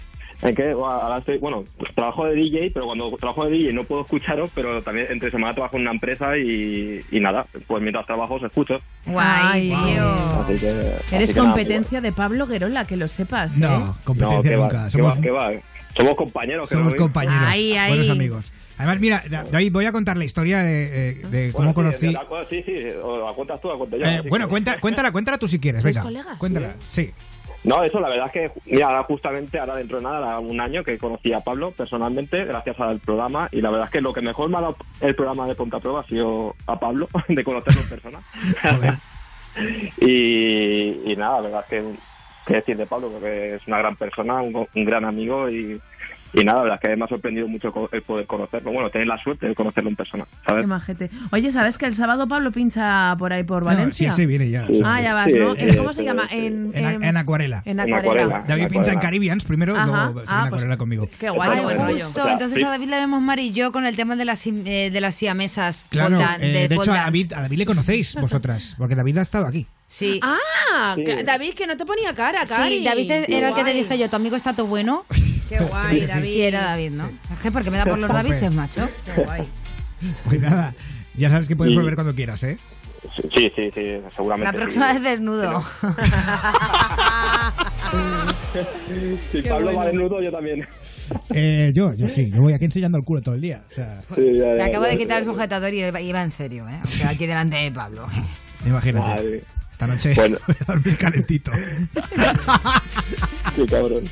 [0.44, 0.74] ¿En qué?
[0.74, 1.64] Bueno, Ahora estoy, bueno,
[1.94, 5.54] trabajo de DJ, pero cuando trabajo de DJ no puedo escucharos, pero también entre semana
[5.54, 8.74] trabajo en una empresa y, y nada, pues mientras trabajo os escucho.
[9.06, 10.04] Ay, Guay, tío.
[10.40, 13.52] Así que, así Eres que nada, competencia de Pablo Guerola, que lo sepas.
[13.56, 13.60] ¿eh?
[13.60, 14.84] No, No, competencia que va, nunca.
[14.84, 15.50] que Somos, va, que va.
[15.96, 16.68] Somos compañeros.
[16.68, 18.52] que somos no compañeros, buenos amigos.
[18.76, 22.08] Además, mira, Da- David, voy a contar la historia de, eh, de cómo Bueno, sí,
[22.08, 22.12] conocí.
[22.12, 24.04] la Sí, sí, o la cuentas tú, la cuento yo.
[24.04, 26.02] Eh, bueno, que- cuenta, cuéntala, cuéntala tú si quieres, ¿Sois venga.
[26.04, 26.38] colegas?
[26.38, 27.12] Cuéntala, sí.
[27.64, 30.84] No, eso la verdad es que, mira, justamente, ahora dentro de nada, hará un año
[30.84, 34.20] que conocí a Pablo personalmente, gracias al programa, y la verdad es que lo que
[34.20, 37.80] mejor me ha dado el programa de Ponta Prueba ha sido a Pablo, de conocerlo
[37.80, 38.20] en persona.
[40.00, 41.94] y, y nada, la verdad es que,
[42.46, 45.80] que decir de Pablo, porque es una gran persona, un, un gran amigo, y,
[46.34, 49.06] y nada, la verdad es que me ha sorprendido mucho el poder conocerlo, bueno, tener
[49.06, 50.62] la suerte de conocerlo en persona, ¿sabes?
[50.62, 51.10] Qué majete.
[51.32, 54.10] Oye, ¿sabes que el sábado Pablo pincha por ahí por No, Valencia?
[54.12, 54.66] sí, sí, viene ya.
[54.66, 54.80] Sí.
[54.84, 55.54] Ah, ya vas, Sí, ¿no?
[55.56, 56.28] sí, ¿En- ¿Cómo sí, se llama?
[56.30, 56.36] sí.
[56.38, 57.62] En, En, en acuarela.
[57.64, 58.44] En En acuarela.
[58.48, 58.98] David pincha en.
[58.98, 59.86] Caribbeans primero, Ajá.
[59.86, 61.08] luego viene Ah, pues- acuarela conmigo.
[61.18, 62.04] Qué guay, Ay, qué buen rollo.
[62.04, 62.20] justo.
[62.20, 62.64] O sea, Entonces sí.
[62.64, 65.14] a David le vemos mar y yo con el tema de las, eh, de las
[65.14, 65.86] siamesas.
[65.88, 66.96] Claro, dan- eh, de, hecho a.
[67.04, 69.66] David, a David le conocéis vosotras, porque David ha estado aquí.
[69.88, 70.18] Sí.
[70.22, 71.04] Ah, Sí.
[71.24, 72.78] David, que no te ponía cara, Cari.
[72.78, 75.04] Sí, David era el que te dije yo, tu amigo está todo bueno.
[75.48, 76.24] Qué guay, Sí, David.
[76.32, 77.10] Sí, era David, ¿no?
[77.32, 78.08] Es que porque me da por los.
[78.10, 78.88] Davids, macho.
[79.14, 79.48] Qué guay.
[80.24, 80.74] Pues nada,
[81.16, 82.58] ya sabes que puedes Y- volver cuando quieras, ¿eh?
[83.34, 83.82] Sí, sí, sí,
[84.16, 84.52] seguramente.
[84.52, 84.98] La próxima sí.
[84.98, 85.62] vez desnudo.
[89.32, 89.78] Si Pablo bueno.
[89.80, 90.66] va desnudo, yo también.
[91.34, 93.62] Eh, yo, yo sí, yo voy aquí enseñando el culo todo el día.
[93.70, 95.32] O sea, Sí, ya, Le ya, acabo ya, de quitar el ya.
[95.32, 96.78] sujetador y iba iba en serio, ¿eh?
[96.82, 98.06] O sea, aquí delante de Pablo.
[98.66, 99.06] imagínate.
[99.06, 100.38] Madre, Esta noche Bueno.
[100.46, 101.52] voy a dormir calentito.
[103.56, 104.04] qué cabrón.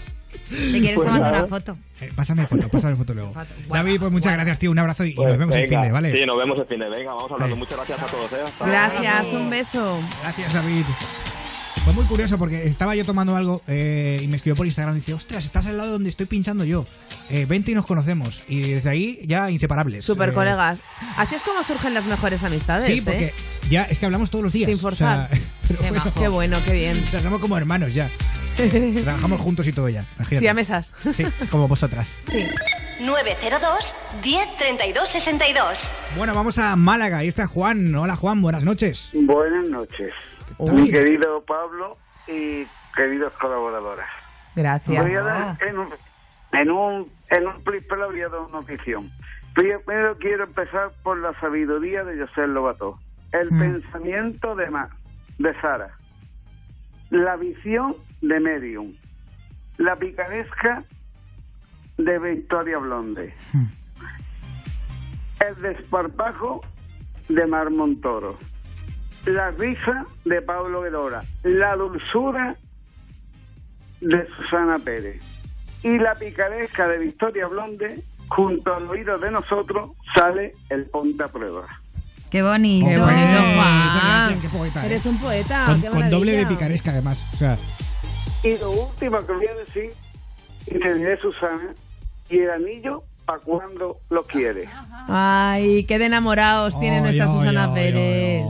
[0.52, 1.38] ¿Te quieres Pues tomar nada.
[1.38, 1.76] una foto?
[2.00, 3.32] Eh, pásame foto, pásame foto luego.
[3.32, 3.46] Foto.
[3.74, 4.70] David, pues muchas gracias, tío.
[4.70, 6.12] Un abrazo y, y Pues nos vemos el venga, fin de, ¿vale?
[6.12, 6.88] Sí, nos vemos el fin de.
[6.88, 7.56] Venga, vamos hablando.
[7.56, 8.36] Muchas gracias a todos, ¿eh?
[8.44, 8.80] Hasta luego.
[9.02, 9.98] Gracias, un beso.
[10.22, 10.84] Gracias, David.
[11.84, 15.00] Fue muy curioso porque estaba yo tomando algo eh, y me escribió por Instagram y
[15.00, 16.84] dice, ostras, estás al lado donde estoy pinchando yo.
[17.28, 18.44] Eh, vente y nos conocemos.
[18.46, 20.04] Y desde ahí ya inseparables.
[20.04, 20.80] Super Eh, colegas.
[21.16, 22.86] Así es como surgen las mejores amistades.
[22.86, 23.02] Sí, ¿eh?
[23.04, 23.34] porque
[23.68, 24.70] ya es que hablamos todos los días.
[24.70, 25.28] Sin forzar.
[25.32, 26.12] O sea, pero Qué bueno.
[26.14, 27.04] Qué bueno, qué bien.
[27.20, 28.08] somos como hermanos ya.
[29.02, 30.04] Trabajamos juntos y todo ya.
[30.16, 30.38] imagínate.
[30.44, 30.94] Sí, a mesas.
[31.16, 32.06] Sí, como vosotras.
[32.30, 32.44] Sí.
[33.00, 35.90] 902 10 32 62.
[36.16, 37.18] Bueno, vamos a Málaga.
[37.18, 37.92] Ahí está Juan.
[37.96, 38.40] Hola, Juan.
[38.40, 39.08] Buenas noches.
[39.14, 40.12] Buenas noches,
[40.70, 41.96] mi querido Pablo
[42.28, 44.06] y queridos colaboradores.
[44.54, 45.02] Gracias.
[45.02, 45.88] Voy a dar en un,
[46.52, 49.10] en un, en un voy a dar una notición.
[49.54, 52.98] Primero quiero empezar por la sabiduría de José Lobato,
[53.32, 53.58] el Mm.
[53.58, 54.88] pensamiento de Ma,
[55.38, 55.90] de Sara,
[57.10, 58.94] la visión de Medium,
[59.78, 60.84] la picaresca
[61.98, 63.66] de Victoria Blonde, Hmm.
[65.40, 66.62] el desparpajo
[67.28, 68.38] de Mar Montoro,
[69.26, 72.56] la risa de Pablo Guedora, la dulzura
[74.00, 75.22] de Susana Pérez
[75.82, 81.28] y la picaresca de Victoria Blonde, junto al oído de nosotros, sale el ponte a
[81.28, 81.66] prueba.
[82.30, 82.86] Qué bonito.
[82.88, 84.40] Qué bonito, Eh, Juan.
[84.40, 84.86] qué poeta, ¿eh?
[84.86, 85.64] Eres un poeta.
[85.66, 87.26] Con, qué con doble de picaresca, además.
[87.34, 87.56] O sea,
[88.42, 89.90] Y lo último que voy a decir,
[90.66, 91.74] y te diré Susana,
[92.30, 94.68] y el anillo para cuando lo quiere.
[95.08, 98.44] Ay, qué de enamorados tiene nuestra Susana Pérez.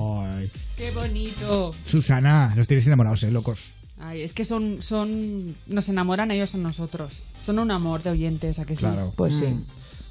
[0.83, 1.73] ¡Qué bonito!
[1.85, 3.77] Susana, los tienes enamorados, eh, locos.
[4.01, 7.23] Ay, es que son, son, nos enamoran ellos a nosotros.
[7.41, 8.81] Son un amor de oyentes, ¿a que sí?
[8.81, 9.13] Claro.
[9.15, 9.65] Pues sí.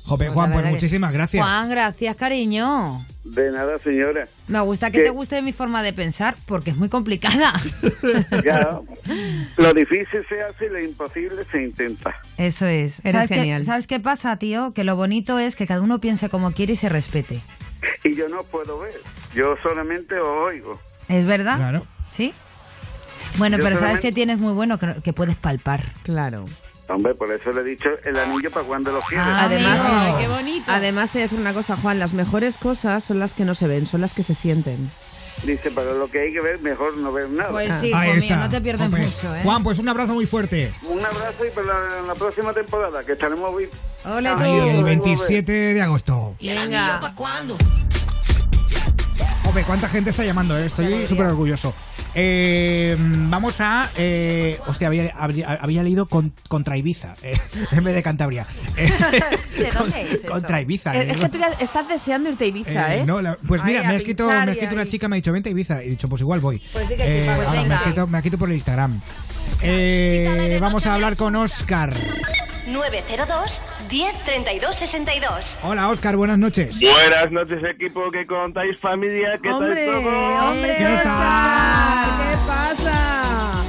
[0.05, 1.45] Jope, Pues Juan, pues muchísimas gracias.
[1.45, 3.05] Juan, gracias, cariño.
[3.25, 4.29] De nada, señora.
[4.47, 5.03] Me gusta que ¿Qué?
[5.03, 7.51] te guste mi forma de pensar, porque es muy complicada.
[8.45, 8.79] Ya,
[9.57, 12.15] lo difícil se hace y lo imposible se intenta.
[12.37, 12.99] Eso es.
[13.01, 13.65] Eres ¿Sabes qué, genial.
[13.65, 14.71] ¿Sabes qué pasa, tío?
[14.73, 17.41] Que lo bonito es que cada uno piense como quiere y se respete.
[18.03, 18.99] Y yo no puedo ver,
[19.33, 20.79] yo solamente os oigo.
[21.07, 21.57] ¿Es verdad?
[21.57, 21.85] Claro.
[22.11, 22.33] ¿Sí?
[23.37, 24.77] Bueno, Yo pero ¿sabes qué tienes muy bueno?
[24.77, 25.93] Que, que puedes palpar.
[26.03, 26.45] Claro.
[26.89, 29.23] Hombre, por eso le he dicho el anillo para cuando lo quiere.
[29.23, 30.17] Ah, Además, amigo.
[30.17, 30.65] Ay, qué bonito.
[30.67, 31.99] además te voy a decir una cosa, Juan.
[31.99, 34.89] Las mejores cosas son las que no se ven, son las que se sienten.
[35.43, 37.49] Dice, pero lo que hay que ver, mejor no ver nada.
[37.51, 38.37] Pues sí, Ahí hijo mío, está.
[38.37, 39.01] no te pierdes Jope.
[39.01, 39.41] mucho, ¿eh?
[39.43, 40.71] Juan, pues un abrazo muy fuerte.
[40.83, 44.29] Un abrazo y para la, próxima temporada, que estaremos Ay, tú.
[44.37, 44.83] Ahí, el Venga.
[44.83, 46.35] 27 de agosto.
[46.39, 46.99] Venga.
[49.43, 50.65] Jope, cuánta gente está llamando, eh?
[50.65, 51.73] estoy súper orgulloso.
[52.15, 53.89] Eh, vamos a.
[53.97, 57.37] Eh, hostia, había, había, había leído con- contra Ibiza eh,
[57.71, 58.45] en vez de Cantabria.
[58.77, 58.91] Eh,
[59.57, 60.95] ¿De dónde es contra Ibiza.
[60.95, 63.03] Es, eh, es que tú ya estás deseando irte a Ibiza, ¿eh?
[63.05, 65.15] no, la- pues mira, me ha escrito, pinchar me ha y escrito una chica, me
[65.15, 65.83] ha dicho, vente a Ibiza.
[65.83, 66.61] Y he dicho, pues igual voy.
[66.71, 68.99] Pues sí que pues ahora, me, ha escrito, me ha escrito por el Instagram.
[70.61, 71.93] Vamos a hablar con Oscar.
[72.71, 75.59] 902 10 32 62.
[75.63, 76.79] Hola, Oscar, buenas noches.
[76.79, 79.85] Buenas noches, equipo, que contáis familia, ¿qué ¡Hombre!
[79.85, 80.49] tal todo?
[80.49, 80.75] ¡Hombre!
[80.77, 82.05] ¿Qué Oscar!
[82.17, 83.63] ¿Qué pasa?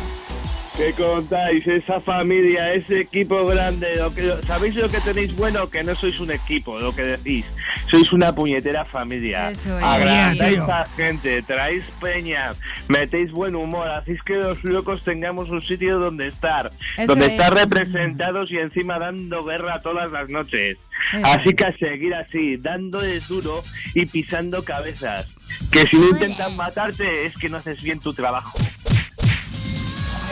[0.76, 1.66] ¿Qué contáis?
[1.66, 5.68] Esa familia, ese equipo grande, lo que, ¿sabéis lo que tenéis bueno?
[5.68, 7.44] Que no sois un equipo, lo que decís.
[7.90, 9.50] Sois una puñetera familia.
[9.50, 9.84] Eso es.
[9.84, 12.52] Agrandáis a gente, traéis peña,
[12.88, 17.32] metéis buen humor, hacéis que los locos tengamos un sitio donde estar, Eso donde es.
[17.32, 20.78] estar representados y encima dando guerra todas las noches.
[21.12, 23.62] Eso Así que a seguir así, dándole duro
[23.94, 25.28] y pisando cabezas.
[25.70, 28.58] Que si no intentan matarte es que no haces bien tu trabajo.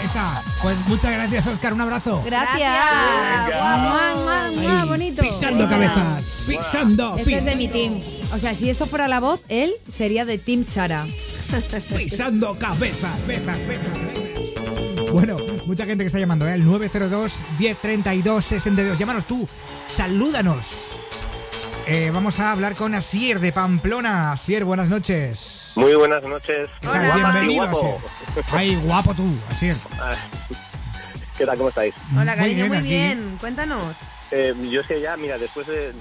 [0.04, 0.42] Está.
[0.62, 1.72] Pues muchas gracias, Oscar.
[1.72, 2.22] Un abrazo.
[2.24, 2.84] Gracias.
[3.52, 5.22] Ahí, bonito.
[5.22, 6.42] Pisando cabezas.
[6.46, 7.16] Pisando.
[7.16, 8.00] Este es de mi team.
[8.34, 11.06] O sea, si esto fuera la voz, él sería de Team Sara.
[11.96, 15.12] Pisando cabezas, bezas, bezas, bezas.
[15.12, 15.36] Bueno,
[15.66, 16.54] mucha gente que está llamando, ¿eh?
[16.54, 18.98] El 902 1032 62.
[18.98, 19.48] Llámanos tú,
[19.88, 20.66] salúdanos.
[21.92, 24.30] Eh, vamos a hablar con Asier de Pamplona.
[24.30, 25.72] Asier, buenas noches.
[25.74, 26.68] Muy buenas noches.
[26.80, 27.12] ¿Qué tal?
[27.16, 27.96] Bienvenido, Asier.
[28.52, 29.74] Ay, guapo tú, Asier.
[31.36, 31.56] ¿Qué tal?
[31.58, 31.92] ¿Cómo estáis?
[32.12, 32.86] Hola, Muy cariño, bien, muy aquí.
[32.86, 33.36] bien.
[33.40, 33.96] Cuéntanos.
[34.32, 35.92] Eh, yo sé ya, mira, después de,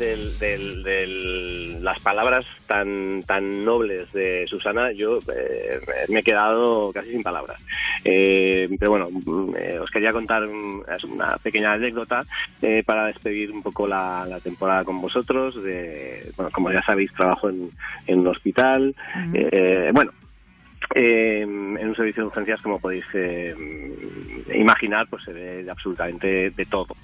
[1.82, 5.80] las palabras tan tan nobles de Susana, yo eh,
[6.10, 7.60] me he quedado casi sin palabras.
[8.04, 9.10] Eh, pero bueno,
[9.58, 12.24] eh, os quería contar un- una pequeña anécdota
[12.62, 15.56] eh, para despedir un poco la, la temporada con vosotros.
[15.64, 17.72] De, bueno, como ya sabéis, trabajo en,
[18.08, 18.96] en un hospital.
[19.34, 20.12] Eh, bueno,
[20.96, 23.56] eh, en un servicio de urgencias, como podéis eh,
[24.54, 26.96] imaginar, pues se ve absolutamente de todo.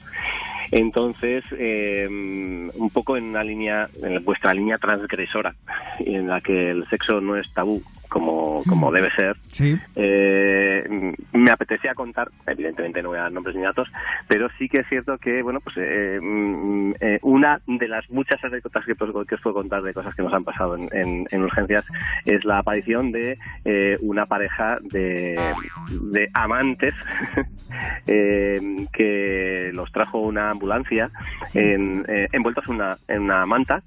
[0.71, 5.55] Entonces, eh, un poco en una línea, en vuestra línea transgresora,
[5.99, 9.75] en la que el sexo no es tabú, como, como debe ser, Sí.
[9.95, 13.89] eh, me apetecía contar, evidentemente no voy a dar nombres ni datos,
[14.27, 18.43] pero sí que es cierto que, bueno, pues eh, mm, eh, una de las muchas
[18.43, 21.25] anécdotas que, os- que os puedo contar de cosas que nos han pasado en, en-
[21.31, 21.85] en urgencias
[22.25, 25.39] es la aparición de eh, una pareja de,
[26.11, 26.93] de amantes
[28.07, 31.09] eh, que los trajo una ambulancia
[31.53, 33.81] en- envueltos en una, en una manta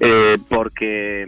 [0.00, 1.22] eh, porque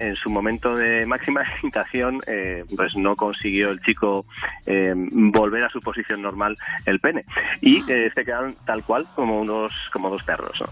[0.00, 4.26] en su momento de máxima excitación eh, pues no consiguió el chico
[4.66, 6.56] eh, volver a su posición normal
[6.86, 7.24] el pene
[7.60, 10.66] y eh, se quedaron tal cual como unos como dos perros ¿no?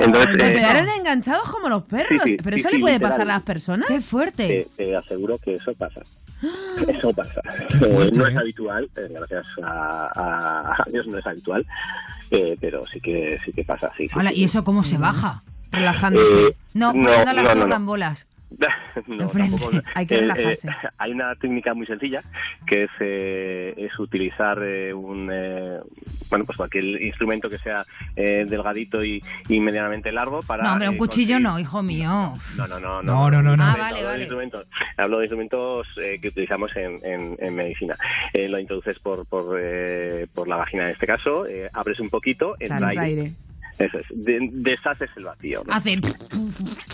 [0.00, 2.08] entonces Se eh, quedaron enganchados como los perros.
[2.24, 3.10] Sí, sí, ¿Pero sí, eso sí, le puede literal.
[3.12, 3.88] pasar a las personas?
[3.88, 4.68] ¡Qué fuerte!
[4.76, 6.00] te, te aseguro que eso pasa
[6.88, 7.40] eso pasa
[7.80, 11.66] fuerte, Eh, no es habitual eh, gracias a, a- a Dios no es habitual
[12.30, 14.40] eh, pero sí que sí que pasa sí, sí, Hola, sí.
[14.40, 15.42] ¿y eso cómo se baja?
[15.72, 17.66] Eh, No, no, no, no, no.
[17.66, 18.26] rambolas.
[19.06, 19.70] No, tampoco.
[19.94, 20.68] Hay que Eh, relajarse.
[20.68, 22.22] eh, hay una técnica muy sencilla
[22.66, 25.78] que es, eh, es utilizar eh, un eh,
[26.30, 27.84] bueno pues cualquier instrumento que sea
[28.16, 31.82] eh, delgadito y, y medianamente largo para No, hombre, un eh, cuchillo conseguir- no, hijo
[31.82, 32.08] mío.
[32.56, 33.62] no, no, no, No, no, no, no.
[33.64, 34.66] Ah, Hablo vale, de instrumentos,
[34.96, 37.94] hablo de instrumentos eh, que utilizamos en, en- en medicina.
[38.32, 42.08] Eh, lo introduces por por, eh, por la vagina en este caso, eh, abres un
[42.10, 43.00] poquito, entra aire.
[43.04, 43.32] aire.
[43.78, 45.62] Eso es, de- deshaces el vacío.
[45.66, 45.72] ¿no?
[45.72, 45.92] Hace...
[45.92, 46.10] Eh, Qué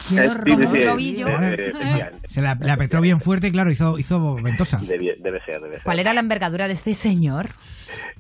[0.03, 1.27] sí, horror, sí, sí, un tobillo.
[1.29, 2.19] efectivamente.
[2.29, 4.79] Se la, la apretó bien fuerte y claro, hizo, hizo ventosa.
[4.87, 5.83] Debe, debe ser, debe ser.
[5.83, 7.49] ¿Cuál era la envergadura de este señor?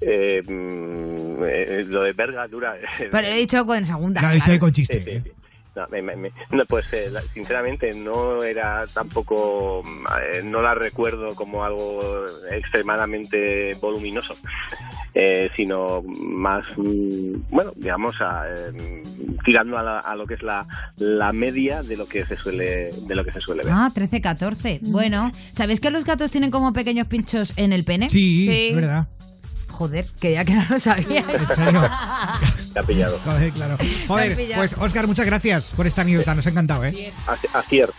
[0.00, 2.76] Eh, mm, eh, lo de envergadura.
[2.76, 4.20] eh, Pero he dicho con segunda.
[4.22, 5.16] Lo ha dicho ahí con chiste.
[5.16, 5.22] ¿eh?
[5.74, 5.80] Sí.
[5.80, 10.06] No, me- me- me- no, pues eh, sinceramente no era tampoco, mm,
[10.36, 11.98] eh, no la recuerdo como algo
[12.50, 14.34] extremadamente voluminoso,
[15.14, 19.02] eh, sino más, mm, bueno, digamos, a, eh,
[19.44, 22.90] tirando a, la- a lo que es la, la media de lo que se suele,
[23.06, 23.72] de lo que se suele ver.
[23.74, 24.80] Ah, 13, 14.
[24.82, 28.10] Bueno, ¿sabéis que los gatos tienen como pequeños pinchos en el pene?
[28.10, 29.06] Sí, es verdad.
[29.74, 31.20] Joder, que ya que no lo sabía.
[31.28, 31.90] ¿En serio?
[32.72, 33.18] Te ha pillado.
[33.24, 33.76] Joder, claro.
[34.06, 34.60] Joder, pillado.
[34.62, 36.34] pues Oscar, muchas gracias por esta anécdota.
[36.34, 37.12] Nos ha encantado, ¿eh?
[37.26, 37.90] Así- Asier.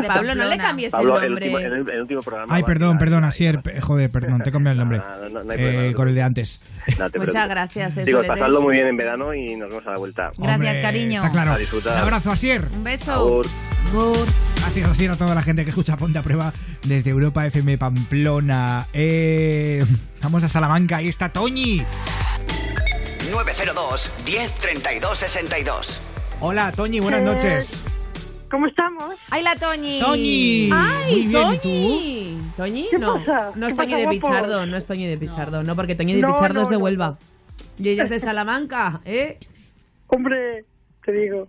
[0.00, 1.46] De Pablo, no le cambies Pablo, el el nombre.
[1.46, 2.54] último, en el, el último programa.
[2.54, 3.60] Ay, perdón, perdón, Asier.
[3.80, 4.98] Joder, perdón, te he cambiado el nombre.
[5.26, 6.60] No, no, no hay Eh, con el de antes.
[6.98, 9.98] No Muchas gracias, eso Digo, pasadlo muy bien en verano y nos vemos a la
[9.98, 10.30] vuelta.
[10.36, 11.20] Gracias, Hombre, cariño.
[11.20, 11.52] Está claro.
[11.52, 11.94] A disfrutar.
[11.96, 12.64] Un abrazo, Asier.
[12.72, 13.42] Un beso.
[13.90, 14.26] Agur.
[14.56, 16.52] Gracias, Asier, a toda la gente que escucha Ponte a Prueba
[16.86, 18.86] desde Europa FM Pamplona.
[18.92, 19.84] Eh,
[20.22, 20.96] vamos a Salamanca.
[20.98, 21.82] Ahí está Toñi.
[23.30, 26.00] 902 10 32 62.
[26.40, 27.82] Hola, Toñi, buenas Eh, noches.
[28.50, 29.14] ¿Cómo estamos?
[29.30, 29.98] ¡Ay, la Toñi!
[30.00, 30.70] Toñi.
[30.72, 31.62] ¡Ay, Muy bien, ¿y tú?
[31.62, 32.38] Toñi!
[32.56, 32.88] ¿Toñi?
[32.90, 33.52] ¿Qué no, pasa?
[33.56, 34.08] no es ¿Qué Toñi pasa, de?
[34.08, 36.76] Pichardo, no es Toñi de Pichardo, no, porque Toñi de No, Pichardo no, es de
[36.78, 37.18] no, Huelva.
[37.78, 39.38] Y ella es de Salamanca, ¿eh?
[40.06, 40.64] Hombre,
[41.04, 41.46] te digo.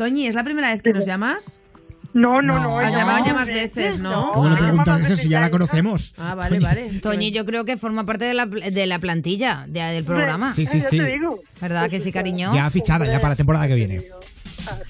[0.00, 1.60] Toñi, ¿es la primera vez que nos llamas?
[2.14, 2.78] No, no, no.
[2.80, 4.32] Has llamado ya más veces, ¿no?
[4.32, 6.14] ¿Cómo le preguntas eso si ya la conocemos?
[6.16, 7.00] Ah, vale, vale.
[7.00, 10.54] Toñi, yo creo que forma parte de la, de la plantilla de- del programa.
[10.54, 10.98] Sí, sí, sí.
[11.60, 12.50] ¿Verdad que sí, cariño?
[12.54, 14.00] Ya fichada, ya para la temporada que viene.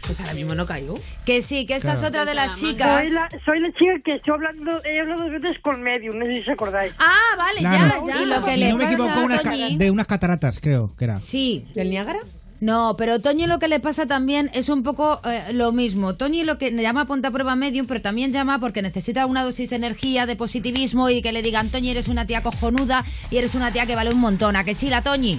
[0.07, 0.95] Pues ahora mismo no caigo.
[1.27, 3.01] Que sí, que esta es otra de las chicas.
[3.03, 6.24] Soy la, soy la chica que estoy hablando, he hablado dos veces con Medium, no
[6.24, 6.93] sé si os acordáis.
[7.01, 8.07] Ah, vale, Claro.
[8.07, 8.23] ya, ya.
[8.23, 10.61] Y lo que si le no me equivoco, a unas ca- Toñi- de unas cataratas,
[10.61, 11.19] creo que era.
[11.19, 11.66] Sí.
[11.74, 12.20] ¿Del Niágara?
[12.61, 16.16] No, pero Toñi lo que le pasa también es un poco eh, lo mismo.
[16.16, 19.43] Toñi lo que le llama ponte a prueba medium, pero también llama porque necesita una
[19.43, 23.39] dosis de energía, de positivismo y que le digan, Toñi, eres una tía cojonuda y
[23.39, 24.57] eres una tía que vale un montón.
[24.57, 25.39] ¿A que sí, la Toñi?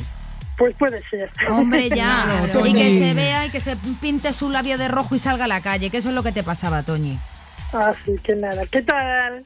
[0.57, 1.29] Pues puede ser.
[1.51, 2.47] Hombre, ya.
[2.51, 5.45] Claro, y que se vea y que se pinte su labio de rojo y salga
[5.45, 7.19] a la calle, que eso es lo que te pasaba, Toñi.
[7.71, 9.43] Así que nada, ¿qué tal?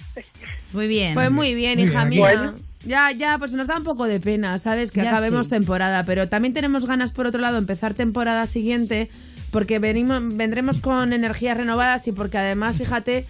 [0.74, 1.14] Muy bien.
[1.14, 2.20] Pues muy bien, hija bien, mía.
[2.20, 2.56] Bueno.
[2.86, 4.92] Ya, ya, pues nos da un poco de pena, ¿sabes?
[4.92, 5.52] Que Ya acabemos sí.
[5.52, 9.10] temporada, pero también tenemos ganas, por otro lado, empezar temporada siguiente,
[9.52, 13.26] porque venimos, vendremos con energías renovadas y porque además, fíjate,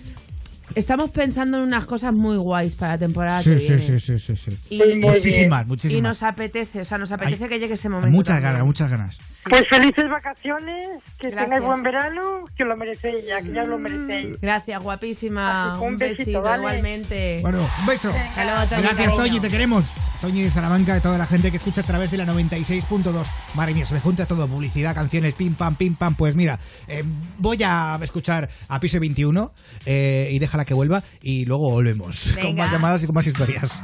[0.74, 3.82] estamos pensando en unas cosas muy guays para la temporada Sí, que sí, viene.
[3.82, 4.58] sí, sí, sí, sí.
[4.70, 6.04] Y- Muchísimas, Y muchísimas.
[6.04, 8.10] nos apetece, o sea, nos apetece Hay- que llegue ese momento.
[8.12, 8.54] muchas también.
[8.54, 9.18] ganas, muchas ganas.
[9.48, 10.88] Pues felices vacaciones,
[11.20, 11.44] que Gracias.
[11.44, 12.22] tengáis buen verano,
[12.58, 14.42] que lo merecéis ya, que ya lo merecéis.
[14.42, 15.78] Gracias, guapísima.
[15.80, 16.58] Un un besito, besito, ¿vale?
[16.58, 17.40] igualmente.
[17.42, 18.12] Bueno, un beso.
[18.34, 19.16] Saludos, Toñi, Gracias.
[19.16, 19.86] Toñi, te queremos.
[20.20, 23.28] Toñi de Salamanca, de toda la gente que escucha a través de la 96.2.
[23.54, 26.16] Madre mía, se me junta todo, publicidad, canciones, pim, pam, pim, pam.
[26.16, 27.04] Pues mira, eh,
[27.38, 29.52] voy a escuchar a Piso 21
[29.86, 32.64] eh, y déjala que vuelva y luego volvemos con Venga.
[32.64, 33.82] más llamadas y con más historias.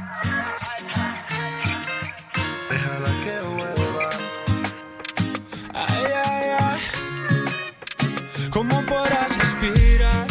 [2.70, 4.10] Déjala que vuelva.
[5.74, 6.80] Ay, ay, ay.
[8.50, 10.26] ¿Cómo podrás respirar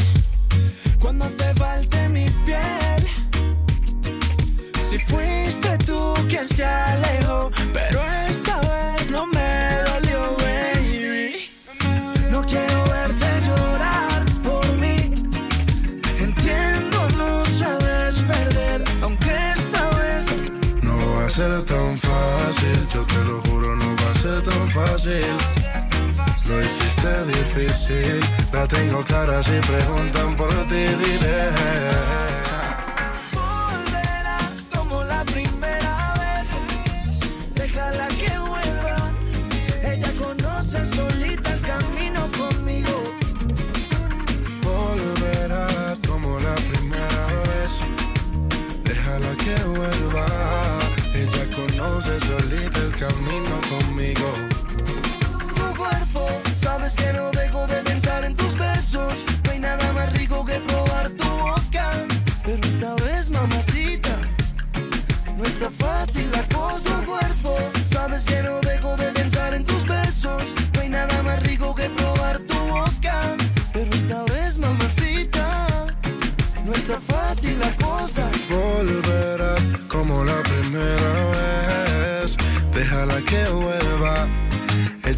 [0.99, 3.07] cuando te falte mi piel?
[4.89, 8.00] Si fuiste tú quien se alejó, pero
[25.01, 25.25] fácil.
[26.47, 28.19] Lo hiciste difícil,
[28.51, 31.49] la tengo clara si preguntan por ti, diré.
[33.33, 34.37] volverá
[34.75, 36.47] como la primera vez.
[37.55, 38.97] Déjala que vuelva.
[39.81, 43.03] Ella conoce solita el camino conmigo.
[44.61, 47.73] Volverá como la primera vez.
[48.83, 50.27] Déjala que vuelva.
[51.13, 53.50] Ella conoce solita el camino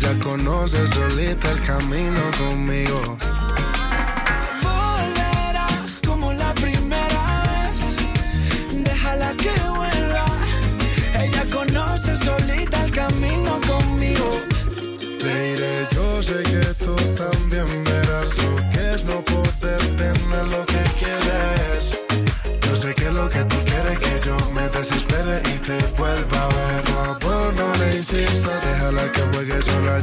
[0.03, 3.32] Ella conoce solita el camino conmigo.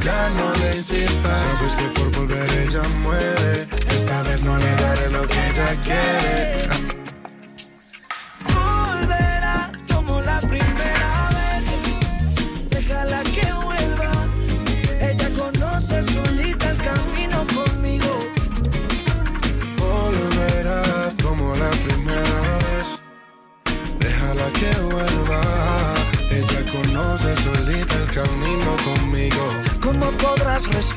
[0.03, 1.39] Ya no le insistas.
[1.57, 3.40] Sabes que por volver ella muere.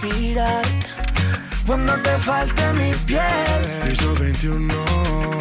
[0.03, 0.65] Respirar
[1.67, 3.21] cuando te falte mi piel?
[3.89, 4.75] Piso 21.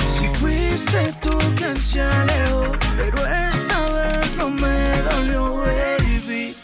[0.07, 6.55] Si fuiste tú quien se alejó, pero esta vez no me dolió, baby.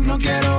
[0.00, 0.51] No quiero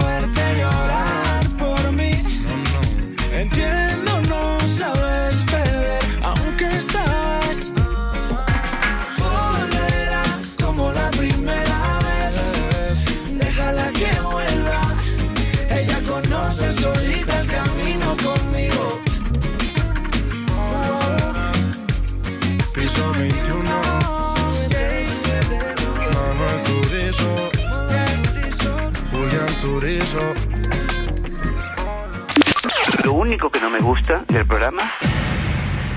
[33.94, 34.82] gusta del programa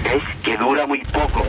[0.04, 1.42] es que dura muy poco.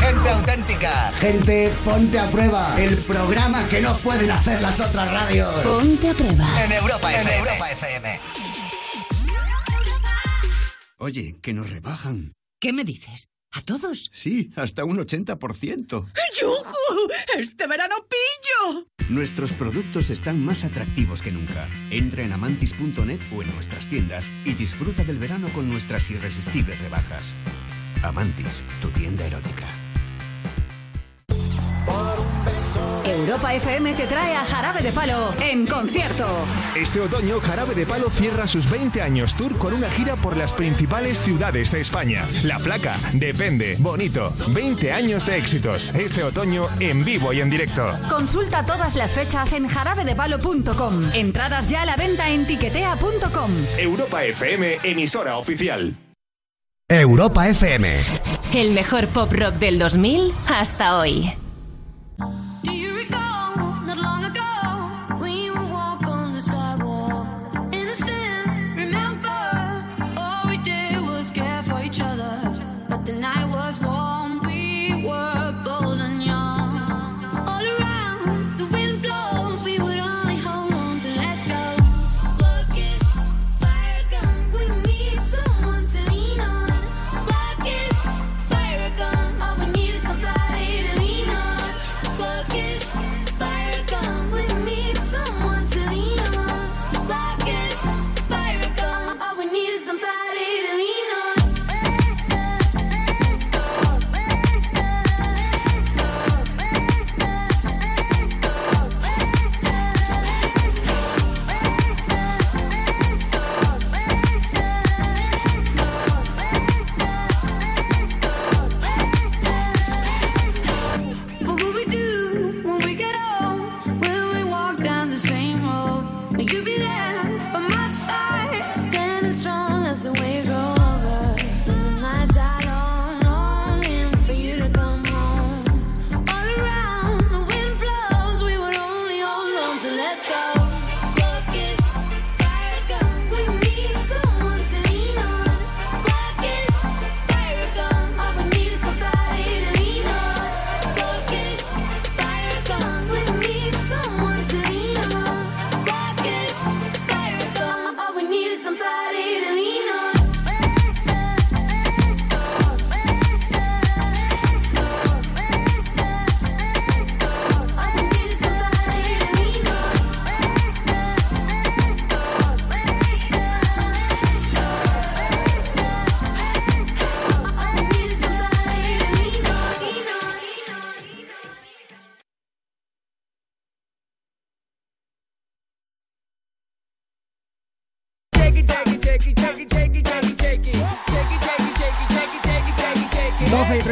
[0.00, 2.74] Gente auténtica, gente ponte a prueba.
[2.76, 5.60] El programa que no pueden hacer las otras radios.
[5.60, 6.64] Ponte a prueba.
[6.64, 7.38] En Europa En FM.
[7.38, 8.20] Europa FM.
[10.98, 12.32] Oye, que nos rebajan.
[12.60, 13.28] ¿Qué me dices?
[13.56, 14.10] ¿A todos?
[14.12, 16.06] Sí, hasta un 80%.
[16.38, 17.08] ¡Yujú!
[17.38, 18.86] ¡Este verano pillo!
[19.08, 21.66] Nuestros productos están más atractivos que nunca.
[21.90, 27.34] Entra en amantis.net o en nuestras tiendas y disfruta del verano con nuestras irresistibles rebajas.
[28.02, 29.85] Amantis, tu tienda erótica.
[33.06, 36.26] Europa FM te trae a Jarabe de Palo en concierto.
[36.74, 40.52] Este otoño, Jarabe de Palo cierra sus 20 años tour con una gira por las
[40.52, 42.26] principales ciudades de España.
[42.42, 44.32] La placa, depende, bonito.
[44.48, 45.94] 20 años de éxitos.
[45.94, 47.92] Este otoño en vivo y en directo.
[48.10, 51.10] Consulta todas las fechas en jarabedepalo.com.
[51.14, 53.50] Entradas ya a la venta en tiquetea.com.
[53.78, 55.96] Europa FM, emisora oficial.
[56.88, 57.88] Europa FM.
[58.54, 61.32] El mejor pop rock del 2000 hasta hoy.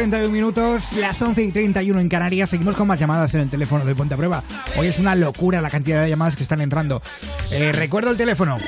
[0.05, 2.51] 41 minutos, las 11 y 31 en Canarias.
[2.51, 4.43] Seguimos con más llamadas en el teléfono de Ponte a Prueba.
[4.77, 7.01] Hoy es una locura la cantidad de llamadas que están entrando.
[7.51, 8.59] Eh, recuerdo el teléfono.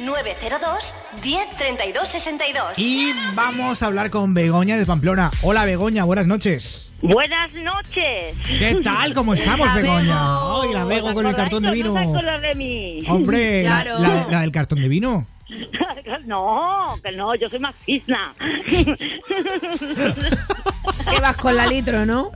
[0.00, 0.94] 902
[1.24, 2.78] 1032 62.
[2.78, 5.30] Y vamos a hablar con Begoña de Pamplona.
[5.40, 6.92] Hola Begoña, buenas noches.
[7.00, 8.36] Buenas noches.
[8.46, 9.14] ¿Qué tal?
[9.14, 10.40] ¿Cómo estamos, la Begoña?
[10.44, 11.94] Hoy la Bego con el cartón de vino.
[11.94, 12.98] No de mí.
[13.08, 13.98] Hombre, claro.
[13.98, 15.26] la, la, la del cartón de vino.
[16.26, 18.34] no, que no, yo soy más fisna.
[21.14, 22.30] Que vas con la litro, ¿no?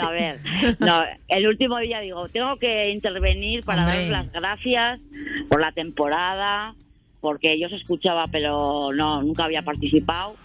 [0.00, 0.38] A ver,
[0.78, 4.08] no, el último día digo, tengo que intervenir para Hombre.
[4.08, 5.00] daros las gracias
[5.48, 6.74] por la temporada,
[7.20, 10.36] porque yo os escuchaba, pero no, nunca había participado.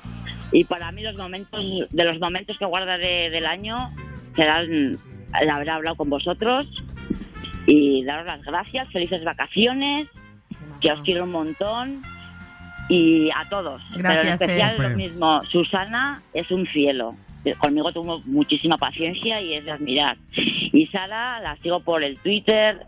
[0.52, 3.92] Y para mí los momentos, de los momentos que guardaré del año,
[4.36, 4.98] serán
[5.42, 6.68] el haber hablado con vosotros
[7.66, 10.10] y daros las gracias, felices vacaciones,
[10.84, 12.02] que os quiero un montón
[12.90, 13.82] y a todos.
[13.96, 14.90] Pero en Gracias, especial eh.
[14.90, 17.16] lo mismo, Susana es un cielo.
[17.58, 20.18] Conmigo tuvo muchísima paciencia y es de admirar.
[20.36, 22.86] Y Sara la sigo por el Twitter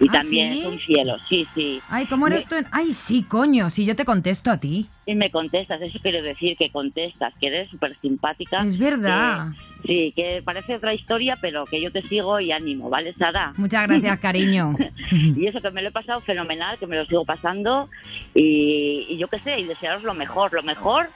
[0.00, 0.60] y ¿Ah, también sí?
[0.60, 1.80] es un cielo, sí, sí.
[1.88, 2.54] Ay, ¿cómo eres tú?
[2.54, 4.88] en- Ay, sí, coño, si yo te contesto a ti.
[5.06, 8.62] Y me contestas, eso quiero decir que contestas, que eres súper simpática.
[8.64, 9.48] Es verdad.
[9.82, 13.52] Que- sí, que parece otra historia, pero que yo te sigo y ánimo, ¿vale, Sara?
[13.56, 14.76] Muchas gracias, cariño.
[15.12, 17.88] y eso que me lo he pasado fenomenal, que me lo sigo pasando
[18.34, 21.08] y, y yo qué sé, y desearos lo mejor, lo mejor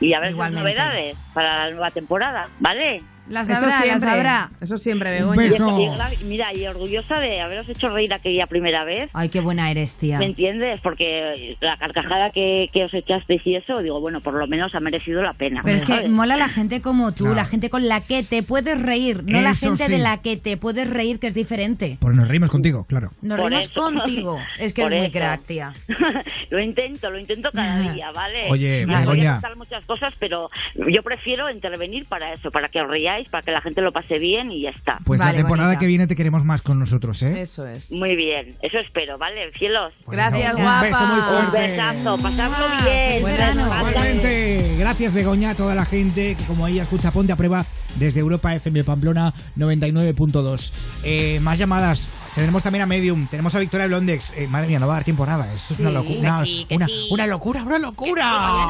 [0.00, 0.60] y a ver Igualmente.
[0.60, 3.02] novedades para la nueva temporada, ¿vale?
[3.30, 4.10] Las Eso habrá, las siempre.
[4.10, 4.50] habrá.
[4.60, 5.50] Eso siempre, Un Begoña.
[5.50, 5.80] beso.
[5.80, 9.08] Y gra- mira, y orgullosa de haberos hecho reír aquella primera vez.
[9.14, 10.18] Ay, qué buena eres, tía.
[10.18, 10.80] ¿Me entiendes?
[10.80, 14.80] Porque la carcajada que, que os echasteis y eso, digo, bueno, por lo menos ha
[14.80, 15.60] merecido la pena.
[15.64, 16.10] Pero es que ¿sabes?
[16.10, 17.34] mola la gente como tú, No.
[17.34, 19.92] la gente con la que te puedes reír, no la Eso gente sí.
[19.92, 21.98] de la que te puedes reír, que es diferente.
[22.00, 23.10] Pues nos reímos contigo, claro.
[23.22, 23.80] Nos Por reímos eso.
[23.82, 24.38] contigo.
[24.58, 25.18] Es que Por eres muy eso.
[25.18, 25.72] crack, tía.
[26.50, 28.50] lo intento, lo intento cada día, ¿vale?
[28.50, 29.32] Oye, Begoña.
[29.34, 30.50] contar muchas cosas, pero
[30.88, 32.88] yo prefiero intervenir para eso, para que os
[33.28, 34.98] para que la gente lo pase bien y ya está.
[35.04, 35.80] Pues Vale, la temporada bonita.
[35.80, 37.42] que viene te queremos más con nosotros, ¿eh?
[37.42, 37.90] Eso es.
[37.92, 39.50] Muy bien, eso espero, ¿vale?
[39.58, 39.92] Cielos.
[40.06, 40.82] Gracias, Un guapa.
[40.82, 41.68] beso muy Un fuerte.
[41.68, 43.22] besazo, pasadlo bien.
[43.22, 43.66] Buen verano.
[43.66, 47.64] Igualmente, gracias Begoña a toda la gente que como ella escucha Ponte a Prueba
[47.96, 50.72] desde Europa FM Pamplona 99.2.
[51.04, 52.08] Eh, más llamadas.
[52.34, 54.32] Tenemos también a Medium, tenemos a Victoria Blondex.
[54.36, 55.52] Eh, madre mía, no va a dar tiempo a nada.
[55.52, 55.94] Esto es una Sí.
[55.94, 56.14] locura.
[56.14, 57.08] Que Una, sí, que una- sí.
[57.10, 58.68] una locura, una locura.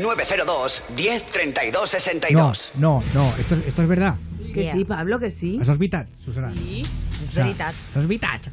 [0.00, 2.70] 902 10 32 No, 62.
[2.78, 4.14] no, no, esto, es- esto es verdad.
[4.54, 4.72] Que Yeah.
[4.72, 5.58] sí, Pablo, que sí.
[5.60, 6.52] Eso es Vitat, Susana.
[6.56, 6.82] Sí.
[7.24, 7.74] Es O sea, veritat.
[7.90, 8.46] Eso es Vitat.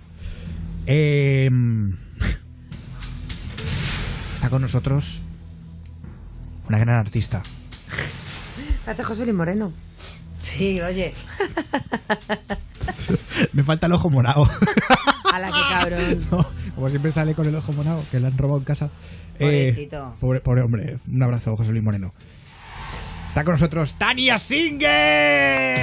[0.87, 1.49] Eh,
[4.35, 5.19] está con nosotros
[6.67, 7.41] una gran artista.
[8.85, 9.71] Gracias, José Luis Moreno.
[10.41, 11.13] Sí, oye.
[13.53, 14.47] Me falta el ojo morado.
[15.33, 16.19] A la que cabrón.
[16.31, 16.45] No,
[16.75, 18.89] como siempre sale con el ojo morado, que le han robado en casa.
[19.39, 20.15] Eh, Pobrecito.
[20.19, 20.97] pobre, pobre hombre.
[21.11, 22.13] Un abrazo, José Luis Moreno.
[23.29, 25.77] Está con nosotros Tania Singer.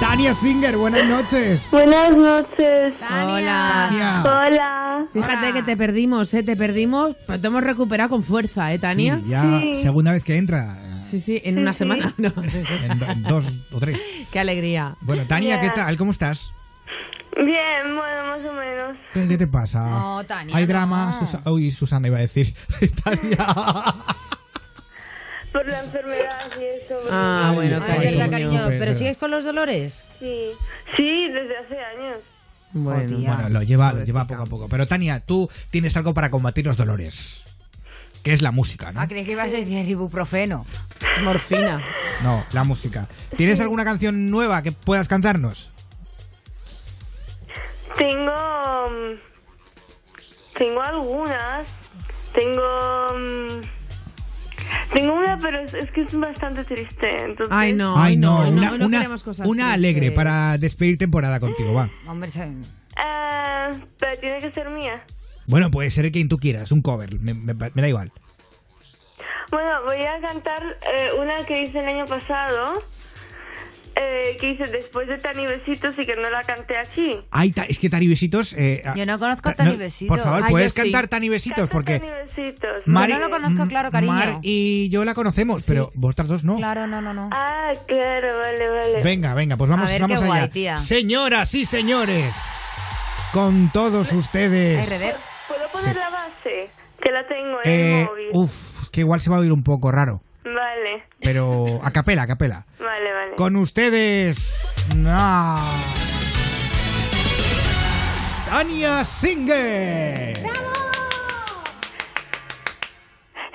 [0.00, 1.66] Tania Singer, buenas noches.
[1.72, 2.94] Buenas noches.
[3.00, 3.88] Hola.
[3.90, 4.22] Tania.
[4.22, 5.06] Hola.
[5.12, 5.52] Fíjate Hola.
[5.52, 6.42] que te perdimos, ¿eh?
[6.42, 9.20] Te perdimos, pero te hemos recuperado con fuerza, ¿eh, Tania?
[9.24, 9.76] Sí, ya Sí.
[9.82, 10.76] segunda vez que entra.
[11.18, 12.12] Sí, sí, en una Sí, semana.
[12.18, 12.32] No.
[12.36, 14.00] En, do- en dos o tres.
[14.32, 14.96] Qué alegría.
[15.00, 15.60] Bueno, Tania, Ya.
[15.60, 15.96] ¿qué tal?
[15.96, 16.52] ¿Cómo estás?
[17.36, 18.96] Bien, bueno, más o menos.
[19.12, 19.88] ¿Qué, qué te pasa?
[19.90, 21.12] No, Tania, Hay drama.
[21.12, 21.18] no.
[21.26, 22.54] Susa- Uy, Susana iba a decir.
[23.04, 23.36] Tania.
[25.52, 26.98] Por la enfermedad y eso.
[27.10, 28.18] Ah, Ay, bueno, ay, Ay, cariño.
[28.18, 28.60] verdad, cariño.
[28.78, 30.04] ¿Pero sigues con los dolores?
[30.18, 30.50] Sí.
[30.96, 32.20] Sí, desde hace años.
[32.72, 33.18] Bueno.
[33.18, 34.68] Bueno, lo lleva, lo lleva poco a poco.
[34.68, 37.44] Pero Tania, tú tienes algo para combatir los dolores.
[38.24, 39.00] Que es la música, ¿no?
[39.00, 40.64] Ah, creí que ibas a decir ibuprofeno.
[41.22, 41.80] morfina.
[42.22, 43.06] No, la música.
[43.36, 45.70] ¿Tienes alguna canción nueva que puedas cantarnos?
[47.96, 48.32] Tengo.
[48.90, 51.68] mm, Tengo algunas.
[52.32, 53.08] Tengo.
[53.14, 53.48] mm,
[54.92, 57.24] Tengo una, pero es, es que es bastante triste.
[57.24, 57.54] Entonces...
[57.56, 60.96] Ay, no, Ay, no, no, una, no, no una- queremos cosas una alegre para despedir
[60.98, 61.90] temporada contigo, va.
[62.06, 62.30] Hombre,
[62.96, 65.02] Ah, pero tiene que ser mía.
[65.46, 68.12] Bueno, puede ser quien tú quieras, un cover, me, me- me da igual.
[69.50, 70.62] Bueno, voy a cantar
[70.96, 72.82] eh, una que hice el año pasado.
[73.96, 77.16] eh, que hice después de Tani Besitos y que no la canté aquí.
[77.30, 78.52] Ay, ta- es que Tani Besitos...
[78.58, 80.08] eh, Yo no conozco ta- Tani Besitos.
[80.16, 80.90] Por favor, Ay, ¿puedes yo sí.
[80.90, 81.68] cantar Tani Besitos?
[81.70, 82.82] Porque Tani Besitos.
[82.86, 84.12] Mari- Yo no lo conozco, claro, cariño.
[84.12, 86.56] Mar y yo la conocemos, pero vosotras dos no.
[86.56, 87.30] Claro, no, no, no.
[87.32, 89.02] Ah, claro, vale, vale.
[89.04, 90.38] Venga, venga, pues vamos, A ver, vamos qué allá.
[90.40, 90.76] guay, tía.
[90.76, 92.34] Señoras y señores,
[93.32, 94.88] con todos ustedes.
[94.90, 95.14] RD.
[95.74, 96.00] ¿Puedo poner Sí.
[96.00, 96.70] la base?
[97.02, 98.28] Que la tengo en Eh, el móvil.
[98.32, 102.22] uf, es que igual se va a oír un poco raro, Vale, pero a capela,
[102.22, 102.64] a capela.
[102.78, 103.34] vale, vale.
[103.36, 105.58] Con ustedes, no.
[108.48, 110.34] Tania Singer.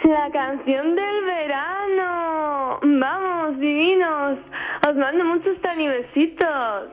[0.03, 2.79] La canción del verano.
[2.81, 4.39] Vamos, divinos.
[4.87, 6.89] Os mando muchos tanibesitos.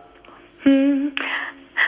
[0.65, 1.09] Mm.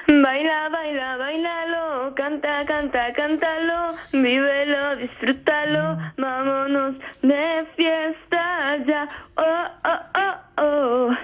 [0.08, 10.62] Baila, baila, bailalo, canta, canta, cántalo, vívelo, disfrútalo, vámonos de fiesta ya, oh, oh, oh,
[10.62, 11.16] oh.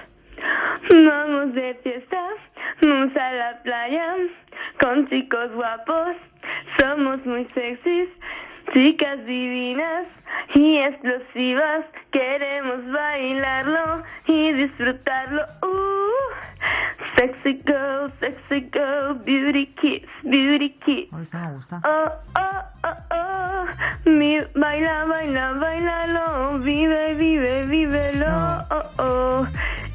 [0.89, 2.21] Vamos de fiesta,
[2.81, 4.15] vamos a la playa,
[4.79, 6.15] con chicos guapos,
[6.79, 8.09] somos muy sexys,
[8.73, 10.07] chicas divinas
[10.53, 15.41] y explosivas, queremos bailarlo y disfrutarlo.
[15.61, 21.09] Uh, sexy girl, sexy girl, beauty kiss, beauty kiss.
[21.21, 21.81] Esto me gusta.
[21.83, 24.09] Oh, oh, oh, oh.
[24.09, 28.65] Mi- baila, baila, bailalo, vive, vive, vívelo.
[28.71, 29.47] Oh, oh.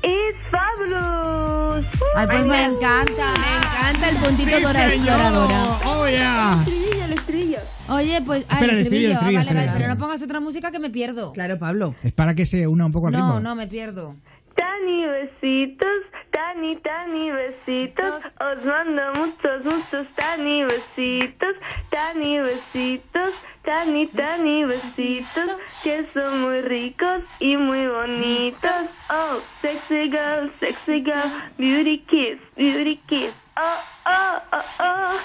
[0.03, 1.87] It's fabulous.
[2.17, 3.35] Ay, pues me encanta.
[3.37, 5.63] Me encanta el puntito Sí, doradora.
[5.85, 6.55] Oh, yeah.
[6.55, 7.59] El estribillo, el estribillo.
[7.91, 8.45] Oye, pues.
[8.49, 9.12] Ah, Espera, el estribillo, el estribillo.
[9.12, 9.73] estribillo, vale, vale, estribillo.
[9.75, 11.33] pero no pongas otra música que me pierdo.
[11.33, 11.95] Claro, Pablo.
[12.03, 13.29] Es para que se una un poco al ritmo.
[13.35, 14.15] No, no, me pierdo.
[14.55, 15.89] Tani besitos,
[16.31, 18.23] tani, tani besitos.
[18.41, 21.55] Os mando muchos, muchos tani besitos.
[21.91, 23.31] Tani besitos,
[23.65, 25.51] tani, tani besitos.
[25.83, 28.87] Que son muy ricos y muy bonitos.
[29.09, 31.31] Oh, sexy girl, sexy girl.
[31.59, 33.33] Beauty kiss, beauty kiss.
[33.62, 33.77] Oh,
[34.07, 35.16] oh, oh, oh.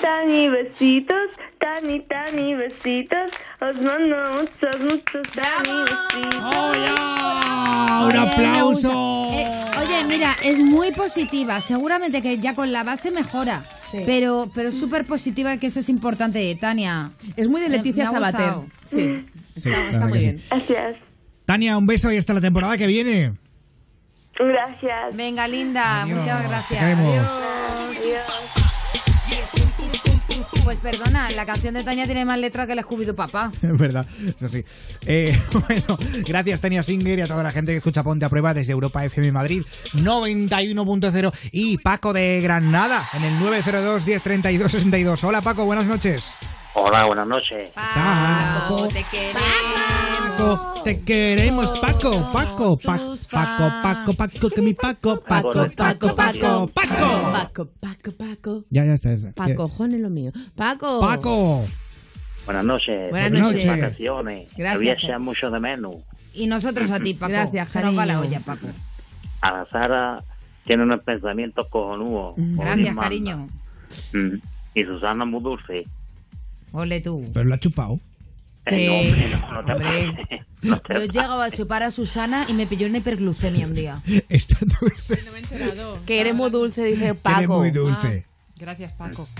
[0.00, 1.30] Tani, besitos.
[1.60, 3.30] Tani, Tani, besitos.
[3.60, 6.34] Os mando muchos, muchos Tani, besitos.
[6.34, 9.28] ¡Un Oye, me aplauso!
[9.32, 11.60] Eh, oye, mira, es muy positiva.
[11.60, 13.62] Seguramente que ya con la base mejora.
[14.06, 17.10] Pero, pero es súper positiva que eso es importante, Tania.
[17.36, 18.52] Es muy de Me- Leticia me ha Sabater.
[18.86, 19.24] Sí.
[19.54, 20.38] Sí, Está, está muy bien.
[20.40, 20.46] sí.
[20.50, 20.96] Gracias.
[21.44, 23.32] Tania, un beso y hasta la temporada que viene.
[24.36, 25.14] Gracias.
[25.14, 26.80] Venga, linda, Adiós, muchas te gracias.
[26.80, 27.08] queremos.
[27.08, 27.63] Adiós.
[30.64, 33.52] Pues perdona, la canción de Tania tiene más letra que el Scooby-Doo papá.
[33.62, 34.64] Es verdad, eso sí.
[35.04, 38.54] Eh, bueno, gracias Tania Singer y a toda la gente que escucha Ponte a Prueba
[38.54, 39.62] desde Europa FM Madrid
[39.92, 45.24] 91.0 y Paco de Granada en el 902 1032 62.
[45.24, 46.34] Hola Paco, buenas noches.
[46.76, 47.70] Hola, buenas noches.
[47.74, 49.40] Paco, te queremos.
[50.18, 56.66] Paco, te queremos Paco, Paco, Paco, Paco, Paco, Paco, que mi Paco, Paco, Paco, Paco,
[56.66, 56.70] Paco.
[57.32, 58.64] Paco, Paco, Paco.
[58.70, 59.12] Ya, ya está.
[59.12, 59.32] esa.
[59.32, 60.32] Paco, jones lo mío.
[60.56, 61.00] Paco.
[61.00, 61.64] Paco.
[62.44, 63.10] Buenas noches.
[63.10, 63.66] Buenas noches.
[63.66, 64.48] vacaciones.
[64.56, 65.04] Gracias.
[65.04, 65.96] Había mucho de menos.
[66.32, 67.30] Y nosotros a ti, Paco.
[67.32, 68.36] Gracias, Se nos va la cariño.
[68.36, 68.66] olla, Paco.
[69.42, 70.24] A la Sara
[70.64, 72.34] tiene unos pensamientos cojonudos.
[72.36, 73.46] Gracias, cariño.
[74.12, 74.34] Mm.
[74.74, 75.84] Y Susana muy dulce.
[76.74, 77.24] Ole tú.
[77.32, 78.00] Pero lo ha chupado.
[78.66, 80.12] Eh, no, hombre, no, no te Hombre.
[80.22, 80.40] pases.
[80.62, 81.08] No te Yo pases.
[81.12, 84.02] llegaba a chupar a Susana y me pilló una hiperglucemia un día.
[84.28, 85.20] Está dulce.
[85.26, 85.98] No me he enterado.
[86.06, 87.58] Que eres muy dulce, dice Que eres Paco.
[87.58, 88.24] muy dulce.
[88.58, 89.26] Gracias, Paco.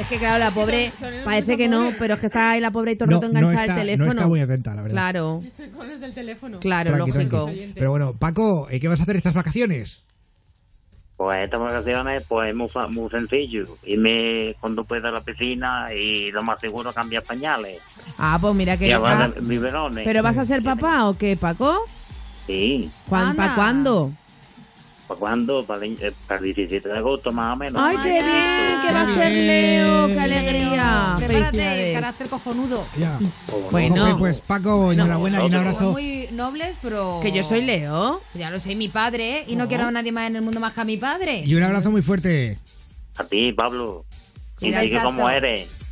[0.00, 2.52] Es que claro, la pobre Son- son el parece que no, pero es que está
[2.52, 4.04] ahí la pobre y todo el No, rato no enganchada al teléfono.
[4.06, 4.94] no está muy atenta, la verdad.
[4.94, 6.58] Claro, Estoy con los del teléfono.
[6.60, 7.44] claro, lógico.
[7.44, 7.72] tranqui.
[7.74, 10.02] Pero bueno, Paco, ¿eh, ¿qué vas a hacer estas vacaciones?
[11.24, 13.64] Pues estas vacaciones, pues muy, fa- muy sencillo.
[13.86, 17.80] Irme cuando pueda a la piscina y lo más seguro cambiar pañales.
[18.18, 20.04] Ah, pues mira que Y hablar de biberones.
[20.04, 21.78] ¿Pero vas a ser papá o qué, Paco?
[22.46, 22.90] Sí.
[23.08, 23.36] ¿Cuán-.
[23.36, 24.10] ¿Para cuándo?
[25.06, 25.64] ¿Para cuándo?
[25.64, 27.82] Para el, eh, para el 17 de agosto, más o menos.
[27.82, 28.80] ¡Ay, qué bien!
[28.82, 30.06] ¡Que va a ser Leo!
[30.06, 31.16] ¡Qué alegría!
[31.18, 32.84] Prepárate, carácter cojonudo.
[32.98, 33.18] Ya.
[33.70, 34.16] Bueno.
[34.18, 35.92] Pues Paco, enhorabuena y un abrazo.
[35.92, 37.20] Muy nobles, pero...
[37.22, 38.22] Que yo soy Leo.
[38.34, 39.44] Ya lo sé, mi padre, ¿eh?
[39.48, 41.42] Y no quiero a nadie más en el mundo más que a mi padre.
[41.44, 42.58] Y un abrazo muy fuerte.
[43.16, 44.06] A ti, Pablo.
[44.60, 45.83] Y sigue como eres.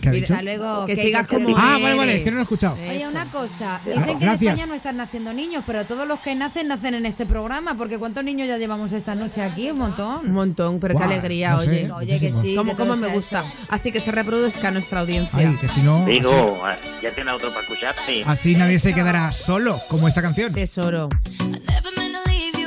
[0.00, 0.32] ¿Qué ha dicho?
[0.34, 0.86] Hasta luego.
[0.86, 2.76] Que hay sigas como Ah, vale, vale, que no lo he escuchado.
[2.88, 3.76] Oye, una cosa.
[3.76, 4.42] Ah, Dicen que en gracias.
[4.54, 7.76] España no están naciendo niños, pero todos los que nacen, nacen en este programa.
[7.76, 9.70] Porque ¿cuántos niños ya llevamos esta noche aquí?
[9.70, 10.26] Un montón.
[10.26, 11.92] Un montón, pero qué alegría, no sé, oye.
[11.92, 12.54] Oye, que sí.
[12.56, 13.40] Como, que como me gusta.
[13.40, 13.52] eso.
[13.68, 15.38] Así que se reproduzca nuestra audiencia.
[15.38, 16.30] Ay, que si no, Digo,
[16.68, 18.22] eh, ya tiene otro para escucharte.
[18.26, 20.52] así nadie se quedará solo, como esta canción.
[20.52, 21.08] Tesoro.
[21.40, 22.65] Never meant to leave you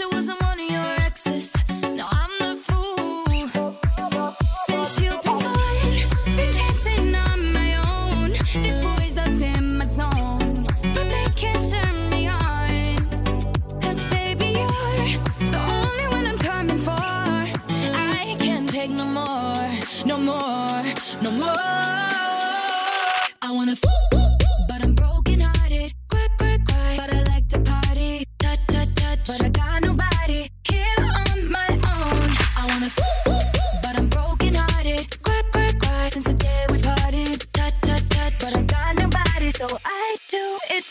[0.00, 0.37] I wish it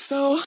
[0.08, 0.40] so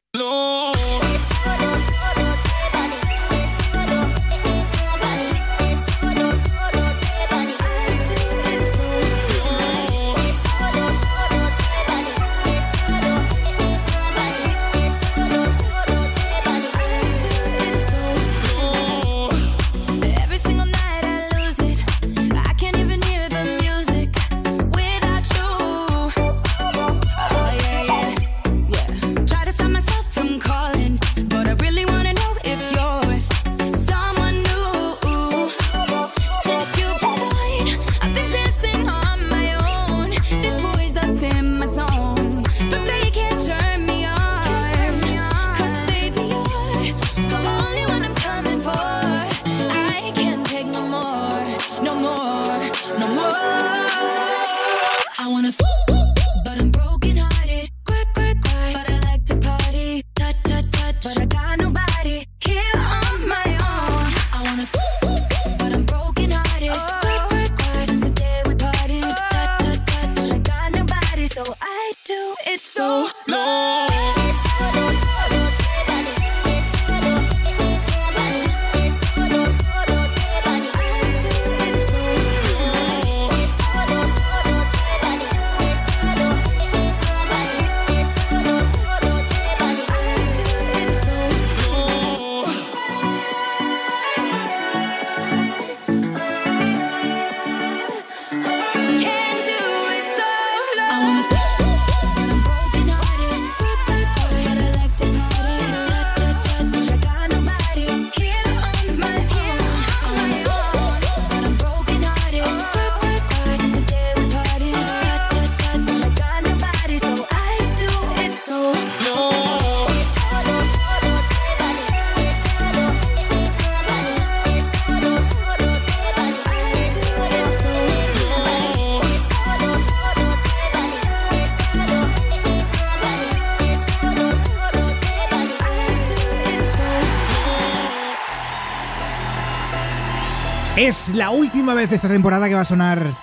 [141.15, 143.15] la última vez esta temporada que va a sonar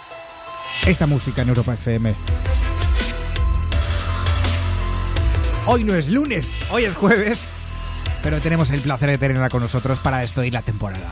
[0.85, 2.13] esta música en Europa FM.
[5.65, 7.49] Hoy no es lunes, hoy es jueves,
[8.23, 11.11] pero tenemos el placer de tenerla con nosotros para despedir la temporada.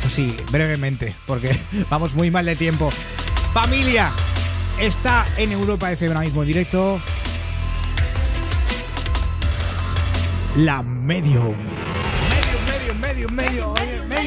[0.00, 1.58] Pues sí, brevemente, porque
[1.90, 2.90] vamos muy mal de tiempo.
[3.52, 4.10] Familia,
[4.80, 7.00] está en Europa FM ahora mismo en directo.
[10.56, 11.71] La Medium.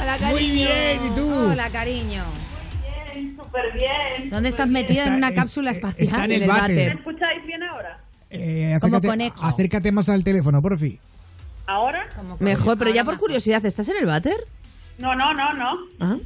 [0.00, 1.28] Hola, Muy bien, ¿y tú?
[1.50, 2.24] Hola, cariño.
[3.12, 4.30] Bien, súper bien.
[4.30, 6.06] ¿Dónde estás metida en Está- una es- cápsula espacial?
[6.08, 6.94] está en el váter.
[6.94, 7.98] ¿Me escucháis bien ahora?
[8.30, 9.44] Eh, Como acércate, conejo.
[9.46, 10.98] acércate más al teléfono, porfi.
[11.66, 12.08] ¿Ahora?
[12.38, 14.44] Mejor, pero ya por curiosidad, ¿estás en el váter?
[14.98, 15.78] No, no, no, no.
[16.00, 16.16] Ah.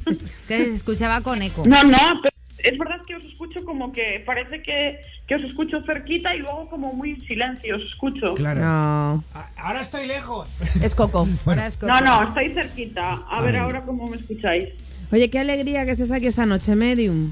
[0.47, 1.63] Que se escuchaba con eco.
[1.65, 5.81] No, no, pero es verdad que os escucho como que parece que, que os escucho
[5.83, 8.33] cerquita y luego como muy en silencio os escucho.
[8.35, 8.61] Claro.
[8.61, 9.23] No.
[9.57, 10.47] Ahora estoy lejos.
[10.83, 11.27] Es Coco.
[11.45, 13.13] Ahora es No, no, estoy cerquita.
[13.29, 14.69] A ver ahora cómo me escucháis.
[15.11, 17.31] Oye, qué alegría que estés aquí esta noche, Medium.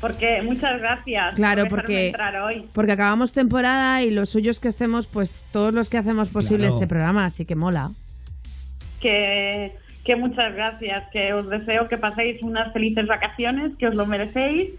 [0.00, 2.66] Porque muchas gracias Claro, por porque- entrar hoy.
[2.72, 6.64] Porque acabamos temporada y lo suyo es que estemos, pues, todos los que hacemos posible
[6.66, 6.74] Claro.
[6.74, 7.90] este programa, así que mola.
[9.00, 9.72] que,
[10.04, 14.70] que muchas gracias, que os deseo que paséis unas felices vacaciones, que os lo merecéis.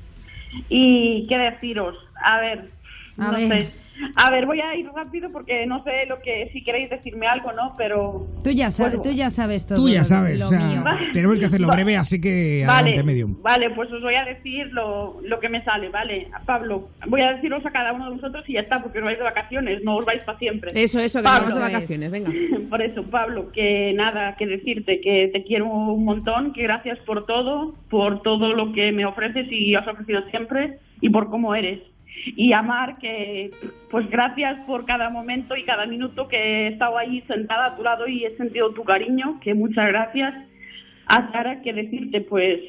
[0.69, 2.74] Y qué deciros, a ver,
[3.17, 3.65] A no ver.
[3.67, 3.85] sé.
[4.17, 7.53] A ver, voy a ir rápido porque no sé lo que, si queréis decirme algo,
[7.53, 7.73] ¿no?
[7.77, 8.27] Pero...
[8.43, 9.77] Tú ya, sabes, tú ya sabes todo.
[9.77, 10.83] Tú ya sabes, lo o sea, mío.
[11.13, 13.41] tenemos que hacerlo breve, así que Vale, adelante, medium.
[13.41, 16.27] vale, pues os voy a decir lo, lo que me sale, ¿vale?
[16.45, 19.17] Pablo, voy a deciros a cada uno de vosotros y ya está, porque os vais
[19.17, 20.71] de vacaciones, no os vais para siempre.
[20.73, 21.47] Eso, eso, que Pablo.
[21.47, 22.31] vamos de vacaciones, venga.
[22.69, 27.25] Por eso, Pablo, que nada, que decirte que te quiero un montón, que gracias por
[27.25, 31.79] todo, por todo lo que me ofreces y has ofrecido siempre y por cómo eres.
[32.25, 33.51] Y Amar, que
[33.91, 37.83] pues gracias por cada momento y cada minuto que he estado ahí sentada a tu
[37.83, 40.33] lado y he sentido tu cariño, que muchas gracias.
[41.07, 42.59] A Sara, que decirte pues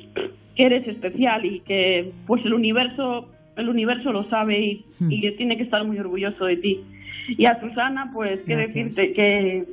[0.55, 5.57] que eres especial y que pues el universo el universo lo sabe y, y tiene
[5.57, 6.85] que estar muy orgulloso de ti.
[7.29, 8.75] Y a Susana, pues que Gracias.
[8.75, 9.65] decirte que,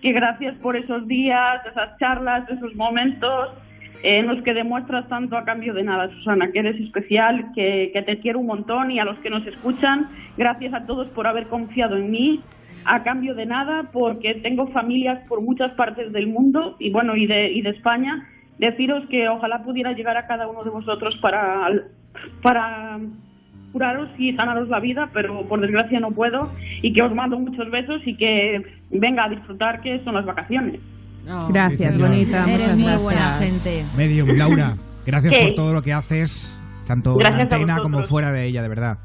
[0.00, 3.50] que gracias por esos días, esas charlas, esos momentos
[4.02, 8.02] en los que demuestras tanto a cambio de nada, Susana, que eres especial, que, que
[8.02, 11.46] te quiero un montón y a los que nos escuchan, gracias a todos por haber
[11.46, 12.40] confiado en mí
[12.84, 17.26] a cambio de nada, porque tengo familias por muchas partes del mundo y bueno, y
[17.26, 18.28] de, y de España.
[18.58, 21.68] Deciros que ojalá pudiera llegar a cada uno de vosotros para,
[22.42, 23.00] para
[23.72, 26.50] curaros y sanaros la vida, pero por desgracia no puedo
[26.82, 30.80] y que os mando muchos besos y que venga a disfrutar que son las vacaciones.
[31.48, 32.44] Gracias, bonita.
[32.44, 33.02] Eres muchas muy gracias.
[33.02, 33.84] buena gente.
[33.96, 34.76] Medium, Laura,
[35.06, 35.44] gracias ¿Qué?
[35.44, 38.98] por todo lo que haces, tanto Gracias en antena como fuera de ella, de verdad.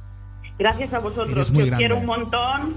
[0.57, 2.75] Gracias a vosotros, Eres que os quiero un montón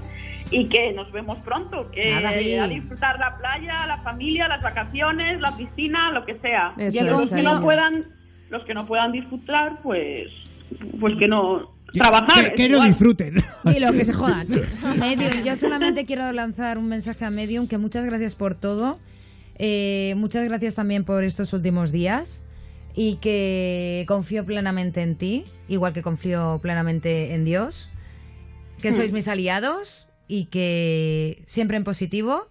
[0.51, 2.53] y que nos vemos pronto, que Nada, sí.
[2.55, 6.73] a disfrutar la playa, la familia, las vacaciones, la piscina, lo que sea.
[6.77, 8.05] Eso los es, que no puedan,
[8.49, 10.27] los que no puedan disfrutar, pues,
[10.99, 12.53] pues que no trabajar.
[12.53, 13.35] Que, que no disfruten.
[13.65, 14.47] Y lo que se jodan.
[14.99, 18.99] Medium, yo solamente quiero lanzar un mensaje a Medium, que muchas gracias por todo.
[19.59, 22.43] Eh, muchas gracias también por estos últimos días
[22.95, 27.89] y que confío plenamente en ti, igual que confío plenamente en Dios,
[28.81, 28.93] que Hmm.
[28.93, 32.47] sois mis aliados y que siempre en positivo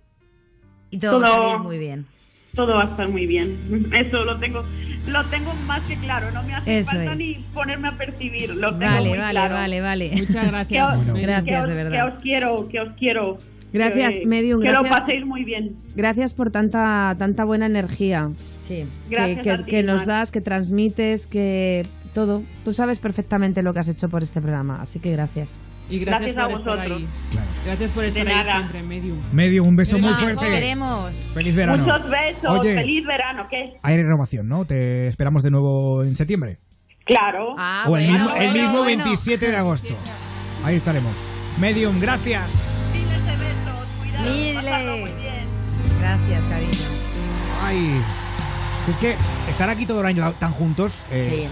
[0.91, 2.07] y todo, va a salir muy bien.
[2.55, 3.57] Todo va a estar muy bien.
[3.95, 4.62] Eso lo tengo,
[5.09, 6.31] lo tengo más que claro.
[6.33, 7.19] No me hace Eso falta es.
[7.19, 8.51] ni ponerme a percibir.
[8.55, 9.55] Lo tengo Vale, muy vale, claro.
[9.55, 10.11] vale, vale.
[10.12, 10.91] Muchas Que gracias.
[10.91, 11.15] os, Bueno.
[11.15, 12.09] que Gracias, os- de que verdad.
[12.09, 13.39] os quiero, que os quiero.
[13.73, 15.01] Gracias, Que- Medium, Que lo gracias.
[15.01, 15.77] paséis muy bien.
[15.94, 18.31] Gracias por tanta, tanta buena energía
[18.69, 18.85] Sí.
[19.11, 22.43] Gracias que- a ti, que nos das, que transmites, que, todo.
[22.65, 25.59] Tú sabes perfectamente lo que has hecho por este programa, así que gracias.
[25.90, 27.03] Y gracias, Gracias a por estar vosotros.
[27.32, 27.40] ahí.
[27.66, 28.59] Gracias por estar ahí nada.
[28.59, 29.19] siempre, Medium.
[29.32, 30.47] Medio, un beso muy Nos fuerte.
[30.47, 31.31] queremos.
[31.35, 31.82] Feliz verano.
[31.82, 32.61] Muchos besos.
[32.61, 33.47] Oye, Feliz verano.
[33.51, 33.73] ¿Qué?
[33.82, 34.65] hay renovación, ¿no?
[34.65, 36.59] Te esperamos de nuevo en septiembre.
[37.05, 37.55] Claro.
[37.59, 38.85] Ah, o el bueno, mismo, el mismo bueno.
[39.05, 39.94] 27 de agosto.
[40.65, 41.12] Ahí estaremos.
[41.59, 42.81] Medium, gracias.
[44.23, 44.65] Miles.
[46.01, 46.73] Gracias, cariño.
[47.62, 48.01] Ay.
[48.89, 49.16] Es que
[49.49, 51.49] estar aquí todo el año tan juntos eh,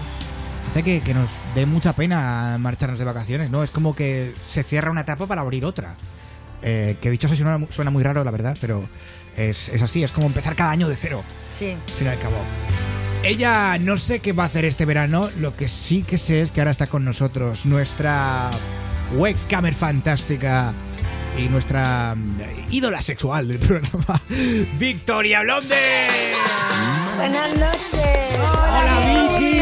[0.69, 3.63] hace que, que nos dé mucha pena marcharnos de vacaciones, ¿no?
[3.63, 5.95] Es como que se cierra una etapa para abrir otra.
[6.61, 8.83] Eh, que dicho así suena, suena muy raro, la verdad, pero
[9.35, 11.23] es, es así, es como empezar cada año de cero,
[11.57, 11.71] Sí.
[11.71, 12.35] al fin y al cabo.
[13.23, 16.51] Ella no sé qué va a hacer este verano, lo que sí que sé es
[16.51, 18.49] que ahora está con nosotros nuestra
[19.15, 20.73] webcamer fantástica
[21.41, 24.21] y nuestra eh, ídola sexual del programa,
[24.77, 25.75] Victoria Blonde.
[27.17, 28.39] Buenas noches.
[28.39, 29.59] Hola, Vicky.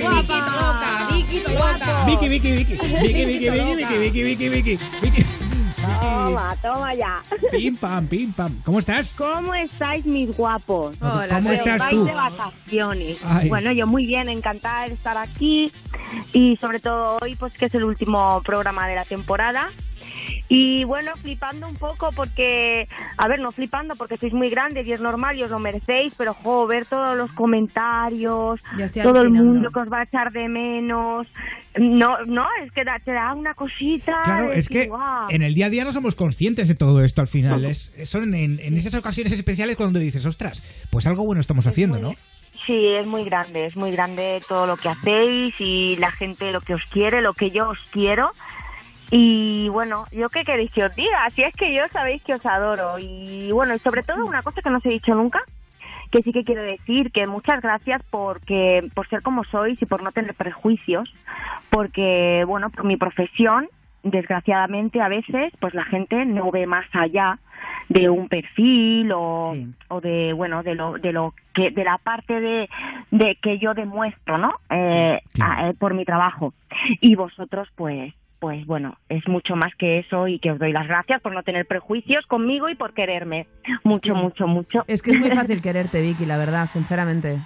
[0.00, 2.04] Vicky Toloca, Vicky Toloca.
[2.06, 2.74] Vicky, Vicky, Vicky.
[2.74, 5.26] Vicky, Vicky, Vicky, Vicky, Vicky, Vicky, Vicky.
[6.00, 7.20] Toma, toma ya.
[7.50, 8.62] Pim, pam, pim, pam.
[8.64, 9.14] ¿Cómo estás?
[9.18, 10.96] ¿Cómo estáis, mis guapos?
[11.00, 12.04] Hola, ¿cómo estás tú?
[12.04, 13.24] de vacaciones.
[13.24, 13.48] Ay.
[13.48, 15.72] Bueno, yo muy bien, encantada de estar aquí
[16.32, 19.68] y sobre todo hoy, pues que es el último programa de la temporada.
[20.54, 24.92] Y bueno, flipando un poco porque, a ver, no flipando porque sois muy grandes y
[24.92, 28.60] es normal y os lo merecéis, pero jo, ver todos los comentarios,
[29.02, 31.26] todo el mundo que os va a echar de menos.
[31.78, 34.12] No, no, es que da- te da una cosita.
[34.24, 37.02] Claro, de es decir, que en el día a día no somos conscientes de todo
[37.02, 37.64] esto al final.
[37.64, 41.98] Es, son en, en esas ocasiones especiales cuando dices, ostras, pues algo bueno estamos haciendo,
[41.98, 42.14] ¿no?
[42.66, 46.60] Sí, es muy grande, es muy grande todo lo que hacéis y la gente lo
[46.60, 48.30] que os quiere, lo que yo os quiero.
[49.14, 52.46] Y bueno, yo qué queréis que os diga, si es que yo sabéis que os
[52.46, 52.98] adoro.
[52.98, 55.40] Y bueno, y sobre todo una cosa que no os he dicho nunca,
[56.10, 60.02] que sí que quiero decir, que muchas gracias porque, por ser como sois y por
[60.02, 61.12] no tener prejuicios,
[61.70, 63.68] porque bueno, por mi profesión,
[64.02, 67.38] desgraciadamente a veces, pues la gente no ve más allá
[67.90, 69.54] de un perfil o,
[69.88, 72.68] o de bueno de lo de lo que de la parte de,
[73.10, 76.54] de que yo demuestro no Eh, a- eh, por mi trabajo.
[77.00, 80.88] Y vosotros pues pues bueno es mucho más que eso y que os doy las
[80.88, 83.46] gracias por no tener prejuicios conmigo y por quererme
[83.84, 87.38] mucho mucho mucho Es que es muy fácil quererte, Vicky, la verdad, sinceramente.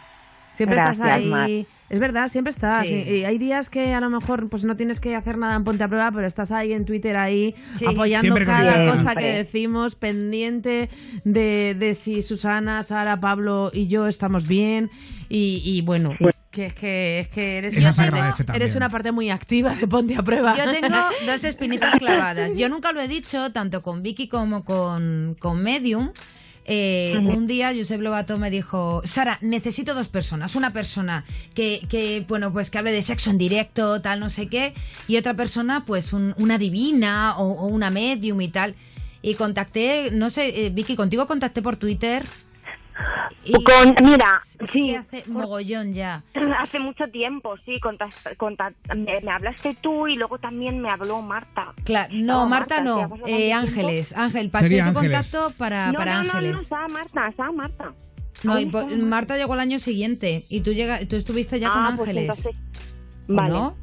[0.54, 1.26] Siempre estás ahí.
[1.26, 1.50] Mar.
[1.90, 2.88] Es verdad, siempre estás.
[2.88, 2.94] Sí.
[2.94, 5.84] Y, hay días que a lo mejor pues no tienes que hacer nada en Ponte
[5.84, 7.84] a Prueba, pero estás ahí en Twitter ahí Sí.
[7.86, 9.22] apoyando Siempre cada cosa Siempre.
[9.22, 10.88] que decimos, pendiente
[11.24, 14.88] de, de si Susana, Sara, Pablo y yo estamos bien.
[15.28, 16.12] Y, y bueno,
[16.56, 18.62] que es que, es que eres, agradece también.
[18.62, 20.56] eres una parte muy activa de Ponte a Prueba.
[20.56, 20.96] Yo tengo
[21.26, 22.52] dos espinitas clavadas.
[22.56, 26.10] Yo nunca lo he dicho, tanto con Vicky como con, con Medium.
[26.68, 30.56] Eh, un día Josep Lobato me dijo, Sara, necesito dos personas.
[30.56, 31.24] Una persona
[31.54, 34.74] que, que, bueno, pues que hable de sexo en directo, tal, no sé qué.
[35.06, 38.74] Y otra persona, pues un- una divina o, o una medium y tal.
[39.22, 42.24] Y contacté, no sé, eh, Vicky, contigo contacté por Twitter.
[43.44, 44.40] Y Con- mira,
[44.72, 44.94] sí.
[44.94, 46.22] hace mogollón ya.
[46.60, 47.78] hace mucho tiempo sí
[48.96, 53.00] me, me hablaste tú y luego también me habló Marta Claro, no, Estaba Marta no,
[53.26, 53.56] eh, tiempo.
[53.56, 56.52] Ángeles, Ángel, pasé tu contacto para, no, para no, no, Ángeles.
[56.54, 57.92] no, estaba Marta, estaba Marta.
[58.42, 58.96] No, y Marta.
[58.96, 62.22] Marta llegó el año siguiente y tú llega, tú estuviste ya Ah, con pues Ángeles.
[62.38, 62.62] entonces-
[63.28, 63.50] ¿O Vale.
[63.50, 63.76] no?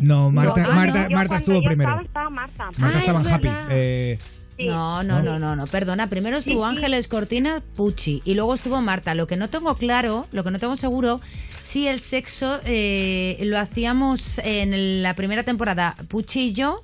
[0.00, 1.90] No, Marta, No, ah, Marta, Marta estuvo primero.
[1.90, 2.64] Estaba, estaba Marta.
[2.78, 3.48] Marta Ah, estaba es Happy.
[3.70, 4.18] Eh,
[4.56, 4.66] Sí.
[4.66, 6.08] No, no, no, no, no, perdona.
[6.08, 6.76] Primero estuvo Sí, sí.
[6.78, 9.14] Ángeles Cortina Pucci y luego estuvo Marta.
[9.14, 11.20] Lo que no tengo claro, lo que no tengo seguro,
[11.64, 16.80] si el sexo eh, lo hacíamos en la primera temporada Pucci y yo.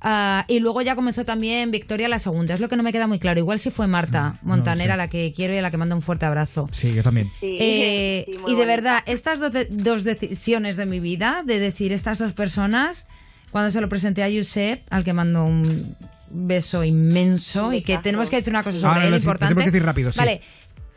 [0.00, 2.54] ah, y luego ya comenzó también Victoria la segunda.
[2.54, 3.38] Es lo que no me queda muy claro.
[3.38, 4.98] Igual si fue Marta no Montanera sé.
[4.98, 6.68] la que quiero y a la que mando un fuerte abrazo.
[6.72, 7.28] sí, yo también.
[7.40, 8.66] Sí, Eh, sí, y de bonita.
[8.66, 9.40] verdad, estas
[9.70, 13.06] dos decisiones de mi vida, de decir estas dos personas,
[13.50, 15.96] cuando se lo presenté a Josep, al que mando un
[16.34, 19.54] beso inmenso y que tenemos que decir una cosa sobre Ahora él lo importante.
[19.54, 20.18] tenemos que decir rápido, sí.
[20.18, 20.40] Vale,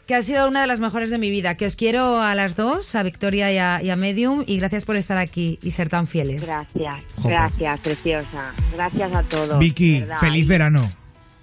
[0.08, 2.56] que ha sido una de las mejores de mi vida, que os quiero a las
[2.56, 5.90] dos, a Victoria y a, y a Medium, y gracias por estar aquí y ser
[5.90, 6.42] tan fieles.
[6.46, 7.38] Gracias, Joder.
[7.38, 8.54] gracias, preciosa.
[8.74, 9.60] Gracias a todos.
[9.60, 10.90] Vicky, feliz verano.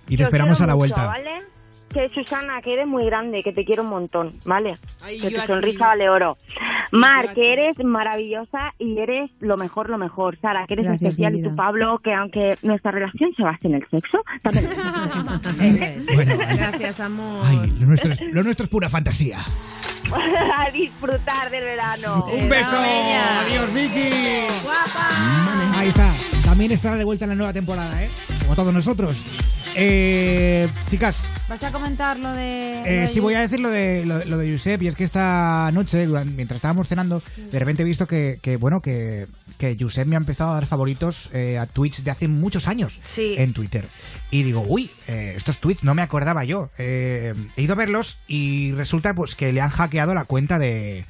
[0.08, 1.06] Y te Os esperamos a la mucho, vuelta.
[1.06, 1.30] ¿vale?
[1.94, 4.76] Que Susana, que eres muy grande, que te quiero un montón, ¿vale?
[5.00, 6.36] Ay, que tu sonrisa vale oro.
[6.90, 10.36] Mar, Yo que eres maravillosa y eres lo mejor, lo mejor.
[10.40, 11.36] Sara, que eres Gracias, especial.
[11.36, 11.54] Y tú.
[11.54, 14.68] Pablo, que aunque nuestra relación se base en el sexo, también...
[16.14, 17.42] Bueno, Gracias, amor.
[17.44, 19.38] ay, lo nuestro, es, lo nuestro es pura fantasía.
[20.56, 22.26] a disfrutar del verano.
[22.26, 22.72] Un beso.
[22.72, 23.40] bella.
[23.40, 24.10] Adiós, Vicky.
[25.76, 26.10] Ahí está.
[26.44, 28.10] También estará de vuelta en la nueva temporada, ¿eh?
[28.42, 29.53] Como todos nosotros.
[29.76, 32.80] Eh, chicas, ¿Vas a comentar lo de...?
[32.84, 34.94] lo eh, de sí voy a decir lo de, lo, lo de Josep, y es
[34.96, 39.26] que esta noche, mientras estábamos cenando, de repente he visto que, que, bueno, que,
[39.58, 42.98] que Josep me ha empezado a dar favoritos eh, a tweets de hace muchos años
[43.04, 43.34] Sí.
[43.36, 43.84] en Twitter.
[44.30, 46.70] Y digo, uy, eh, estos tweets no me acordaba yo.
[46.78, 51.04] Eh, he ido a verlos y resulta pues que le han hackeado la cuenta de,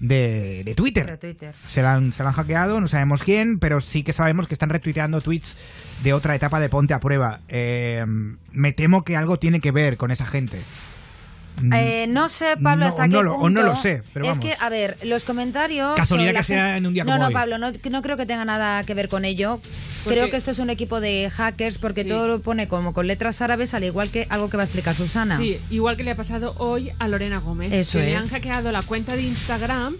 [0.00, 1.06] de, de Twitter.
[1.06, 1.54] De Twitter.
[1.66, 4.54] Se la, han, se la han hackeado, no sabemos quién, pero sí que sabemos que
[4.54, 5.56] están retuiteando tweets
[6.02, 7.40] de otra etapa de Ponte a Prueba.
[7.48, 8.04] Eh,
[8.52, 10.58] me temo que algo tiene que ver con esa gente.
[11.62, 14.26] Mm, Eh, no sé, Pablo, No, hasta qué no lo- o no lo sé, pero
[14.26, 14.44] es vamos.
[14.44, 15.96] que, a ver, los comentarios.
[15.96, 17.32] Casualidad que sea en un día No, como no, hoy.
[17.34, 19.60] Pablo, no, no creo que tenga nada que ver con ello.
[20.06, 23.40] Creo que esto es un equipo de hackers porque todo lo pone como con letras
[23.42, 25.36] árabes, al igual que algo que va a explicar Susana.
[25.38, 27.72] Sí, igual que le ha pasado hoy a Lorena Gómez.
[27.72, 29.96] Eso que le han hackeado la cuenta de Instagram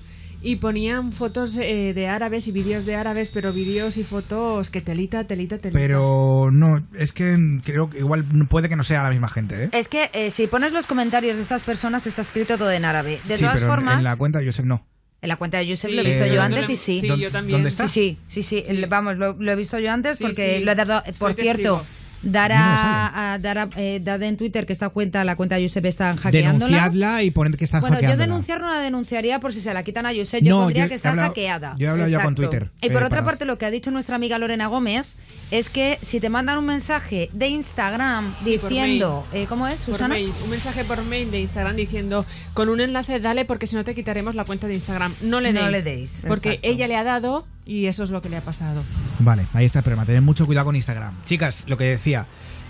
[0.46, 4.80] y ponían fotos eh, de árabes y vídeos de árabes, pero vídeos y fotos que
[4.80, 5.78] telita, telita, telita.
[5.78, 9.68] Pero no, es que creo que igual puede que no sea la misma gente, ¿eh?
[9.72, 13.18] Es que eh, si pones los comentarios de estas personas está escrito todo en árabe.
[13.24, 14.86] De sí, todas pero formas, en la cuenta de Josep no.
[15.20, 17.00] en la cuenta de Josep Sí, lo he visto eh, yo ¿dónde antes y sí.
[17.00, 17.56] sí, yo ¿Dó- también.
[17.56, 17.88] dónde está?
[17.88, 20.64] Sí, sí, sí, vamos, lo, lo he visto yo antes Sí, porque sí.
[20.64, 21.02] lo he dado.
[21.18, 21.86] Por Soy cierto, testigo.
[22.22, 25.62] Dar A a, dar a- eh, dad en Twitter que esta cuenta, la cuenta de
[25.62, 26.66] Josep están hackeándola.
[26.66, 28.26] Denunciadla y poned que están Bueno, yo hackeándola.
[28.26, 30.42] denunciar no la denunciaría por si se la quitan a Josep.
[30.42, 31.74] Yo No, pondría yo que está hablado- hackeada.
[31.78, 32.34] yo he hablado ya con.
[32.34, 35.14] Twitter, Y por eh, otra para- parte, lo que ha dicho nuestra amiga Lorena Gómez
[35.50, 39.26] es que si te mandan un mensaje de Instagram Sí, diciendo.
[39.32, 40.14] eh, ¿Cómo es, Susana?
[40.14, 43.84] mail, un mensaje por mail de Instagram diciendo con un enlace dale porque si no
[43.84, 45.14] te quitaremos la cuenta de Instagram.
[45.22, 45.72] No le No deis.
[45.72, 46.68] le deis, Porque exacto.
[46.68, 48.82] ella le ha dado y eso es lo que le ha pasado.
[49.18, 50.06] Vale, ahí está el problema.
[50.06, 51.14] Tened mucho cuidado con Instagram.
[51.24, 52.26] Chicas, lo que decía,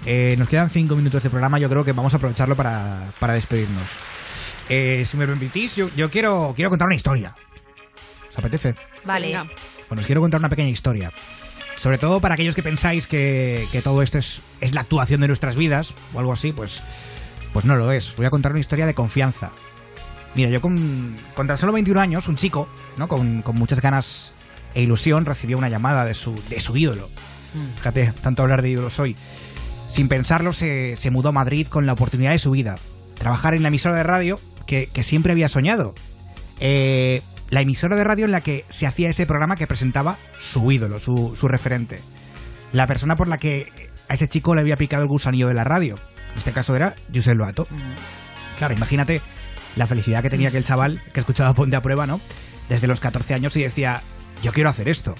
[0.06, 1.58] eh, nos quedan cinco minutos de programa.
[1.58, 3.84] Yo creo que vamos a aprovecharlo para, para despedirnos.
[4.68, 7.36] Eh, si me permitís, yo, yo quiero, quiero contar una historia.
[8.28, 8.74] ¿Os apetece?
[9.04, 9.34] Vale.
[9.88, 11.12] Bueno, os quiero contar una pequeña historia.
[11.76, 15.28] Sobre todo para aquellos que pensáis que, que todo esto es, es la actuación de
[15.28, 16.82] nuestras vidas o algo así, pues,
[17.52, 18.10] pues no lo es.
[18.10, 19.52] Os voy a contar una historia de confianza.
[20.34, 23.08] Mira, yo con, con tan solo 21 años, un chico, ¿no?
[23.08, 24.34] Con, con muchas ganas
[24.76, 27.08] e ilusión, recibió una llamada de su, de su ídolo.
[27.78, 29.16] Fíjate, tanto hablar de ídolos hoy.
[29.88, 32.76] Sin pensarlo, se, se mudó a Madrid con la oportunidad de su vida.
[33.18, 35.94] Trabajar en la emisora de radio que, que siempre había soñado.
[36.60, 40.70] Eh, la emisora de radio en la que se hacía ese programa que presentaba su
[40.70, 42.00] ídolo, su, su referente.
[42.72, 43.72] La persona por la que
[44.08, 45.94] a ese chico le había picado el gusanillo de la radio.
[46.32, 47.66] En este caso era Josep Loato.
[48.58, 49.22] Claro, imagínate
[49.74, 52.20] la felicidad que tenía aquel chaval que escuchaba Ponte a Prueba, ¿no?
[52.68, 54.02] Desde los 14 años y decía,
[54.42, 55.14] yo quiero hacer esto.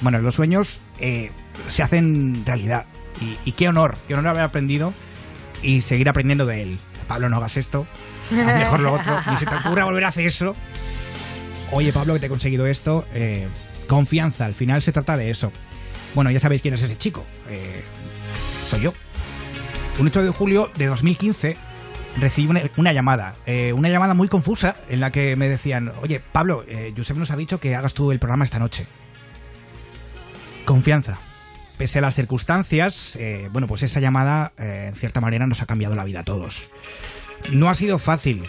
[0.00, 1.30] Bueno, los sueños eh,
[1.68, 2.86] se hacen realidad.
[3.44, 4.92] Y, qué honor, qué honor haber aprendido
[5.62, 6.78] y seguir aprendiendo de él.
[7.06, 7.86] Pablo, no hagas esto.
[8.30, 9.16] Haz mejor lo otro.
[9.30, 10.56] Ni se te ocurra volver a hacer eso.
[11.70, 13.06] Oye, Pablo, que te he conseguido esto.
[13.14, 13.46] eh,
[13.86, 15.52] confianza, al final se trata de eso.
[16.14, 17.24] Bueno, ya sabéis quién es ese chico.
[17.48, 17.82] Eh,
[18.66, 18.94] soy yo.
[19.98, 21.56] Un 8 de julio de 2015
[22.18, 23.36] recibí una, una llamada.
[23.46, 27.30] eh, una llamada muy confusa en la que me decían, oye, Pablo, eh, Josep nos
[27.30, 28.86] ha dicho que hagas tú el programa esta noche.
[30.64, 31.18] Confianza.
[31.76, 35.66] Pese a las circunstancias, eh, bueno, pues esa llamada, eh, en cierta manera, nos ha
[35.66, 36.70] cambiado la vida a todos.
[37.50, 38.48] No ha sido fácil.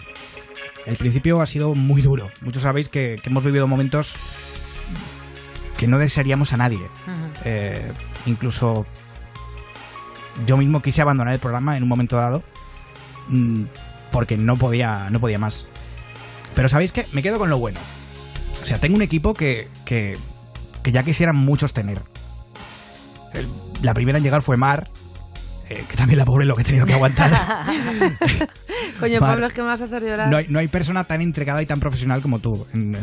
[0.86, 2.30] El principio ha sido muy duro.
[2.40, 4.14] Muchos sabéis que, que hemos vivido momentos
[5.76, 6.78] que no desearíamos a nadie.
[8.24, 8.86] Incluso
[10.46, 12.44] yo mismo quise abandonar el programa en un momento dado
[13.28, 13.64] mm,
[14.12, 15.66] porque no podía, no podía más.
[16.54, 17.78] Pero sabéis que me quedo con lo bueno.
[18.62, 20.16] O sea, tengo un equipo que, que,
[20.82, 22.00] que ya quisieran muchos tener.
[23.34, 23.48] El-
[23.82, 24.90] la primera en llegar fue Mar,
[25.68, 27.30] eh, que también la pobre lo que he tenido que aguantar.
[29.00, 30.28] Coño, Mar, Pablo, es que me vas a hacer llorar.
[30.28, 32.66] No hay, no hay persona tan entregada y tan profesional como tú.
[32.72, 32.98] En, eh,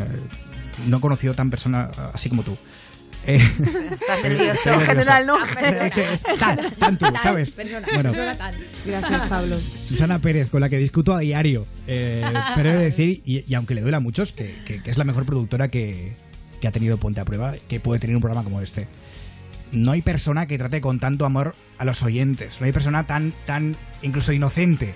[0.88, 2.56] no he conocido tan persona así como tú.
[3.26, 3.36] Eh,
[3.92, 4.52] Estás nervioso.
[4.54, 5.44] estoy En general, ¿no?
[5.44, 7.52] Es que es tan, tan tú, ¿sabes?
[7.52, 8.10] Persona, Bueno.
[8.12, 8.54] persona tal.
[8.84, 9.56] Gracias, Pablo.
[9.84, 11.66] Susana Pérez, con la que discuto a diario.
[11.86, 12.22] Eh,
[12.54, 14.98] pero he de decir, y, y aunque le duele a muchos, que, que- que es
[14.98, 16.12] la mejor productora que,
[16.60, 18.86] que ha tenido Ponte a Prueba, que puede tener un programa como este.
[19.72, 22.60] No hay persona que trate con tanto amor a los oyentes.
[22.60, 24.94] No hay persona tan, tan incluso inocente.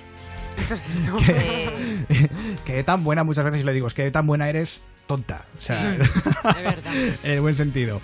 [0.62, 1.16] Eso es cierto.
[1.24, 2.28] Que,
[2.64, 5.46] que de tan buena, muchas veces le digo, es que de tan buena eres tonta.
[5.58, 5.96] O sea,
[7.24, 8.00] en el buen sentido.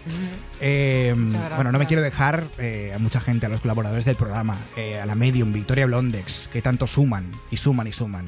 [0.60, 4.16] Eh, Muchas bueno, no me quiero dejar eh, a mucha gente, a los colaboradores del
[4.16, 8.26] programa, eh, a la Medium, Victoria Blondex, que tanto suman y suman y suman.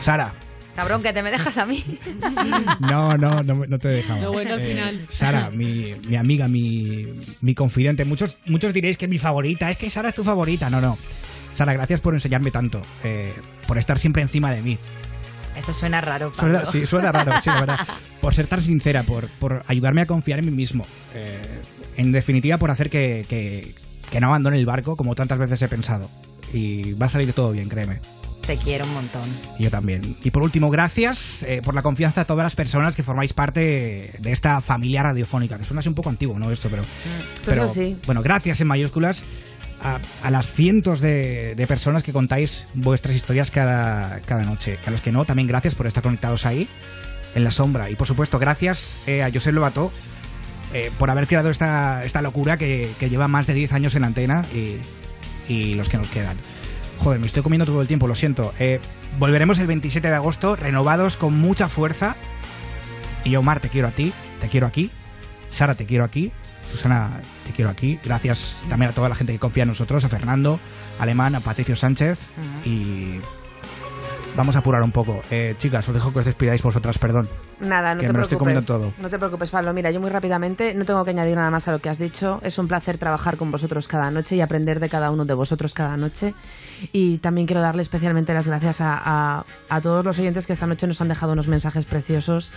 [0.00, 0.32] Sara,
[0.74, 1.84] Cabrón, que te me dejas a mí.
[2.80, 4.22] no, no, no, no te he dejado.
[4.22, 5.06] Lo bueno al Eh, final.
[5.10, 7.08] Sara, mi, mi amiga, mi,
[7.42, 8.06] mi confidente.
[8.06, 10.70] Muchos, muchos diréis que es mi favorita, es que Sara es tu favorita.
[10.70, 10.96] No, no.
[11.52, 13.34] Sara, gracias por enseñarme tanto, eh,
[13.68, 14.78] por estar siempre encima de mí.
[15.56, 16.58] Eso suena raro, Pablo.
[16.58, 17.78] Suena, sí, suena raro, sí, la verdad.
[18.20, 20.86] Por ser tan sincera, por, por ayudarme a confiar en mí mismo.
[21.14, 21.60] Eh,
[21.96, 23.74] en definitiva, por hacer que, que,
[24.10, 26.08] que no abandone el barco como tantas veces he pensado.
[26.52, 28.00] Y va a salir todo bien, créeme.
[28.46, 29.22] te quiero un montón.
[29.58, 30.16] Yo también.
[30.22, 34.12] Y por último, gracias eh, por la confianza a todas las personas que formáis parte
[34.18, 35.58] de esta familia radiofónica.
[35.58, 36.50] Que suena así un poco antiguo, ¿no?
[36.52, 36.84] Esto, pero.
[37.44, 37.96] pero pues sí.
[38.06, 39.24] Bueno, gracias en mayúsculas
[39.82, 44.78] a, las cientos de, personas que contáis vuestras historias cada, cada noche.
[44.86, 46.68] A los que no, también gracias por estar conectados ahí,
[47.34, 47.90] en la sombra.
[47.90, 49.92] Y por supuesto, gracias eh, a José Lobato
[50.72, 54.44] eh, por haber creado esta, esta locura que, lleva más de 10 años en antena
[54.54, 54.76] y,
[55.52, 56.36] y los que nos quedan.
[56.98, 58.54] Joder, me estoy comiendo todo el tiempo, lo siento.
[58.60, 58.80] Eh,
[59.18, 62.16] volveremos el 27 de agosto, renovados con mucha fuerza.
[63.24, 64.90] Y Omar, te quiero a ti, te quiero aquí.
[65.50, 66.32] Sara, te quiero aquí.
[66.72, 67.98] Susana, te quiero aquí.
[68.02, 70.58] Gracias también a toda la gente que confía en nosotros, a Fernando,
[70.98, 72.30] a Alemán, a Patricio Sánchez.
[72.64, 73.20] Y
[74.36, 75.20] vamos a apurar un poco.
[75.30, 77.28] Eh, chicas, os dejo que os despidáis vosotras, perdón.
[77.60, 78.66] Nada, no que te me lo estoy preocupes.
[78.66, 79.02] comiendo todo.
[79.02, 79.72] No te preocupes, Pablo.
[79.72, 82.40] Mira, yo muy rápidamente no tengo que añadir nada más a lo que has dicho.
[82.42, 85.74] Es un placer trabajar con vosotros cada noche y aprender de cada uno de vosotros
[85.74, 86.34] cada noche.
[86.92, 90.66] Y también quiero darle especialmente las gracias a, a- a todos los oyentes que esta
[90.66, 92.52] noche nos han dejado unos mensajes preciosos.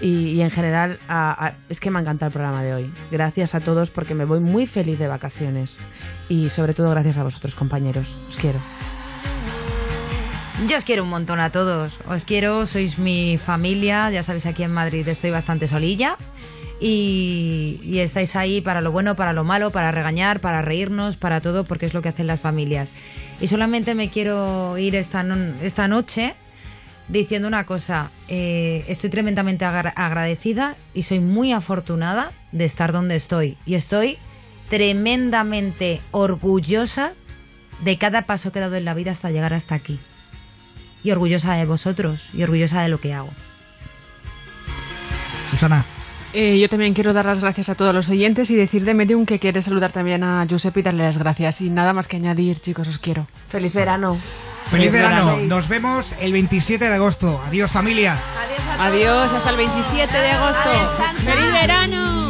[0.00, 2.92] Y, y en general, a- es que me ha encantado el programa de hoy.
[3.10, 5.78] Gracias a todos porque me voy muy feliz de vacaciones.
[6.28, 8.16] Y sobre todo gracias a vosotros, compañeros.
[8.28, 8.58] Os quiero.
[10.66, 11.98] Yo os quiero un montón a todos.
[12.08, 14.10] Os quiero, sois mi familia.
[14.10, 16.16] Ya sabéis, aquí en Madrid estoy bastante solilla.
[16.80, 21.64] Y, estáis ahí para lo bueno, para lo malo, para regañar, para reírnos, para todo,
[21.64, 22.92] porque es lo que hacen las familias.
[23.40, 25.24] Y solamente me quiero ir esta,
[25.62, 26.34] esta noche
[27.08, 28.10] diciendo una cosa.
[28.28, 33.56] Eh, estoy tremendamente agra- agradecida y soy muy afortunada de estar donde estoy.
[33.64, 34.18] Y estoy
[34.70, 37.12] tremendamente orgullosa
[37.84, 39.98] de cada paso que he dado en la vida hasta llegar hasta aquí.
[41.04, 43.30] Y orgullosa de vosotros y orgullosa de lo que hago.
[45.50, 45.84] Susana.
[46.34, 49.24] Eh, yo también quiero dar las gracias a todos los oyentes y decir de Medium
[49.24, 51.62] que quiere saludar también a Giuseppe y darle las gracias.
[51.62, 53.26] Y nada más que añadir, chicos, os quiero.
[53.48, 54.14] Feliz verano.
[54.70, 55.26] Feliz Feliz verano.
[55.26, 55.42] verano.
[55.48, 57.40] Nos vemos el 27 de agosto.
[57.46, 58.18] Adiós, familia.
[58.78, 60.70] Adiós, hasta el 27 de agosto.
[61.24, 62.27] ¡Feliz verano!